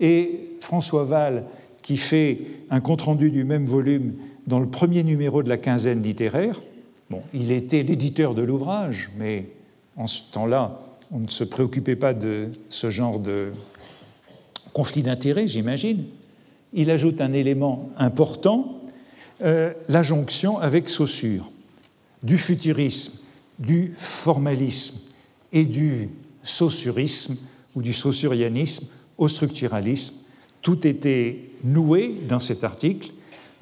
Et 0.00 0.40
François 0.60 1.04
Val, 1.04 1.46
qui 1.82 1.96
fait 1.96 2.38
un 2.70 2.80
compte-rendu 2.80 3.30
du 3.30 3.44
même 3.44 3.64
volume 3.64 4.14
dans 4.46 4.60
le 4.60 4.66
premier 4.66 5.02
numéro 5.02 5.42
de 5.42 5.48
la 5.48 5.56
quinzaine 5.56 6.02
littéraire, 6.02 6.60
bon, 7.08 7.22
il 7.32 7.50
était 7.52 7.82
l'éditeur 7.82 8.34
de 8.34 8.42
l'ouvrage, 8.42 9.10
mais 9.16 9.46
en 9.96 10.06
ce 10.06 10.30
temps-là, 10.32 10.80
on 11.10 11.20
ne 11.20 11.28
se 11.28 11.44
préoccupait 11.44 11.96
pas 11.96 12.12
de 12.12 12.48
ce 12.68 12.90
genre 12.90 13.18
de, 13.18 13.52
conflit 14.74 15.02
d'intérêts, 15.02 15.48
j'imagine, 15.48 16.04
il 16.74 16.90
ajoute 16.90 17.22
un 17.22 17.32
élément 17.32 17.90
important, 17.96 18.80
euh, 19.42 19.72
la 19.88 20.02
jonction 20.02 20.58
avec 20.58 20.90
Saussure, 20.90 21.50
du 22.22 22.36
futurisme, 22.36 23.20
du 23.58 23.94
formalisme 23.96 24.98
et 25.52 25.64
du 25.64 26.10
saussurisme 26.42 27.36
ou 27.74 27.82
du 27.82 27.92
saussurianisme 27.92 28.88
au 29.16 29.28
structuralisme. 29.28 30.16
Tout 30.60 30.86
était 30.86 31.38
noué 31.62 32.16
dans 32.28 32.40
cet 32.40 32.64
article, 32.64 33.12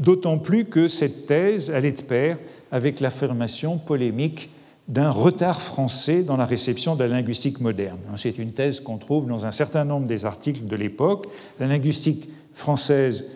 d'autant 0.01 0.39
plus 0.39 0.65
que 0.65 0.89
cette 0.89 1.27
thèse 1.27 1.71
allait 1.71 1.93
de 1.93 2.03
pair 2.03 2.39
avec 2.71 3.01
l'affirmation 3.01 3.77
polémique 3.77 4.49
d'un 4.89 5.11
retard 5.11 5.63
français 5.63 6.23
dans 6.23 6.37
la 6.37 6.45
réception 6.45 6.97
de 6.97 7.05
la 7.05 7.09
linguistique 7.09 7.61
moderne. 7.61 7.99
C'est 8.17 8.39
une 8.39 8.53
thèse 8.53 8.81
qu'on 8.81 8.99
trouve 8.99 9.27
dans 9.27 9.47
un 9.47 9.53
certain 9.53 9.85
nombre 9.85 10.07
des 10.07 10.25
articles 10.25 10.67
de 10.67 10.77
l'époque. 10.77 11.27
La 11.61 11.67
linguistique 11.67 12.29
française 12.53 13.27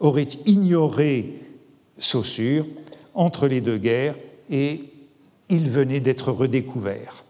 aurait 0.00 0.28
ignoré 0.46 1.40
Saussure 1.98 2.66
entre 3.14 3.46
les 3.46 3.60
deux 3.60 3.78
guerres 3.78 4.16
et 4.50 4.90
il 5.48 5.70
venait 5.70 6.00
d'être 6.00 6.32
redécouvert. 6.32 7.24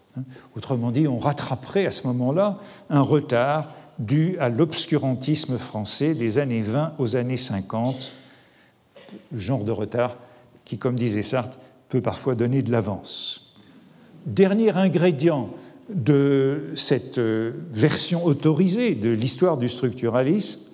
Autrement 0.56 0.90
dit, 0.90 1.08
on 1.08 1.16
rattraperait 1.16 1.86
à 1.86 1.90
ce 1.90 2.06
moment-là 2.06 2.58
un 2.88 3.02
retard 3.02 3.70
dû 3.98 4.36
à 4.38 4.48
l'obscurantisme 4.48 5.58
français 5.58 6.14
des 6.14 6.38
années 6.38 6.62
20 6.62 6.94
aux 6.98 7.16
années 7.16 7.36
50, 7.36 8.12
genre 9.32 9.64
de 9.64 9.72
retard 9.72 10.16
qui, 10.64 10.78
comme 10.78 10.94
disait 10.94 11.22
Sartre, 11.22 11.58
peut 11.88 12.00
parfois 12.00 12.34
donner 12.34 12.62
de 12.62 12.72
l'avance 12.72 13.53
dernier 14.26 14.70
ingrédient 14.70 15.50
de 15.88 16.72
cette 16.76 17.18
euh, 17.18 17.52
version 17.70 18.24
autorisée 18.24 18.94
de 18.94 19.10
l'histoire 19.10 19.58
du 19.58 19.68
structuralisme 19.68 20.72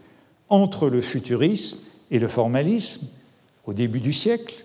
entre 0.48 0.88
le 0.88 1.00
futurisme 1.00 1.78
et 2.10 2.18
le 2.18 2.28
formalisme 2.28 3.08
au 3.66 3.72
début 3.72 4.00
du 4.00 4.12
siècle 4.12 4.64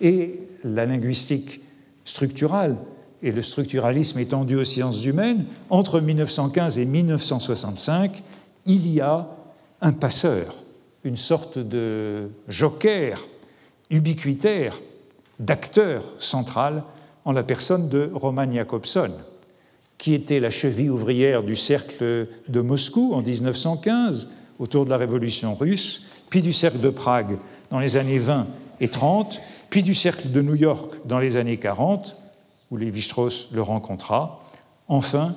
et 0.00 0.40
la 0.64 0.86
linguistique 0.86 1.60
structurale 2.04 2.76
et 3.22 3.32
le 3.32 3.42
structuralisme 3.42 4.18
étendu 4.18 4.56
aux 4.56 4.64
sciences 4.64 5.04
humaines, 5.04 5.46
entre 5.70 6.00
1915 6.00 6.78
et 6.78 6.84
1965, 6.84 8.22
il 8.66 8.92
y 8.92 9.00
a 9.00 9.28
un 9.80 9.92
passeur, 9.92 10.54
une 11.02 11.16
sorte 11.16 11.58
de 11.58 12.28
joker 12.48 13.26
ubiquitaire, 13.90 14.78
d'acteur 15.38 16.02
central 16.18 16.82
en 17.26 17.32
la 17.32 17.42
personne 17.42 17.88
de 17.88 18.10
Roman 18.14 18.50
Jakobson, 18.50 19.10
qui 19.98 20.14
était 20.14 20.40
la 20.40 20.50
cheville 20.50 20.90
ouvrière 20.90 21.42
du 21.42 21.56
cercle 21.56 22.28
de 22.48 22.60
Moscou 22.60 23.12
en 23.14 23.20
1915, 23.20 24.30
autour 24.60 24.84
de 24.84 24.90
la 24.90 24.96
révolution 24.96 25.54
russe, 25.54 26.06
puis 26.30 26.40
du 26.40 26.52
cercle 26.52 26.80
de 26.80 26.88
Prague 26.88 27.36
dans 27.70 27.80
les 27.80 27.96
années 27.96 28.20
20 28.20 28.46
et 28.80 28.88
30, 28.88 29.40
puis 29.70 29.82
du 29.82 29.92
cercle 29.92 30.30
de 30.30 30.40
New 30.40 30.54
York 30.54 31.00
dans 31.04 31.18
les 31.18 31.36
années 31.36 31.56
40, 31.56 32.16
où 32.70 32.76
Lévi-Strauss 32.76 33.48
le 33.52 33.60
rencontra. 33.60 34.42
Enfin, 34.86 35.34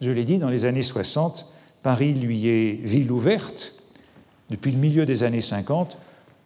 je 0.00 0.10
l'ai 0.10 0.24
dit, 0.24 0.38
dans 0.38 0.50
les 0.50 0.64
années 0.64 0.82
60, 0.82 1.46
Paris 1.82 2.14
lui 2.14 2.48
est 2.48 2.72
ville 2.82 3.12
ouverte. 3.12 3.74
Depuis 4.50 4.72
le 4.72 4.78
milieu 4.78 5.06
des 5.06 5.22
années 5.22 5.40
50, 5.40 5.98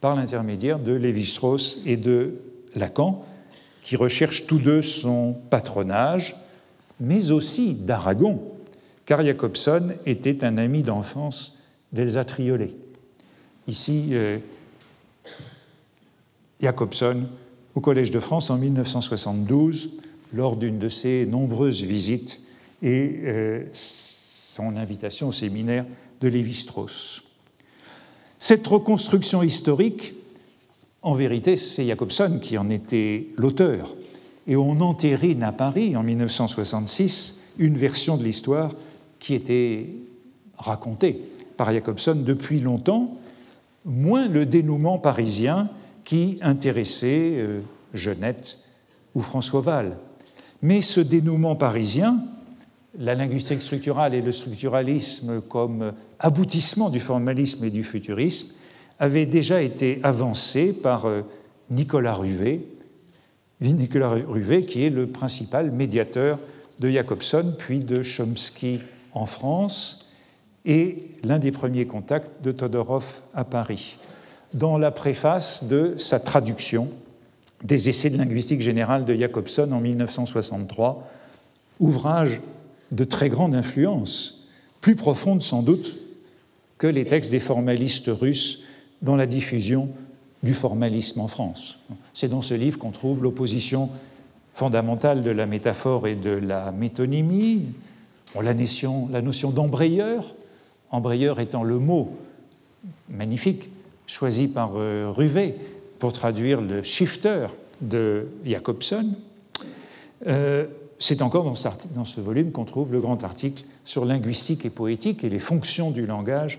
par 0.02 0.16
l'intermédiaire 0.16 0.78
de 0.78 0.92
Lévi-Strauss 0.92 1.82
et 1.86 1.96
de 1.96 2.34
Lacan, 2.74 3.24
qui 3.82 3.96
recherchent 3.96 4.46
tous 4.46 4.58
deux 4.58 4.82
son 4.82 5.34
patronage, 5.50 6.36
mais 7.00 7.30
aussi 7.30 7.74
d'Aragon, 7.74 8.42
car 9.04 9.24
Jacobson 9.24 9.92
était 10.06 10.44
un 10.44 10.56
ami 10.56 10.82
d'enfance 10.82 11.58
d'Elsa 11.92 12.24
Triolet. 12.24 12.74
Ici, 13.66 14.10
euh, 14.12 14.38
Jacobson 16.60 17.24
au 17.74 17.80
Collège 17.80 18.10
de 18.10 18.20
France 18.20 18.50
en 18.50 18.58
1972, 18.58 19.98
lors 20.32 20.56
d'une 20.56 20.78
de 20.78 20.88
ses 20.88 21.26
nombreuses 21.26 21.82
visites 21.82 22.40
et 22.82 23.20
euh, 23.24 23.64
son 23.72 24.76
invitation 24.76 25.28
au 25.28 25.32
séminaire 25.32 25.84
de 26.20 26.28
Lévi-Strauss. 26.28 27.22
Cette 28.38 28.66
reconstruction 28.66 29.42
historique, 29.42 30.14
en 31.02 31.14
vérité, 31.14 31.56
c'est 31.56 31.86
Jacobson 31.86 32.38
qui 32.40 32.56
en 32.58 32.70
était 32.70 33.28
l'auteur. 33.36 33.94
Et 34.46 34.56
on 34.56 34.80
entérine 34.80 35.42
à 35.42 35.52
Paris, 35.52 35.96
en 35.96 36.02
1966, 36.02 37.40
une 37.58 37.76
version 37.76 38.16
de 38.16 38.24
l'histoire 38.24 38.72
qui 39.18 39.34
était 39.34 39.86
racontée 40.56 41.20
par 41.56 41.72
Jacobson 41.72 42.14
depuis 42.14 42.60
longtemps, 42.60 43.18
moins 43.84 44.28
le 44.28 44.46
dénouement 44.46 44.98
parisien 44.98 45.68
qui 46.04 46.38
intéressait 46.40 47.34
euh, 47.36 47.60
Genette 47.94 48.58
ou 49.14 49.20
François 49.20 49.60
Val. 49.60 49.98
Mais 50.62 50.80
ce 50.80 51.00
dénouement 51.00 51.56
parisien, 51.56 52.18
la 52.98 53.14
linguistique 53.14 53.62
structurale 53.62 54.14
et 54.14 54.22
le 54.22 54.32
structuralisme 54.32 55.40
comme 55.42 55.92
aboutissement 56.18 56.90
du 56.90 57.00
formalisme 57.00 57.64
et 57.64 57.70
du 57.70 57.82
futurisme, 57.84 58.56
avait 58.98 59.26
déjà 59.26 59.62
été 59.62 60.00
avancé 60.02 60.72
par 60.72 61.06
euh, 61.06 61.22
Nicolas 61.70 62.14
Ruvet, 62.14 62.60
Nicolas 63.60 64.08
Ruvet 64.08 64.64
qui 64.64 64.84
est 64.84 64.90
le 64.90 65.06
principal 65.06 65.70
médiateur 65.70 66.38
de 66.80 66.90
Jacobson 66.90 67.54
puis 67.56 67.78
de 67.80 68.02
Chomsky 68.02 68.80
en 69.12 69.26
France 69.26 70.10
et 70.64 71.10
l'un 71.22 71.38
des 71.38 71.52
premiers 71.52 71.86
contacts 71.86 72.42
de 72.42 72.52
Todorov 72.52 73.20
à 73.34 73.44
Paris. 73.44 73.96
Dans 74.54 74.78
la 74.78 74.90
préface 74.90 75.64
de 75.64 75.94
sa 75.96 76.20
traduction 76.20 76.88
des 77.64 77.88
Essais 77.88 78.10
de 78.10 78.18
linguistique 78.18 78.60
générale 78.60 79.04
de 79.04 79.14
Jacobson 79.14 79.70
en 79.72 79.80
1963, 79.80 81.08
ouvrage 81.80 82.40
de 82.90 83.04
très 83.04 83.28
grande 83.28 83.54
influence, 83.54 84.48
plus 84.80 84.96
profonde 84.96 85.42
sans 85.42 85.62
doute 85.62 85.96
que 86.78 86.86
les 86.86 87.04
textes 87.04 87.30
des 87.30 87.40
formalistes 87.40 88.10
russes 88.12 88.61
dans 89.02 89.16
la 89.16 89.26
diffusion 89.26 89.88
du 90.42 90.54
formalisme 90.54 91.20
en 91.20 91.28
France. 91.28 91.78
C'est 92.14 92.28
dans 92.28 92.42
ce 92.42 92.54
livre 92.54 92.78
qu'on 92.78 92.90
trouve 92.90 93.22
l'opposition 93.22 93.90
fondamentale 94.54 95.22
de 95.22 95.30
la 95.30 95.46
métaphore 95.46 96.06
et 96.06 96.14
de 96.14 96.30
la 96.30 96.72
métonymie, 96.72 97.66
la 98.40 98.54
notion, 98.54 99.08
la 99.10 99.22
notion 99.22 99.50
d'embrayeur, 99.50 100.34
embrayeur 100.90 101.40
étant 101.40 101.62
le 101.62 101.78
mot 101.78 102.16
magnifique 103.08 103.68
choisi 104.06 104.48
par 104.48 104.72
euh, 104.76 105.12
Ruvet 105.14 105.54
pour 105.98 106.12
traduire 106.12 106.60
le 106.60 106.82
shifter 106.82 107.46
de 107.80 108.26
Jacobson. 108.44 109.08
Euh, 110.26 110.66
c'est 110.98 111.22
encore 111.22 111.44
dans, 111.44 111.54
dans 111.94 112.04
ce 112.04 112.20
volume 112.20 112.52
qu'on 112.52 112.64
trouve 112.64 112.92
le 112.92 113.00
grand 113.00 113.22
article 113.24 113.64
sur 113.84 114.04
linguistique 114.04 114.64
et 114.64 114.70
poétique 114.70 115.24
et 115.24 115.28
les 115.28 115.40
fonctions 115.40 115.90
du 115.90 116.06
langage 116.06 116.58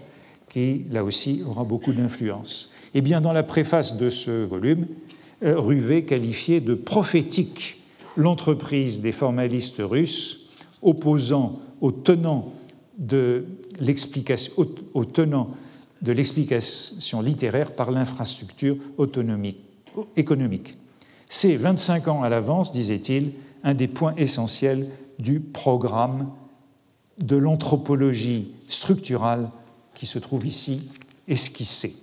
qui, 0.54 0.86
là 0.92 1.04
aussi, 1.04 1.42
aura 1.48 1.64
beaucoup 1.64 1.94
d'influence. 1.94 2.70
Eh 2.94 3.02
bien, 3.02 3.22
dans 3.22 3.34
la 3.34 3.42
préface 3.42 3.98
de 3.98 4.12
ce 4.12 4.46
volume, 4.46 4.86
euh, 5.44 5.60
Ruvet 5.60 6.04
qualifiait 6.04 6.62
de 6.62 6.76
prophétique 6.76 7.82
l'entreprise 8.16 9.02
des 9.02 9.12
formalistes 9.12 9.82
russes 9.82 10.50
opposant 10.84 11.60
aux 11.82 11.92
tenants 11.92 12.54
de 13.00 13.46
l'explication, 13.80 14.54
littéraire 17.24 17.72
par 17.72 17.90
l'infrastructure 17.90 18.78
économique. 20.16 20.78
C'est 21.28 21.56
25 21.56 22.08
ans 22.10 22.22
à 22.22 22.30
l'avance, 22.30 22.72
disait-il, 22.72 23.32
un 23.64 23.74
des 23.74 23.88
points 23.88 24.14
essentiels 24.18 24.88
du 25.18 25.40
programme 25.40 26.30
de 27.18 27.38
l'anthropologie 27.38 28.54
structurale 28.68 29.50
qui 29.96 30.06
se 30.06 30.20
trouve 30.20 30.46
ici 30.46 30.90
esquissé. 31.28 31.96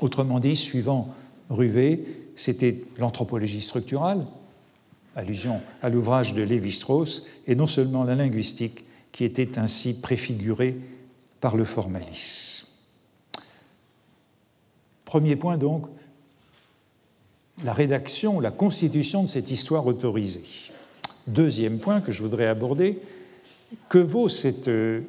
Autrement 0.00 0.40
dit, 0.40 0.56
suivant 0.56 1.14
Ruvet, 1.48 2.00
c'était 2.34 2.82
l'anthropologie 2.98 3.62
structurale, 3.62 4.26
allusion 5.14 5.60
à 5.82 5.88
l'ouvrage 5.88 6.34
de 6.34 6.42
Lévi-Strauss, 6.42 7.24
et 7.46 7.54
non 7.54 7.66
seulement 7.66 8.04
la 8.04 8.14
linguistique 8.14 8.84
qui 9.12 9.24
était 9.24 9.58
ainsi 9.58 10.00
préfigurée 10.00 10.76
par 11.40 11.56
le 11.56 11.64
formalisme. 11.64 12.66
Premier 15.04 15.36
point 15.36 15.56
donc, 15.56 15.86
la 17.64 17.72
rédaction, 17.72 18.40
la 18.40 18.50
constitution 18.50 19.22
de 19.22 19.28
cette 19.28 19.50
histoire 19.50 19.86
autorisée. 19.86 20.72
Deuxième 21.26 21.78
point 21.78 22.00
que 22.00 22.12
je 22.12 22.22
voudrais 22.22 22.46
aborder, 22.46 22.98
que 23.88 23.98
vaut 23.98 24.28
cette 24.28 24.68
euh, 24.68 25.00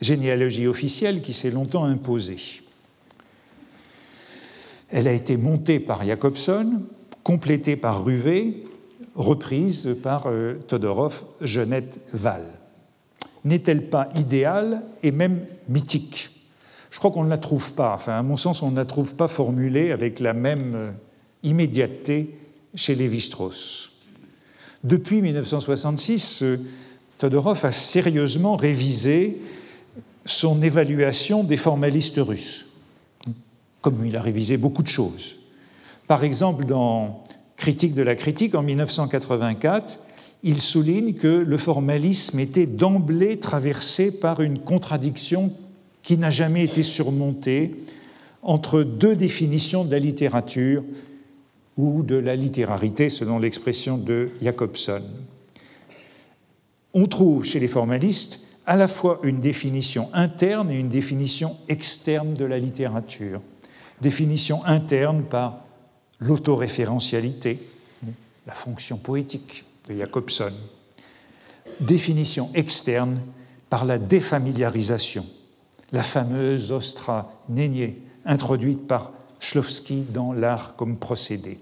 généalogie 0.00 0.66
officielle 0.66 1.20
qui 1.22 1.32
s'est 1.32 1.50
longtemps 1.50 1.84
imposée 1.84 2.62
Elle 4.90 5.08
a 5.08 5.12
été 5.12 5.36
montée 5.36 5.80
par 5.80 6.04
Jacobson, 6.04 6.82
complétée 7.22 7.76
par 7.76 8.04
Ruvet, 8.04 8.54
reprise 9.14 9.96
par 10.02 10.26
euh, 10.26 10.54
Todorov, 10.68 11.24
Jeannette, 11.40 12.00
Val. 12.12 12.44
N'est-elle 13.44 13.88
pas 13.88 14.08
idéale 14.16 14.82
et 15.02 15.12
même 15.12 15.40
mythique? 15.68 16.30
Je 16.90 16.98
crois 16.98 17.10
qu'on 17.10 17.24
ne 17.24 17.30
la 17.30 17.38
trouve 17.38 17.72
pas, 17.74 17.94
enfin 17.94 18.18
à 18.18 18.22
mon 18.22 18.36
sens 18.36 18.62
on 18.62 18.70
ne 18.70 18.76
la 18.76 18.84
trouve 18.84 19.14
pas 19.14 19.28
formulée 19.28 19.92
avec 19.92 20.20
la 20.20 20.32
même 20.32 20.74
euh, 20.74 20.90
immédiateté 21.42 22.36
chez 22.74 22.94
Lévi-Strauss. 22.94 23.92
Depuis 24.82 25.20
1966, 25.22 26.42
euh, 26.42 26.58
Todorov 27.18 27.64
a 27.64 27.72
sérieusement 27.72 28.56
révisé 28.56 29.38
son 30.30 30.62
évaluation 30.62 31.44
des 31.44 31.56
formalistes 31.56 32.18
russes, 32.18 32.66
comme 33.80 34.04
il 34.06 34.16
a 34.16 34.22
révisé 34.22 34.56
beaucoup 34.56 34.82
de 34.82 34.88
choses. 34.88 35.36
Par 36.06 36.24
exemple, 36.24 36.64
dans 36.64 37.24
Critique 37.60 37.92
de 37.92 38.00
la 38.00 38.14
critique 38.14 38.54
en 38.54 38.62
1984, 38.62 40.00
il 40.44 40.62
souligne 40.62 41.12
que 41.12 41.28
le 41.28 41.58
formalisme 41.58 42.40
était 42.40 42.64
d'emblée 42.64 43.38
traversé 43.38 44.10
par 44.10 44.40
une 44.40 44.58
contradiction 44.58 45.52
qui 46.02 46.16
n'a 46.16 46.30
jamais 46.30 46.64
été 46.64 46.82
surmonté 46.82 47.76
entre 48.42 48.82
deux 48.82 49.14
définitions 49.14 49.84
de 49.84 49.90
la 49.90 49.98
littérature 49.98 50.82
ou 51.76 52.02
de 52.02 52.14
la 52.14 52.34
littérarité, 52.34 53.10
selon 53.10 53.38
l'expression 53.38 53.98
de 53.98 54.30
Jacobson. 54.40 55.02
On 56.94 57.04
trouve 57.04 57.44
chez 57.44 57.60
les 57.60 57.68
formalistes 57.68 58.49
à 58.70 58.76
la 58.76 58.86
fois 58.86 59.18
une 59.24 59.40
définition 59.40 60.08
interne 60.12 60.70
et 60.70 60.78
une 60.78 60.90
définition 60.90 61.56
externe 61.66 62.34
de 62.34 62.44
la 62.44 62.56
littérature. 62.56 63.40
Définition 64.00 64.64
interne 64.64 65.24
par 65.24 65.64
l'autoréférentialité, 66.20 67.58
la 68.46 68.52
fonction 68.52 68.96
poétique 68.96 69.64
de 69.88 69.98
Jacobson. 69.98 70.52
Définition 71.80 72.48
externe 72.54 73.18
par 73.70 73.84
la 73.84 73.98
défamiliarisation, 73.98 75.26
la 75.90 76.04
fameuse 76.04 76.70
ostra 76.70 77.42
nénier, 77.48 78.00
introduite 78.24 78.86
par 78.86 79.10
Shlovsky 79.40 80.04
dans 80.10 80.32
l'art 80.32 80.76
comme 80.76 80.96
procédé. 80.96 81.58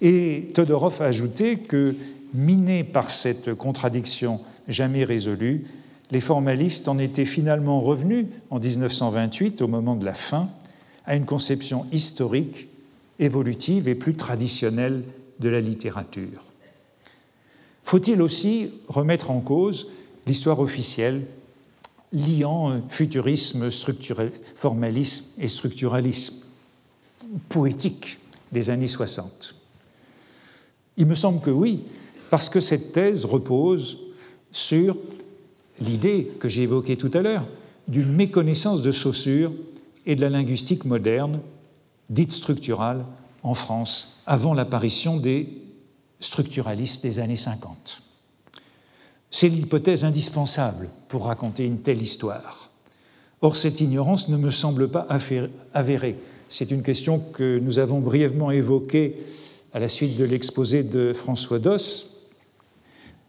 Et 0.00 0.52
Todorov 0.54 1.02
a 1.02 1.04
ajouté 1.04 1.58
que, 1.58 1.94
minés 2.32 2.82
par 2.82 3.10
cette 3.10 3.52
contradiction 3.52 4.40
jamais 4.68 5.04
résolue, 5.04 5.66
les 6.10 6.20
formalistes 6.20 6.88
en 6.88 6.98
étaient 6.98 7.24
finalement 7.24 7.80
revenus 7.80 8.26
en 8.50 8.58
1928, 8.58 9.62
au 9.62 9.68
moment 9.68 9.96
de 9.96 10.04
la 10.04 10.14
fin, 10.14 10.48
à 11.06 11.16
une 11.16 11.24
conception 11.24 11.86
historique, 11.92 12.68
évolutive 13.18 13.88
et 13.88 13.94
plus 13.94 14.14
traditionnelle 14.14 15.02
de 15.38 15.48
la 15.48 15.60
littérature. 15.60 16.44
Faut-il 17.84 18.22
aussi 18.22 18.70
remettre 18.88 19.30
en 19.30 19.40
cause 19.40 19.88
l'histoire 20.26 20.60
officielle 20.60 21.22
liant 22.12 22.82
futurisme, 22.88 23.68
formalisme 24.54 25.40
et 25.40 25.48
structuralisme 25.48 26.46
poétique 27.48 28.18
des 28.52 28.70
années 28.70 28.88
60 28.88 29.54
Il 30.96 31.06
me 31.06 31.14
semble 31.14 31.40
que 31.40 31.50
oui, 31.50 31.84
parce 32.30 32.48
que 32.48 32.60
cette 32.60 32.92
thèse 32.92 33.24
repose 33.24 33.98
sur 34.52 34.96
l'idée 35.80 36.30
que 36.38 36.48
j'ai 36.48 36.62
évoquée 36.62 36.96
tout 36.96 37.10
à 37.14 37.20
l'heure 37.20 37.46
d'une 37.88 38.12
méconnaissance 38.12 38.82
de 38.82 38.92
Saussure 38.92 39.52
et 40.06 40.14
de 40.14 40.20
la 40.20 40.30
linguistique 40.30 40.84
moderne 40.84 41.40
dite 42.08 42.32
structurale 42.32 43.04
en 43.42 43.54
France 43.54 44.22
avant 44.26 44.54
l'apparition 44.54 45.16
des 45.16 45.48
structuralistes 46.20 47.02
des 47.02 47.18
années 47.18 47.36
50. 47.36 48.02
C'est 49.30 49.48
l'hypothèse 49.48 50.04
indispensable 50.04 50.88
pour 51.08 51.26
raconter 51.26 51.64
une 51.64 51.80
telle 51.80 52.02
histoire. 52.02 52.70
Or, 53.42 53.56
cette 53.56 53.80
ignorance 53.80 54.28
ne 54.28 54.36
me 54.36 54.50
semble 54.50 54.88
pas 54.88 55.06
avérée. 55.72 56.16
C'est 56.48 56.70
une 56.70 56.82
question 56.82 57.20
que 57.32 57.58
nous 57.58 57.78
avons 57.78 58.00
brièvement 58.00 58.50
évoquée 58.50 59.16
à 59.72 59.78
la 59.78 59.88
suite 59.88 60.16
de 60.16 60.24
l'exposé 60.24 60.82
de 60.82 61.12
François 61.14 61.58
Doss, 61.58 62.16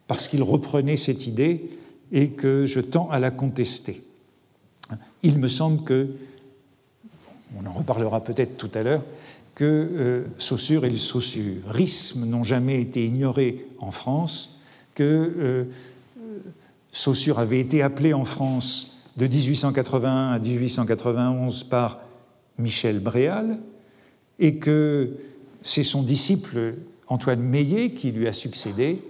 parce 0.07 0.27
qu'il 0.27 0.43
reprenait 0.43 0.97
cette 0.97 1.27
idée 1.27 1.69
et 2.11 2.29
que 2.29 2.65
je 2.65 2.79
tends 2.79 3.09
à 3.09 3.19
la 3.19 3.31
contester. 3.31 4.03
Il 5.23 5.37
me 5.37 5.47
semble 5.47 5.83
que, 5.83 6.09
on 7.57 7.65
en 7.65 7.73
reparlera 7.73 8.23
peut-être 8.23 8.57
tout 8.57 8.71
à 8.73 8.83
l'heure, 8.83 9.03
que 9.55 9.65
euh, 9.65 10.25
Saussure 10.37 10.85
et 10.85 10.89
le 10.89 10.97
saussurisme 10.97 12.25
n'ont 12.25 12.43
jamais 12.43 12.81
été 12.81 13.05
ignorés 13.05 13.67
en 13.79 13.91
France, 13.91 14.59
que 14.95 15.03
euh, 15.37 15.63
Saussure 16.91 17.39
avait 17.39 17.59
été 17.59 17.81
appelé 17.81 18.13
en 18.13 18.25
France 18.25 19.03
de 19.17 19.27
1881 19.27 20.31
à 20.31 20.39
1891 20.39 21.63
par 21.65 21.99
Michel 22.57 22.99
Bréal, 22.99 23.59
et 24.39 24.57
que 24.57 25.17
c'est 25.61 25.83
son 25.83 26.01
disciple 26.01 26.75
Antoine 27.07 27.41
Meillet 27.41 27.91
qui 27.91 28.11
lui 28.11 28.27
a 28.27 28.33
succédé 28.33 29.01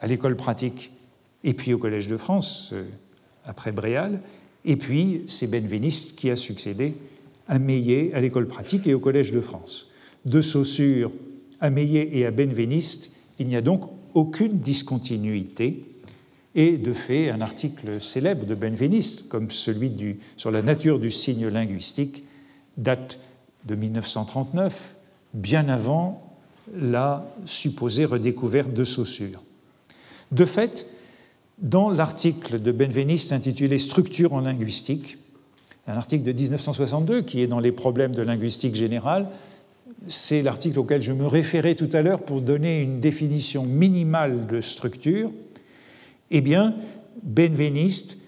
à 0.00 0.06
l'école 0.06 0.36
pratique 0.36 0.90
et 1.44 1.54
puis 1.54 1.72
au 1.72 1.78
Collège 1.78 2.06
de 2.06 2.16
France, 2.16 2.70
euh, 2.72 2.84
après 3.44 3.72
Bréal, 3.72 4.20
et 4.64 4.76
puis 4.76 5.22
c'est 5.26 5.46
Benveniste 5.46 6.16
qui 6.16 6.30
a 6.30 6.36
succédé 6.36 6.94
à 7.48 7.58
Meillet 7.58 8.12
à 8.14 8.20
l'école 8.20 8.46
pratique 8.46 8.86
et 8.86 8.94
au 8.94 9.00
Collège 9.00 9.32
de 9.32 9.40
France. 9.40 9.88
De 10.24 10.40
Saussure 10.40 11.10
à 11.60 11.70
Meillet 11.70 12.10
et 12.12 12.26
à 12.26 12.30
Benveniste, 12.30 13.12
il 13.38 13.46
n'y 13.46 13.56
a 13.56 13.62
donc 13.62 13.84
aucune 14.14 14.58
discontinuité. 14.58 15.84
Et 16.54 16.76
de 16.76 16.92
fait, 16.92 17.30
un 17.30 17.40
article 17.40 18.00
célèbre 18.00 18.44
de 18.44 18.54
Benveniste, 18.54 19.28
comme 19.28 19.50
celui 19.50 19.92
sur 20.36 20.50
la 20.50 20.62
nature 20.62 20.98
du 20.98 21.10
signe 21.10 21.48
linguistique, 21.48 22.24
date 22.76 23.18
de 23.66 23.74
1939, 23.74 24.96
bien 25.34 25.68
avant 25.68 26.36
la 26.76 27.24
supposée 27.46 28.04
redécouverte 28.04 28.72
de 28.72 28.84
Saussure. 28.84 29.42
De 30.32 30.44
fait, 30.44 30.86
dans 31.60 31.90
l'article 31.90 32.60
de 32.60 32.72
Benveniste 32.72 33.32
intitulé 33.32 33.78
Structure 33.78 34.32
en 34.32 34.40
linguistique, 34.40 35.18
un 35.86 35.96
article 35.96 36.24
de 36.24 36.32
1962 36.32 37.22
qui 37.22 37.42
est 37.42 37.46
dans 37.46 37.60
les 37.60 37.72
problèmes 37.72 38.14
de 38.14 38.22
linguistique 38.22 38.74
générale, 38.74 39.28
c'est 40.08 40.42
l'article 40.42 40.78
auquel 40.78 41.02
je 41.02 41.12
me 41.12 41.26
référais 41.26 41.74
tout 41.74 41.88
à 41.92 42.00
l'heure 42.00 42.22
pour 42.22 42.40
donner 42.40 42.80
une 42.80 43.00
définition 43.00 43.64
minimale 43.64 44.46
de 44.46 44.60
structure, 44.60 45.30
eh 46.30 46.40
bien, 46.40 46.74
Benveniste 47.22 48.18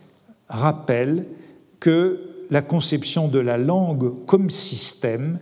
rappelle 0.49 1.24
que 1.80 2.20
la 2.51 2.61
conception 2.61 3.28
de 3.28 3.39
la 3.39 3.57
langue 3.57 4.26
comme 4.26 4.51
système, 4.51 5.39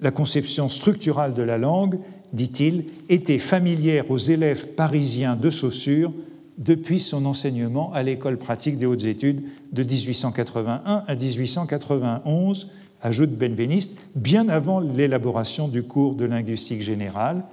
la 0.00 0.10
conception 0.10 0.68
structurale 0.68 1.32
de 1.32 1.42
la 1.42 1.56
langue, 1.56 1.98
dit-il, 2.34 2.84
était 3.08 3.38
familière 3.38 4.10
aux 4.10 4.18
élèves 4.18 4.74
parisiens 4.74 5.36
de 5.36 5.48
Saussure 5.48 6.12
depuis 6.58 7.00
son 7.00 7.26
enseignement 7.26 7.92
à 7.92 8.02
l'école 8.02 8.38
pratique 8.38 8.78
des 8.78 8.86
hautes 8.86 9.04
études 9.04 9.42
de 9.72 9.82
1881 9.82 11.04
à 11.06 11.14
1891, 11.14 12.68
ajoute 13.02 13.30
Benveniste, 13.30 14.00
bien 14.14 14.48
avant 14.48 14.80
l'élaboration 14.80 15.68
du 15.68 15.82
cours 15.82 16.14
de 16.14 16.24
linguistique 16.24 16.82
générale. 16.82 17.44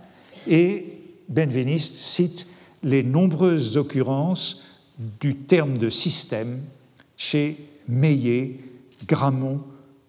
Et 0.48 1.02
Benveniste 1.30 1.96
cite 1.96 2.48
les 2.84 3.04
nombreuses 3.04 3.78
occurrences 3.78 4.64
du 5.20 5.36
terme 5.36 5.78
de 5.78 5.90
système 5.90 6.62
chez 7.18 7.58
Meillet, 7.88 8.60
Gramont 9.08 9.62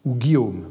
ou 0.05 0.15
Guillaume. 0.15 0.71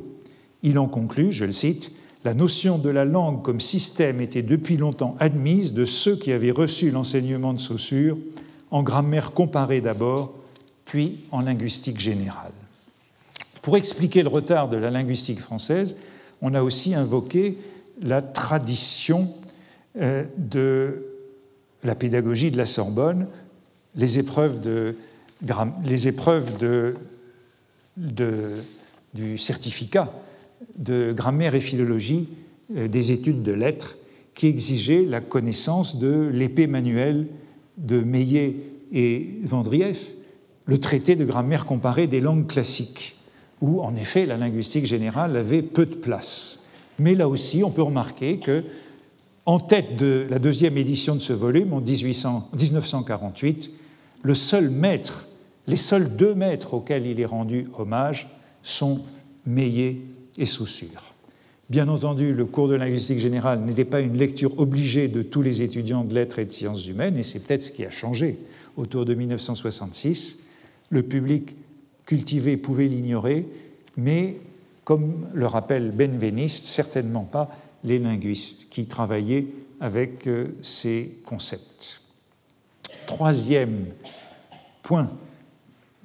Il 0.61 0.79
en 0.79 0.87
conclut, 0.87 1.31
je 1.31 1.45
le 1.45 1.51
cite, 1.51 1.91
la 2.23 2.33
notion 2.33 2.77
de 2.77 2.89
la 2.89 3.05
langue 3.05 3.41
comme 3.41 3.59
système 3.59 4.21
était 4.21 4.41
depuis 4.41 4.77
longtemps 4.77 5.15
admise 5.19 5.73
de 5.73 5.85
ceux 5.85 6.15
qui 6.15 6.31
avaient 6.31 6.51
reçu 6.51 6.89
l'enseignement 6.89 7.53
de 7.53 7.59
Saussure, 7.59 8.17
en 8.71 8.81
grammaire 8.81 9.31
comparée 9.31 9.81
d'abord, 9.81 10.33
puis 10.85 11.19
en 11.31 11.41
linguistique 11.41 11.99
générale. 11.99 12.51
Pour 13.61 13.77
expliquer 13.77 14.23
le 14.23 14.29
retard 14.29 14.69
de 14.69 14.77
la 14.77 14.89
linguistique 14.89 15.39
française, 15.39 15.97
on 16.41 16.53
a 16.53 16.63
aussi 16.63 16.95
invoqué 16.95 17.57
la 18.01 18.21
tradition 18.21 19.33
euh, 19.99 20.23
de 20.37 21.05
la 21.83 21.95
pédagogie 21.95 22.51
de 22.51 22.57
la 22.57 22.65
Sorbonne, 22.65 23.27
les 23.95 24.17
épreuves, 24.17 24.59
du 29.13 29.37
certificat 29.37 30.11
de 30.77 31.13
grammaire 31.13 31.55
et 31.55 31.61
philologie 31.61 32.29
euh, 32.75 32.87
des 32.87 33.11
études 33.11 33.43
de 33.43 33.51
lettres 33.51 33.97
qui 34.33 34.47
exigeaient 34.47 35.05
la 35.05 35.21
connaissance 35.21 35.99
de 35.99 36.29
l'épée 36.33 36.67
manuelle 36.67 37.27
de 37.77 38.01
Meillet 38.01 38.55
et 38.91 39.39
Vendriès, 39.43 40.15
le 40.65 40.79
traité 40.79 41.15
de 41.15 41.25
grammaire 41.25 41.65
comparée 41.65 42.07
des 42.07 42.21
langues 42.21 42.47
classiques, 42.47 43.17
où 43.61 43.81
en 43.81 43.95
effet 43.95 44.25
la 44.25 44.37
linguistique 44.37 44.85
générale 44.85 45.35
avait 45.37 45.61
peu 45.61 45.85
de 45.85 45.95
place. 45.95 46.65
Mais 46.99 47.15
là 47.15 47.27
aussi, 47.27 47.63
on 47.63 47.71
peut 47.71 47.81
remarquer 47.81 48.37
que, 48.39 48.63
en 49.45 49.59
tête 49.59 49.97
de 49.97 50.25
la 50.29 50.39
deuxième 50.39 50.77
édition 50.77 51.15
de 51.15 51.19
ce 51.19 51.33
volume, 51.33 51.73
en 51.73 51.81
1948, 51.81 53.71
le 54.21 54.35
seul 54.35 54.69
maître, 54.69 55.27
les 55.67 55.75
seuls 55.75 56.15
deux 56.15 56.33
maîtres 56.33 56.73
auxquels 56.75 57.05
il 57.05 57.19
est 57.19 57.25
rendu 57.25 57.67
hommage 57.77 58.29
sont 58.61 59.01
Meillet 59.45 59.99
et 60.37 60.45
Saussure. 60.45 61.13
Bien 61.69 61.87
entendu, 61.87 62.33
le 62.33 62.45
cours 62.45 62.67
de 62.67 62.75
linguistique 62.75 63.19
générale 63.19 63.61
n'était 63.61 63.85
pas 63.85 64.01
une 64.01 64.17
lecture 64.17 64.59
obligée 64.59 65.07
de 65.07 65.21
tous 65.21 65.41
les 65.41 65.61
étudiants 65.61 66.03
de 66.03 66.13
lettres 66.13 66.39
et 66.39 66.45
de 66.45 66.51
sciences 66.51 66.87
humaines, 66.87 67.17
et 67.17 67.23
c'est 67.23 67.39
peut-être 67.39 67.63
ce 67.63 67.71
qui 67.71 67.85
a 67.85 67.89
changé 67.89 68.37
autour 68.75 69.05
de 69.05 69.13
1966. 69.13 70.43
Le 70.89 71.03
public 71.03 71.55
cultivé 72.05 72.57
pouvait 72.57 72.87
l'ignorer, 72.87 73.47
mais, 73.95 74.37
comme 74.83 75.27
le 75.33 75.45
rappelle 75.45 75.91
Benveniste, 75.91 76.65
certainement 76.65 77.23
pas 77.23 77.55
les 77.83 77.99
linguistes 77.99 78.67
qui 78.69 78.85
travaillaient 78.85 79.47
avec 79.79 80.27
euh, 80.27 80.47
ces 80.61 81.17
concepts. 81.25 82.01
Troisième 83.07 83.85
point, 84.81 85.09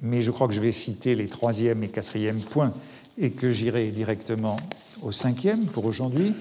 mais 0.01 0.21
je 0.21 0.31
crois 0.31 0.47
que 0.47 0.53
je 0.53 0.61
vais 0.61 0.71
citer 0.71 1.15
les 1.15 1.27
troisième 1.27 1.83
et 1.83 1.89
quatrième 1.89 2.39
points 2.39 2.73
et 3.19 3.31
que 3.31 3.51
j'irai 3.51 3.91
directement 3.91 4.57
au 5.03 5.11
cinquième 5.11 5.65
pour 5.65 5.85
aujourd'hui. 5.85 6.33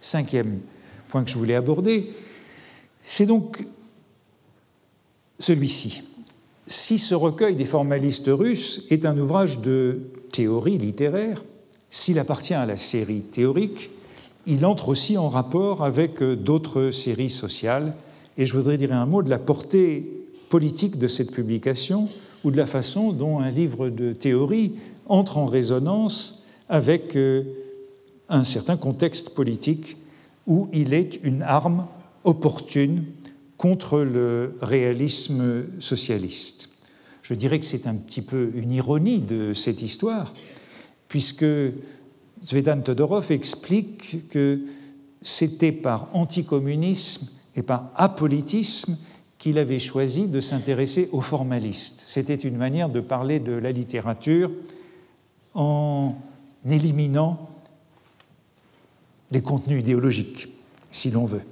Cinquième 0.00 0.60
point 1.08 1.24
que 1.24 1.30
je 1.30 1.38
voulais 1.38 1.54
aborder, 1.54 2.12
c'est 3.02 3.26
donc 3.26 3.64
celui-ci. 5.38 6.02
Si 6.66 6.98
ce 6.98 7.14
recueil 7.14 7.56
des 7.56 7.64
formalistes 7.64 8.28
russes 8.28 8.84
est 8.90 9.06
un 9.06 9.16
ouvrage 9.18 9.60
de 9.60 10.10
théorie 10.32 10.78
littéraire, 10.78 11.42
s'il 11.88 12.18
appartient 12.18 12.54
à 12.54 12.66
la 12.66 12.76
série 12.76 13.22
théorique, 13.22 13.90
il 14.46 14.64
entre 14.66 14.88
aussi 14.88 15.16
en 15.16 15.28
rapport 15.28 15.84
avec 15.84 16.22
d'autres 16.22 16.90
séries 16.90 17.30
sociales. 17.30 17.94
Et 18.36 18.46
je 18.46 18.56
voudrais 18.56 18.78
dire 18.78 18.92
un 18.92 19.06
mot 19.06 19.22
de 19.22 19.30
la 19.30 19.38
portée 19.38 20.26
politique 20.48 20.98
de 20.98 21.08
cette 21.08 21.32
publication 21.32 22.08
ou 22.44 22.50
de 22.50 22.56
la 22.56 22.66
façon 22.66 23.12
dont 23.12 23.40
un 23.40 23.50
livre 23.50 23.88
de 23.88 24.12
théorie 24.12 24.74
entre 25.08 25.38
en 25.38 25.46
résonance 25.46 26.44
avec 26.68 27.16
euh, 27.16 27.44
un 28.28 28.44
certain 28.44 28.76
contexte 28.76 29.34
politique 29.34 29.96
où 30.46 30.68
il 30.72 30.94
est 30.94 31.20
une 31.22 31.42
arme 31.42 31.86
opportune 32.24 33.04
contre 33.56 34.00
le 34.00 34.56
réalisme 34.60 35.64
socialiste. 35.78 36.70
Je 37.22 37.34
dirais 37.34 37.58
que 37.58 37.64
c'est 37.64 37.86
un 37.86 37.94
petit 37.94 38.22
peu 38.22 38.52
une 38.54 38.72
ironie 38.72 39.20
de 39.20 39.52
cette 39.52 39.82
histoire, 39.82 40.32
puisque 41.08 41.46
Zvedan 42.46 42.80
Todorov 42.80 43.32
explique 43.32 44.28
que 44.28 44.60
c'était 45.22 45.72
par 45.72 46.08
anticommunisme 46.12 47.28
et 47.56 47.62
par 47.62 47.90
apolitisme 47.96 48.96
qu'il 49.38 49.58
avait 49.58 49.80
choisi 49.80 50.28
de 50.28 50.40
s'intéresser 50.40 51.08
aux 51.12 51.20
formalistes. 51.20 52.02
C'était 52.06 52.34
une 52.34 52.56
manière 52.56 52.88
de 52.88 53.00
parler 53.00 53.40
de 53.40 53.52
la 53.52 53.72
littérature 53.72 54.50
en 55.56 56.14
éliminant 56.68 57.48
les 59.32 59.40
contenus 59.40 59.80
idéologiques, 59.80 60.48
si 60.92 61.10
l'on 61.10 61.24
veut. 61.24 61.42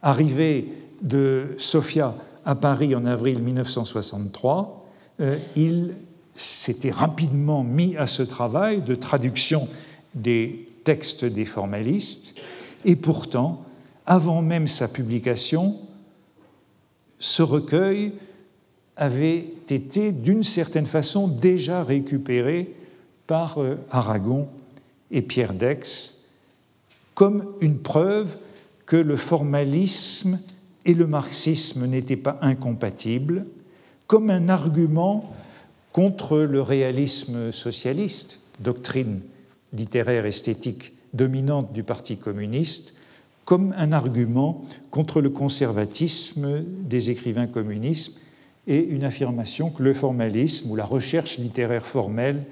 Arrivé 0.00 0.72
de 1.02 1.54
Sofia 1.58 2.14
à 2.46 2.54
Paris 2.54 2.94
en 2.94 3.04
avril 3.04 3.42
1963, 3.42 4.86
euh, 5.20 5.36
il 5.56 5.94
s'était 6.34 6.90
rapidement 6.90 7.62
mis 7.62 7.96
à 7.96 8.06
ce 8.06 8.22
travail 8.22 8.80
de 8.82 8.94
traduction 8.94 9.68
des 10.14 10.68
textes 10.84 11.24
des 11.24 11.44
formalistes, 11.44 12.36
et 12.84 12.96
pourtant, 12.96 13.64
avant 14.06 14.42
même 14.42 14.68
sa 14.68 14.88
publication, 14.88 15.76
ce 17.18 17.42
recueil 17.42 18.12
avait 18.96 19.46
été 19.68 20.12
d'une 20.12 20.44
certaine 20.44 20.86
façon 20.86 21.26
déjà 21.26 21.82
récupéré 21.82 22.74
par 23.26 23.62
euh, 23.62 23.76
Aragon 23.90 24.48
et 25.10 25.22
Pierre 25.22 25.54
Dex 25.54 26.14
comme 27.14 27.46
une 27.60 27.78
preuve 27.78 28.36
que 28.86 28.96
le 28.96 29.16
formalisme 29.16 30.38
et 30.84 30.94
le 30.94 31.06
marxisme 31.06 31.86
n'étaient 31.86 32.16
pas 32.16 32.38
incompatibles, 32.42 33.46
comme 34.06 34.30
un 34.30 34.48
argument 34.48 35.32
contre 35.92 36.38
le 36.38 36.60
réalisme 36.60 37.52
socialiste, 37.52 38.40
doctrine 38.60 39.20
littéraire 39.72 40.26
esthétique 40.26 40.92
dominante 41.14 41.72
du 41.72 41.82
Parti 41.82 42.16
communiste, 42.16 42.94
comme 43.44 43.74
un 43.76 43.92
argument 43.92 44.62
contre 44.90 45.20
le 45.20 45.30
conservatisme 45.30 46.62
des 46.62 47.10
écrivains 47.10 47.46
communistes 47.46 48.20
et 48.66 48.82
une 48.82 49.04
affirmation 49.04 49.70
que 49.70 49.82
le 49.82 49.94
formalisme 49.94 50.70
ou 50.70 50.76
la 50.76 50.84
recherche 50.84 51.38
littéraire 51.38 51.86
formelle 51.86 52.44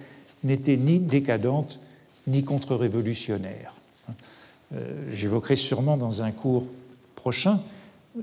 n'était 0.44 0.76
ni 0.76 0.98
décadente 0.98 1.80
ni 2.26 2.44
contre-révolutionnaire. 2.44 3.74
Euh, 4.74 5.10
j'évoquerai 5.12 5.56
sûrement 5.56 5.96
dans 5.96 6.22
un 6.22 6.30
cours 6.30 6.66
prochain 7.16 7.60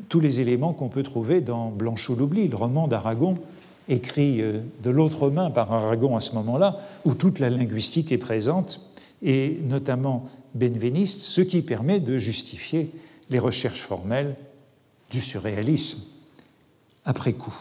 tous 0.08 0.20
les 0.20 0.40
éléments 0.40 0.74
qu'on 0.74 0.90
peut 0.90 1.04
trouver 1.04 1.42
dans 1.42 1.70
Blanchot 1.70 2.16
l'oubli, 2.16 2.48
le 2.48 2.56
roman 2.56 2.88
d'Aragon, 2.88 3.38
écrit 3.88 4.42
euh, 4.42 4.60
de 4.84 4.90
l'autre 4.90 5.30
main 5.30 5.50
par 5.50 5.74
Aragon 5.74 6.16
à 6.16 6.20
ce 6.20 6.36
moment-là, 6.36 6.80
où 7.06 7.16
toute 7.16 7.40
la 7.40 7.50
linguistique 7.50 8.12
est 8.12 8.18
présente, 8.18 8.82
et 9.24 9.60
notamment 9.64 10.30
benveniste, 10.54 11.22
ce 11.22 11.42
qui 11.42 11.62
permet 11.62 12.00
de 12.00 12.18
justifier 12.18 12.92
les 13.30 13.40
recherches 13.40 13.82
formelles 13.82 14.36
du 15.12 15.22
surréalisme 15.22 16.04
après 17.06 17.34
coup. 17.34 17.56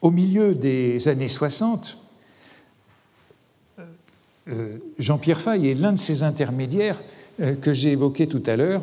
Au 0.00 0.10
milieu 0.10 0.54
des 0.54 1.08
années 1.08 1.28
60, 1.28 1.98
euh, 4.48 4.78
Jean-Pierre 4.98 5.40
Fay 5.40 5.68
est 5.68 5.74
l'un 5.74 5.92
de 5.92 5.98
ces 5.98 6.22
intermédiaires 6.22 7.02
euh, 7.40 7.54
que 7.56 7.74
j'ai 7.74 7.92
évoqués 7.92 8.28
tout 8.28 8.42
à 8.46 8.56
l'heure, 8.56 8.82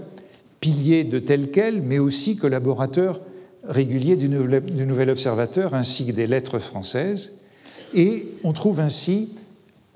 pilier 0.59 1.03
de 1.03 1.19
tel 1.19 1.51
quel, 1.51 1.81
mais 1.81 1.99
aussi 1.99 2.35
collaborateur 2.35 3.21
régulier 3.67 4.15
du 4.15 4.29
Nouvel 4.29 5.09
Observateur 5.09 5.73
ainsi 5.73 6.05
que 6.05 6.11
des 6.11 6.27
lettres 6.27 6.59
françaises. 6.59 7.31
Et 7.93 8.27
on 8.43 8.53
trouve 8.53 8.79
ainsi 8.79 9.29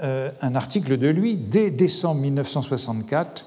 euh, 0.01 0.31
un 0.41 0.55
article 0.55 0.97
de 0.97 1.07
lui 1.07 1.35
dès 1.35 1.69
décembre 1.69 2.21
1964 2.21 3.45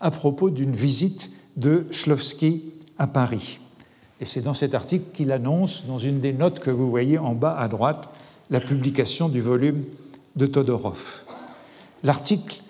à 0.00 0.10
propos 0.10 0.50
d'une 0.50 0.74
visite 0.74 1.30
de 1.56 1.86
Schlovsky 1.90 2.64
à 2.98 3.06
Paris. 3.06 3.60
Et 4.20 4.24
c'est 4.24 4.42
dans 4.42 4.54
cet 4.54 4.74
article 4.74 5.04
qu'il 5.14 5.32
annonce, 5.32 5.86
dans 5.86 5.98
une 5.98 6.20
des 6.20 6.32
notes 6.32 6.60
que 6.60 6.70
vous 6.70 6.88
voyez 6.88 7.18
en 7.18 7.34
bas 7.34 7.56
à 7.58 7.68
droite, 7.68 8.08
la 8.50 8.60
publication 8.60 9.28
du 9.28 9.40
volume 9.40 9.84
de 10.36 10.46
Todorov. 10.46 11.22
L'article, 12.02 12.62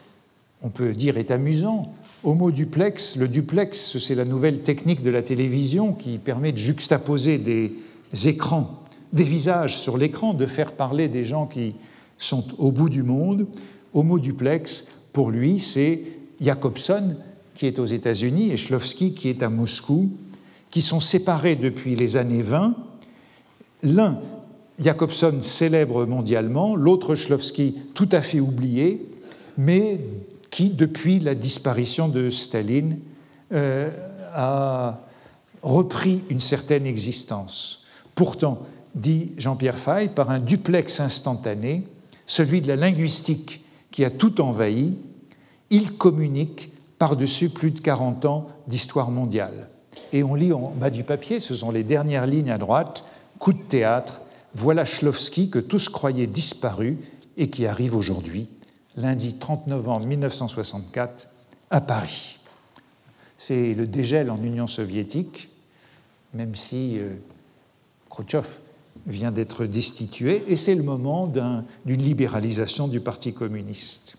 on 0.63 0.71
peut 0.71 0.95
dire, 0.95 1.19
est 1.19 1.31
amusant. 1.31 1.93
Homo 2.23 2.51
duplex, 2.51 3.17
le 3.17 3.29
duplex, 3.29 3.99
c'est 3.99 4.15
la 4.15 4.25
nouvelle 4.25 4.61
technique 4.61 5.03
de 5.03 5.11
la 5.11 5.21
télévision 5.21 5.93
qui 5.93 6.19
permet 6.19 6.53
de 6.53 6.59
juxtaposer 6.59 7.39
des 7.39 7.75
écrans, 8.25 8.83
des 9.13 9.25
visages 9.25 9.77
sur 9.77 9.99
l'écran, 9.99 10.33
de 10.33 10.47
faire 10.47 10.73
parler 10.73 11.09
des 11.09 11.25
gens 11.25 11.47
qui 11.47 11.75
sont 12.17 12.45
au 12.59 12.73
bout 12.73 12.89
du 12.89 13.03
monde. 13.03 13.47
Homo 13.93 14.19
duplex, 14.19 14.89
pour 15.13 15.31
lui, 15.31 15.61
c'est 15.61 16.01
Jacobson, 16.41 17.17
qui 17.55 17.67
est 17.67 17.79
aux 17.79 17.87
États-Unis, 17.87 18.51
et 18.51 18.57
Shlovsky, 18.57 19.15
qui 19.15 19.29
est 19.29 19.43
à 19.43 19.51
Moscou, 19.51 20.11
qui 20.75 20.83
sont 20.83 20.99
séparés 20.99 21.55
depuis 21.55 21.95
les 21.95 22.17
années 22.17 22.43
20. 22.43 22.75
L'un, 23.85 24.19
Jacobson, 24.81 25.39
célèbre 25.41 26.05
mondialement, 26.05 26.75
l'autre, 26.75 27.15
Shlovsky, 27.15 27.77
tout 27.95 28.09
à 28.11 28.21
fait 28.21 28.41
oublié, 28.41 29.09
mais 29.57 30.01
qui, 30.51 30.71
depuis 30.71 31.21
la 31.21 31.37
disparition 31.37 32.09
de 32.09 32.29
Staline, 32.29 32.99
euh, 33.53 33.89
a 34.35 34.99
repris 35.63 36.25
une 36.29 36.41
certaine 36.41 36.87
existence. 36.87 37.85
Pourtant, 38.17 38.67
dit 38.97 39.31
Jean-Pierre 39.39 39.79
Fay, 39.79 40.09
par 40.09 40.31
un 40.31 40.41
duplex 40.41 40.99
instantané, 40.99 41.87
celui 42.27 42.61
de 42.61 42.67
la 42.67 42.75
linguistique 42.75 43.65
qui 43.93 44.05
a 44.05 44.11
tout 44.11 44.41
envahi, 44.41 44.97
il 45.71 45.93
communique 45.93 46.73
par-dessus 46.99 47.51
plus 47.51 47.71
de 47.71 47.79
40 47.79 48.25
ans 48.25 48.49
d'histoire 48.67 49.13
mondiale. 49.13 49.69
Et 50.15 50.23
on 50.23 50.37
lit 50.37 50.53
en 50.53 50.71
bas 50.71 50.91
du 50.91 51.03
papier, 51.03 51.41
ce 51.41 51.57
sont 51.57 51.73
les 51.73 51.83
dernières 51.83 52.29
lignes 52.29 52.53
à 52.53 52.57
droite, 52.57 53.03
coup 53.41 53.53
de 53.53 53.61
théâtre, 53.61 54.21
voilà 54.55 54.85
Shlovsky 54.85 55.51
que 55.51 55.59
tous 55.59 55.89
croyaient 55.89 56.29
disparu 56.29 56.99
et 57.37 57.51
qui 57.51 57.67
arrive 57.67 57.97
aujourd'hui 57.97 58.47
lundi 58.97 59.35
30 59.41 59.67
novembre 59.67 60.07
1964 60.07 61.29
à 61.71 61.81
Paris. 61.81 62.39
C'est 63.39 63.75
le 63.75 63.89
dégel 63.89 64.31
en 64.31 64.41
Union 64.41 64.69
soviétique, 64.69 65.49
même 66.33 66.55
si 66.55 67.01
euh, 67.01 67.17
Khrouchtchev 68.09 68.47
vient 69.09 69.33
d'être 69.33 69.67
destitué, 69.67 70.45
et 70.47 70.57
c'est 70.57 70.77
le 70.77 70.85
moment 70.85 71.27
d'une 71.27 71.65
libéralisation 71.87 72.87
du 72.87 73.01
Parti 73.01 73.35
communiste. 73.35 74.19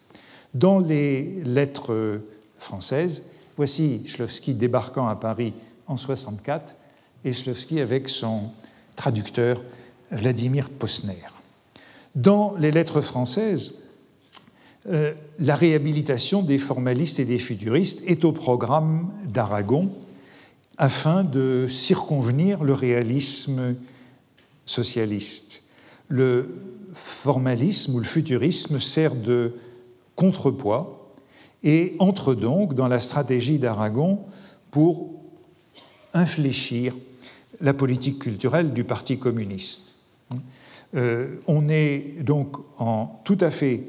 Dans 0.53 0.79
les 0.79 1.41
lettres 1.45 2.21
françaises, 2.57 3.23
voici 3.55 4.05
Shlovsky 4.05 4.55
débarquant 4.55 5.07
à 5.07 5.15
Paris 5.15 5.53
en 5.87 5.97
64 5.97 6.75
et 7.23 7.33
Shlovsky 7.33 7.79
avec 7.79 8.09
son 8.09 8.51
traducteur 8.95 9.61
Vladimir 10.11 10.69
Posner. 10.69 11.23
Dans 12.15 12.55
les 12.57 12.71
lettres 12.71 13.01
françaises, 13.01 13.83
euh, 14.87 15.13
la 15.39 15.55
réhabilitation 15.55 16.43
des 16.43 16.59
formalistes 16.59 17.19
et 17.19 17.25
des 17.25 17.39
futuristes 17.39 18.03
est 18.07 18.23
au 18.23 18.31
programme 18.31 19.11
d'Aragon 19.27 19.91
afin 20.77 21.23
de 21.23 21.67
circonvenir 21.69 22.63
le 22.63 22.73
réalisme 22.73 23.75
socialiste. 24.65 25.63
Le 26.07 26.49
formalisme 26.93 27.95
ou 27.95 27.99
le 27.99 28.05
futurisme 28.05 28.79
sert 28.79 29.15
de 29.15 29.55
contrepoids 30.15 31.11
et 31.63 31.95
entre 31.99 32.35
donc 32.35 32.75
dans 32.75 32.87
la 32.87 32.99
stratégie 32.99 33.57
d'Aragon 33.57 34.19
pour 34.71 35.14
infléchir 36.15 36.95
la 37.61 37.73
politique 37.73 38.19
culturelle 38.19 38.73
du 38.73 38.83
Parti 38.83 39.19
communiste. 39.19 39.95
Euh, 40.95 41.35
on 41.47 41.67
est 41.69 42.15
donc 42.21 42.57
en 42.77 43.21
tout 43.23 43.37
à 43.41 43.51
fait 43.51 43.83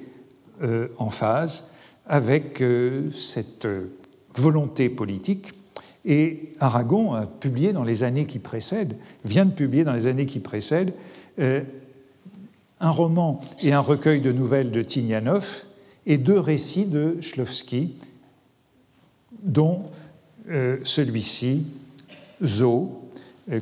euh, 0.63 0.89
en 0.99 1.09
phase 1.09 1.73
avec 2.07 2.61
euh, 2.61 3.11
cette 3.13 3.67
volonté 4.35 4.89
politique. 4.89 5.53
Et 6.05 6.53
Aragon 6.61 7.15
a 7.15 7.27
publié 7.27 7.73
dans 7.73 7.83
les 7.83 8.03
années 8.03 8.27
qui 8.27 8.39
précèdent, 8.39 8.97
vient 9.25 9.45
de 9.45 9.51
publier 9.51 9.85
dans 9.85 9.93
les 9.93 10.07
années 10.07 10.27
qui 10.27 10.39
précèdent, 10.39 10.95
un 11.39 12.91
roman 12.91 13.41
et 13.61 13.73
un 13.73 13.81
recueil 13.81 14.21
de 14.21 14.31
nouvelles 14.31 14.71
de 14.71 14.83
Tignanov 14.83 15.65
et 16.07 16.17
deux 16.17 16.39
récits 16.39 16.87
de 16.87 17.17
Shlovsky, 17.21 17.99
dont 19.43 19.83
celui-ci, 20.85 21.67
Zo, 22.45 23.03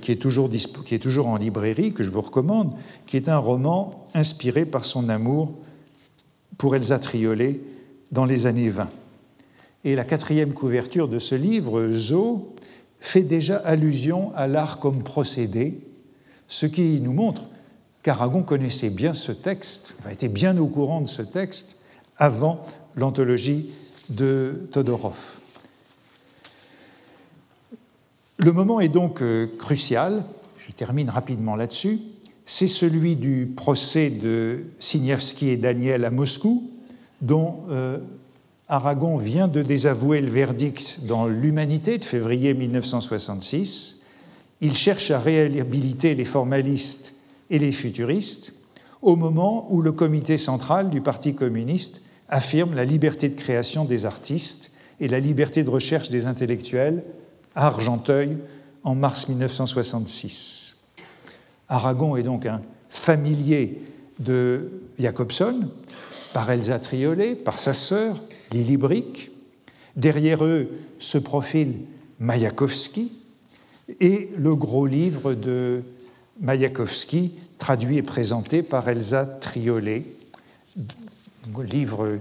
qui 0.00 0.12
est, 0.12 0.16
toujours 0.16 0.50
qui 0.84 0.94
est 0.94 1.02
toujours 1.02 1.28
en 1.28 1.36
librairie, 1.36 1.92
que 1.92 2.02
je 2.02 2.10
vous 2.10 2.22
recommande, 2.22 2.72
qui 3.06 3.16
est 3.16 3.28
un 3.28 3.38
roman 3.38 4.04
inspiré 4.14 4.64
par 4.64 4.84
son 4.84 5.08
amour 5.08 5.52
pour 6.56 6.74
Elsa 6.74 6.98
Triolet 6.98 7.60
dans 8.12 8.24
les 8.24 8.46
années 8.46 8.70
20. 8.70 8.88
Et 9.84 9.94
la 9.94 10.04
quatrième 10.04 10.54
couverture 10.54 11.08
de 11.08 11.18
ce 11.18 11.34
livre, 11.34 11.88
Zo, 11.90 12.54
fait 12.98 13.22
déjà 13.22 13.56
allusion 13.58 14.32
à 14.34 14.46
l'art 14.46 14.78
comme 14.78 15.02
procédé, 15.02 15.80
ce 16.48 16.64
qui 16.64 17.00
nous 17.02 17.12
montre 17.12 17.48
qu'Aragon 18.02 18.42
connaissait 18.42 18.90
bien 18.90 19.12
ce 19.12 19.32
texte, 19.32 19.96
était 20.10 20.28
bien 20.28 20.56
au 20.56 20.66
courant 20.66 21.02
de 21.02 21.08
ce 21.08 21.22
texte 21.22 21.80
avant 22.16 22.62
l'anthologie 22.96 23.70
de 24.08 24.68
Todorov. 24.72 25.38
Le 28.36 28.50
moment 28.50 28.80
est 28.80 28.88
donc 28.88 29.22
euh, 29.22 29.46
crucial, 29.58 30.24
je 30.58 30.72
termine 30.72 31.08
rapidement 31.08 31.54
là-dessus, 31.54 32.00
c'est 32.44 32.68
celui 32.68 33.14
du 33.14 33.46
procès 33.54 34.10
de 34.10 34.64
Signevski 34.80 35.50
et 35.50 35.56
Daniel 35.56 36.04
à 36.04 36.10
Moscou, 36.10 36.68
dont 37.22 37.60
euh, 37.70 37.98
Aragon 38.68 39.18
vient 39.18 39.46
de 39.46 39.62
désavouer 39.62 40.20
le 40.20 40.28
verdict 40.28 41.00
dans 41.06 41.26
L'Humanité 41.26 41.96
de 41.98 42.04
février 42.04 42.54
1966. 42.54 44.02
Il 44.60 44.74
cherche 44.74 45.12
à 45.12 45.20
réhabiliter 45.20 46.16
les 46.16 46.24
formalistes 46.24 47.14
et 47.50 47.60
les 47.60 47.72
futuristes, 47.72 48.54
au 49.00 49.14
moment 49.14 49.68
où 49.70 49.80
le 49.80 49.92
comité 49.92 50.38
central 50.38 50.90
du 50.90 51.00
Parti 51.00 51.34
communiste 51.34 52.02
affirme 52.28 52.74
la 52.74 52.84
liberté 52.84 53.28
de 53.28 53.40
création 53.40 53.84
des 53.84 54.06
artistes 54.06 54.72
et 54.98 55.06
la 55.06 55.20
liberté 55.20 55.62
de 55.62 55.70
recherche 55.70 56.10
des 56.10 56.26
intellectuels 56.26 57.04
Argenteuil 57.54 58.38
en 58.82 58.94
mars 58.94 59.28
1966. 59.28 60.88
Aragon 61.68 62.16
est 62.16 62.22
donc 62.22 62.46
un 62.46 62.62
familier 62.88 63.80
de 64.18 64.70
Jacobson, 64.98 65.68
par 66.32 66.50
Elsa 66.50 66.78
Triolet, 66.78 67.34
par 67.34 67.58
sa 67.58 67.72
sœur, 67.72 68.20
Lily 68.52 68.76
Brick. 68.76 69.30
Derrière 69.96 70.44
eux 70.44 70.68
se 70.98 71.18
profile 71.18 71.74
Mayakovsky 72.18 73.12
et 74.00 74.30
le 74.36 74.54
gros 74.54 74.86
livre 74.86 75.34
de 75.34 75.82
Mayakovsky, 76.40 77.32
traduit 77.58 77.98
et 77.98 78.02
présenté 78.02 78.62
par 78.62 78.88
Elsa 78.88 79.24
Triolet, 79.24 80.04
livre 81.70 82.18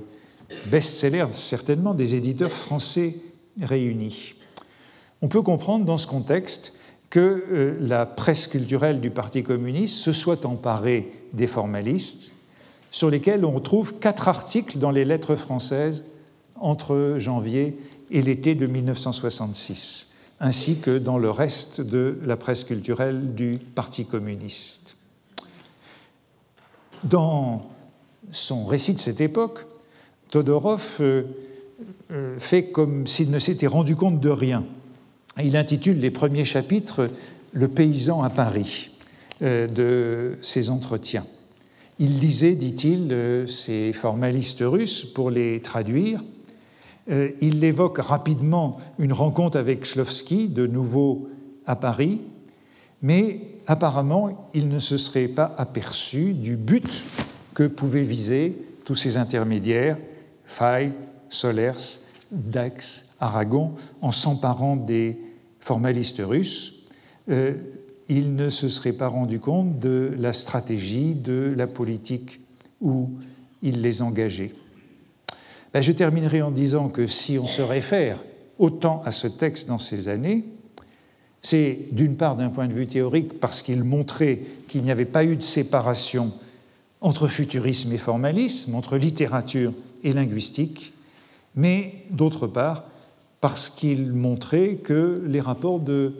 best-seller 0.68 1.28
certainement 1.32 1.94
des 1.94 2.16
éditeurs 2.16 2.52
français 2.52 3.16
réunis. 3.62 4.36
On 5.24 5.30
peut 5.30 5.42
comprendre 5.42 5.86
dans 5.86 5.98
ce 5.98 6.06
contexte 6.06 6.74
que 7.10 7.46
euh, 7.50 7.78
la 7.80 8.06
presse 8.06 8.46
culturelle 8.46 9.00
du 9.00 9.10
Parti 9.10 9.42
communiste 9.42 9.96
se 9.96 10.12
soit 10.12 10.46
emparée 10.46 11.14
des 11.32 11.48
formalistes, 11.48 12.34
sur 12.92 13.10
lesquels 13.10 13.46
on 13.46 13.52
retrouve 13.52 14.00
quatre 14.00 14.28
articles 14.28 14.80
dans 14.80 14.92
les 14.92 15.06
lettres 15.06 15.38
françaises 15.38 16.04
entre 16.58 17.16
janvier 17.20 17.80
et 18.12 18.22
l'été 18.22 18.54
de 18.54 18.68
1966, 18.68 20.12
ainsi 20.42 20.82
que 20.82 20.98
dans 20.98 21.18
le 21.18 21.30
reste 21.30 21.80
de 21.80 22.20
la 22.26 22.36
presse 22.36 22.66
culturelle 22.66 23.34
du 23.34 23.60
Parti 23.60 24.06
communiste. 24.06 24.98
Dans 27.06 27.70
son 28.30 28.66
récit 28.66 28.94
de 28.94 29.00
cette 29.00 29.22
époque, 29.22 29.68
Todorov 30.32 30.98
euh, 31.00 31.24
euh, 32.12 32.38
fait 32.40 32.72
comme 32.72 33.08
s'il 33.08 33.32
ne 33.32 33.40
s'était 33.40 33.68
rendu 33.68 33.96
compte 33.96 34.20
de 34.20 34.30
rien. 34.30 34.66
Il 35.42 35.58
intitule 35.58 36.00
les 36.00 36.12
premiers 36.12 36.46
chapitres 36.46 37.10
Le 37.52 37.68
paysan 37.68 38.22
à 38.22 38.30
Paris 38.30 38.92
euh, 39.42 39.68
de 39.68 40.38
ses 40.42 40.70
entretiens. 40.70 41.26
Il 42.00 42.20
lisait, 42.20 42.56
dit-il, 42.56 43.46
ces 43.48 43.94
formalistes 43.94 44.64
russes 44.66 45.06
pour 45.06 45.30
les 45.30 45.60
traduire. 45.62 46.24
Il 47.08 47.64
évoque 47.64 48.00
rapidement 48.00 48.78
une 48.98 49.14
rencontre 49.14 49.60
avec 49.60 49.86
Shlovsky, 49.86 50.48
de 50.48 50.66
nouveau 50.66 51.30
à 51.68 51.76
Paris, 51.76 52.24
mais 53.04 53.40
apparemment, 53.68 54.50
il 54.54 54.70
ne 54.70 54.80
se 54.80 54.98
serait 54.98 55.28
pas 55.28 55.54
aperçu 55.58 56.34
du 56.34 56.56
but 56.56 57.04
que 57.54 57.68
pouvaient 57.68 58.04
viser 58.04 58.56
tous 58.86 58.96
ces 58.96 59.18
intermédiaires, 59.18 59.98
Fay, 60.46 60.94
Solers, 61.30 62.00
Dax, 62.32 63.13
Aragon, 63.24 63.72
en 64.02 64.12
s'emparant 64.12 64.76
des 64.76 65.18
formalistes 65.60 66.22
russes. 66.24 66.84
Euh, 67.30 67.54
il 68.10 68.36
ne 68.36 68.50
se 68.50 68.68
serait 68.68 68.94
pas 68.94 69.08
rendu 69.08 69.40
compte 69.40 69.80
de 69.80 70.14
la 70.20 70.34
stratégie, 70.34 71.16
de 71.16 71.54
la 71.56 71.68
politique 71.68 72.42
où 72.82 73.12
il 73.62 73.82
les 73.82 74.02
engageait. 74.02 74.54
Ben, 75.74 75.82
je 75.82 75.94
terminerai 75.94 76.42
en 76.42 76.52
disant 76.52 76.90
que 76.90 77.08
si 77.08 77.40
on 77.40 77.48
se 77.48 77.62
réfère 77.62 78.22
autant 78.60 79.02
à 79.06 79.12
ce 79.12 79.28
texte 79.28 79.70
dans 79.70 79.80
ces 79.80 80.10
années, 80.10 80.44
c'est 81.42 81.80
d'une 81.92 82.18
part 82.18 82.36
d'un 82.36 82.50
point 82.50 82.68
de 82.68 82.74
vue 82.74 82.88
théorique 82.88 83.40
parce 83.40 83.62
qu'il 83.62 83.84
montrait 83.86 84.42
qu'il 84.68 84.84
n'y 84.84 84.92
avait 84.92 85.06
pas 85.06 85.24
eu 85.24 85.38
de 85.38 85.44
séparation 85.44 86.32
entre 87.00 87.28
futurisme 87.28 87.92
et 87.94 87.98
formalisme, 87.98 88.76
entre 88.76 88.98
littérature 88.98 89.74
et 90.04 90.12
linguistique, 90.12 90.94
mais 91.56 91.94
d'autre 92.12 92.48
part 92.48 92.84
parce 93.44 93.70
qu'il 93.70 94.14
montrait 94.14 94.76
que 94.76 95.22
les 95.28 95.42
rapports 95.42 95.82
de 95.82 96.14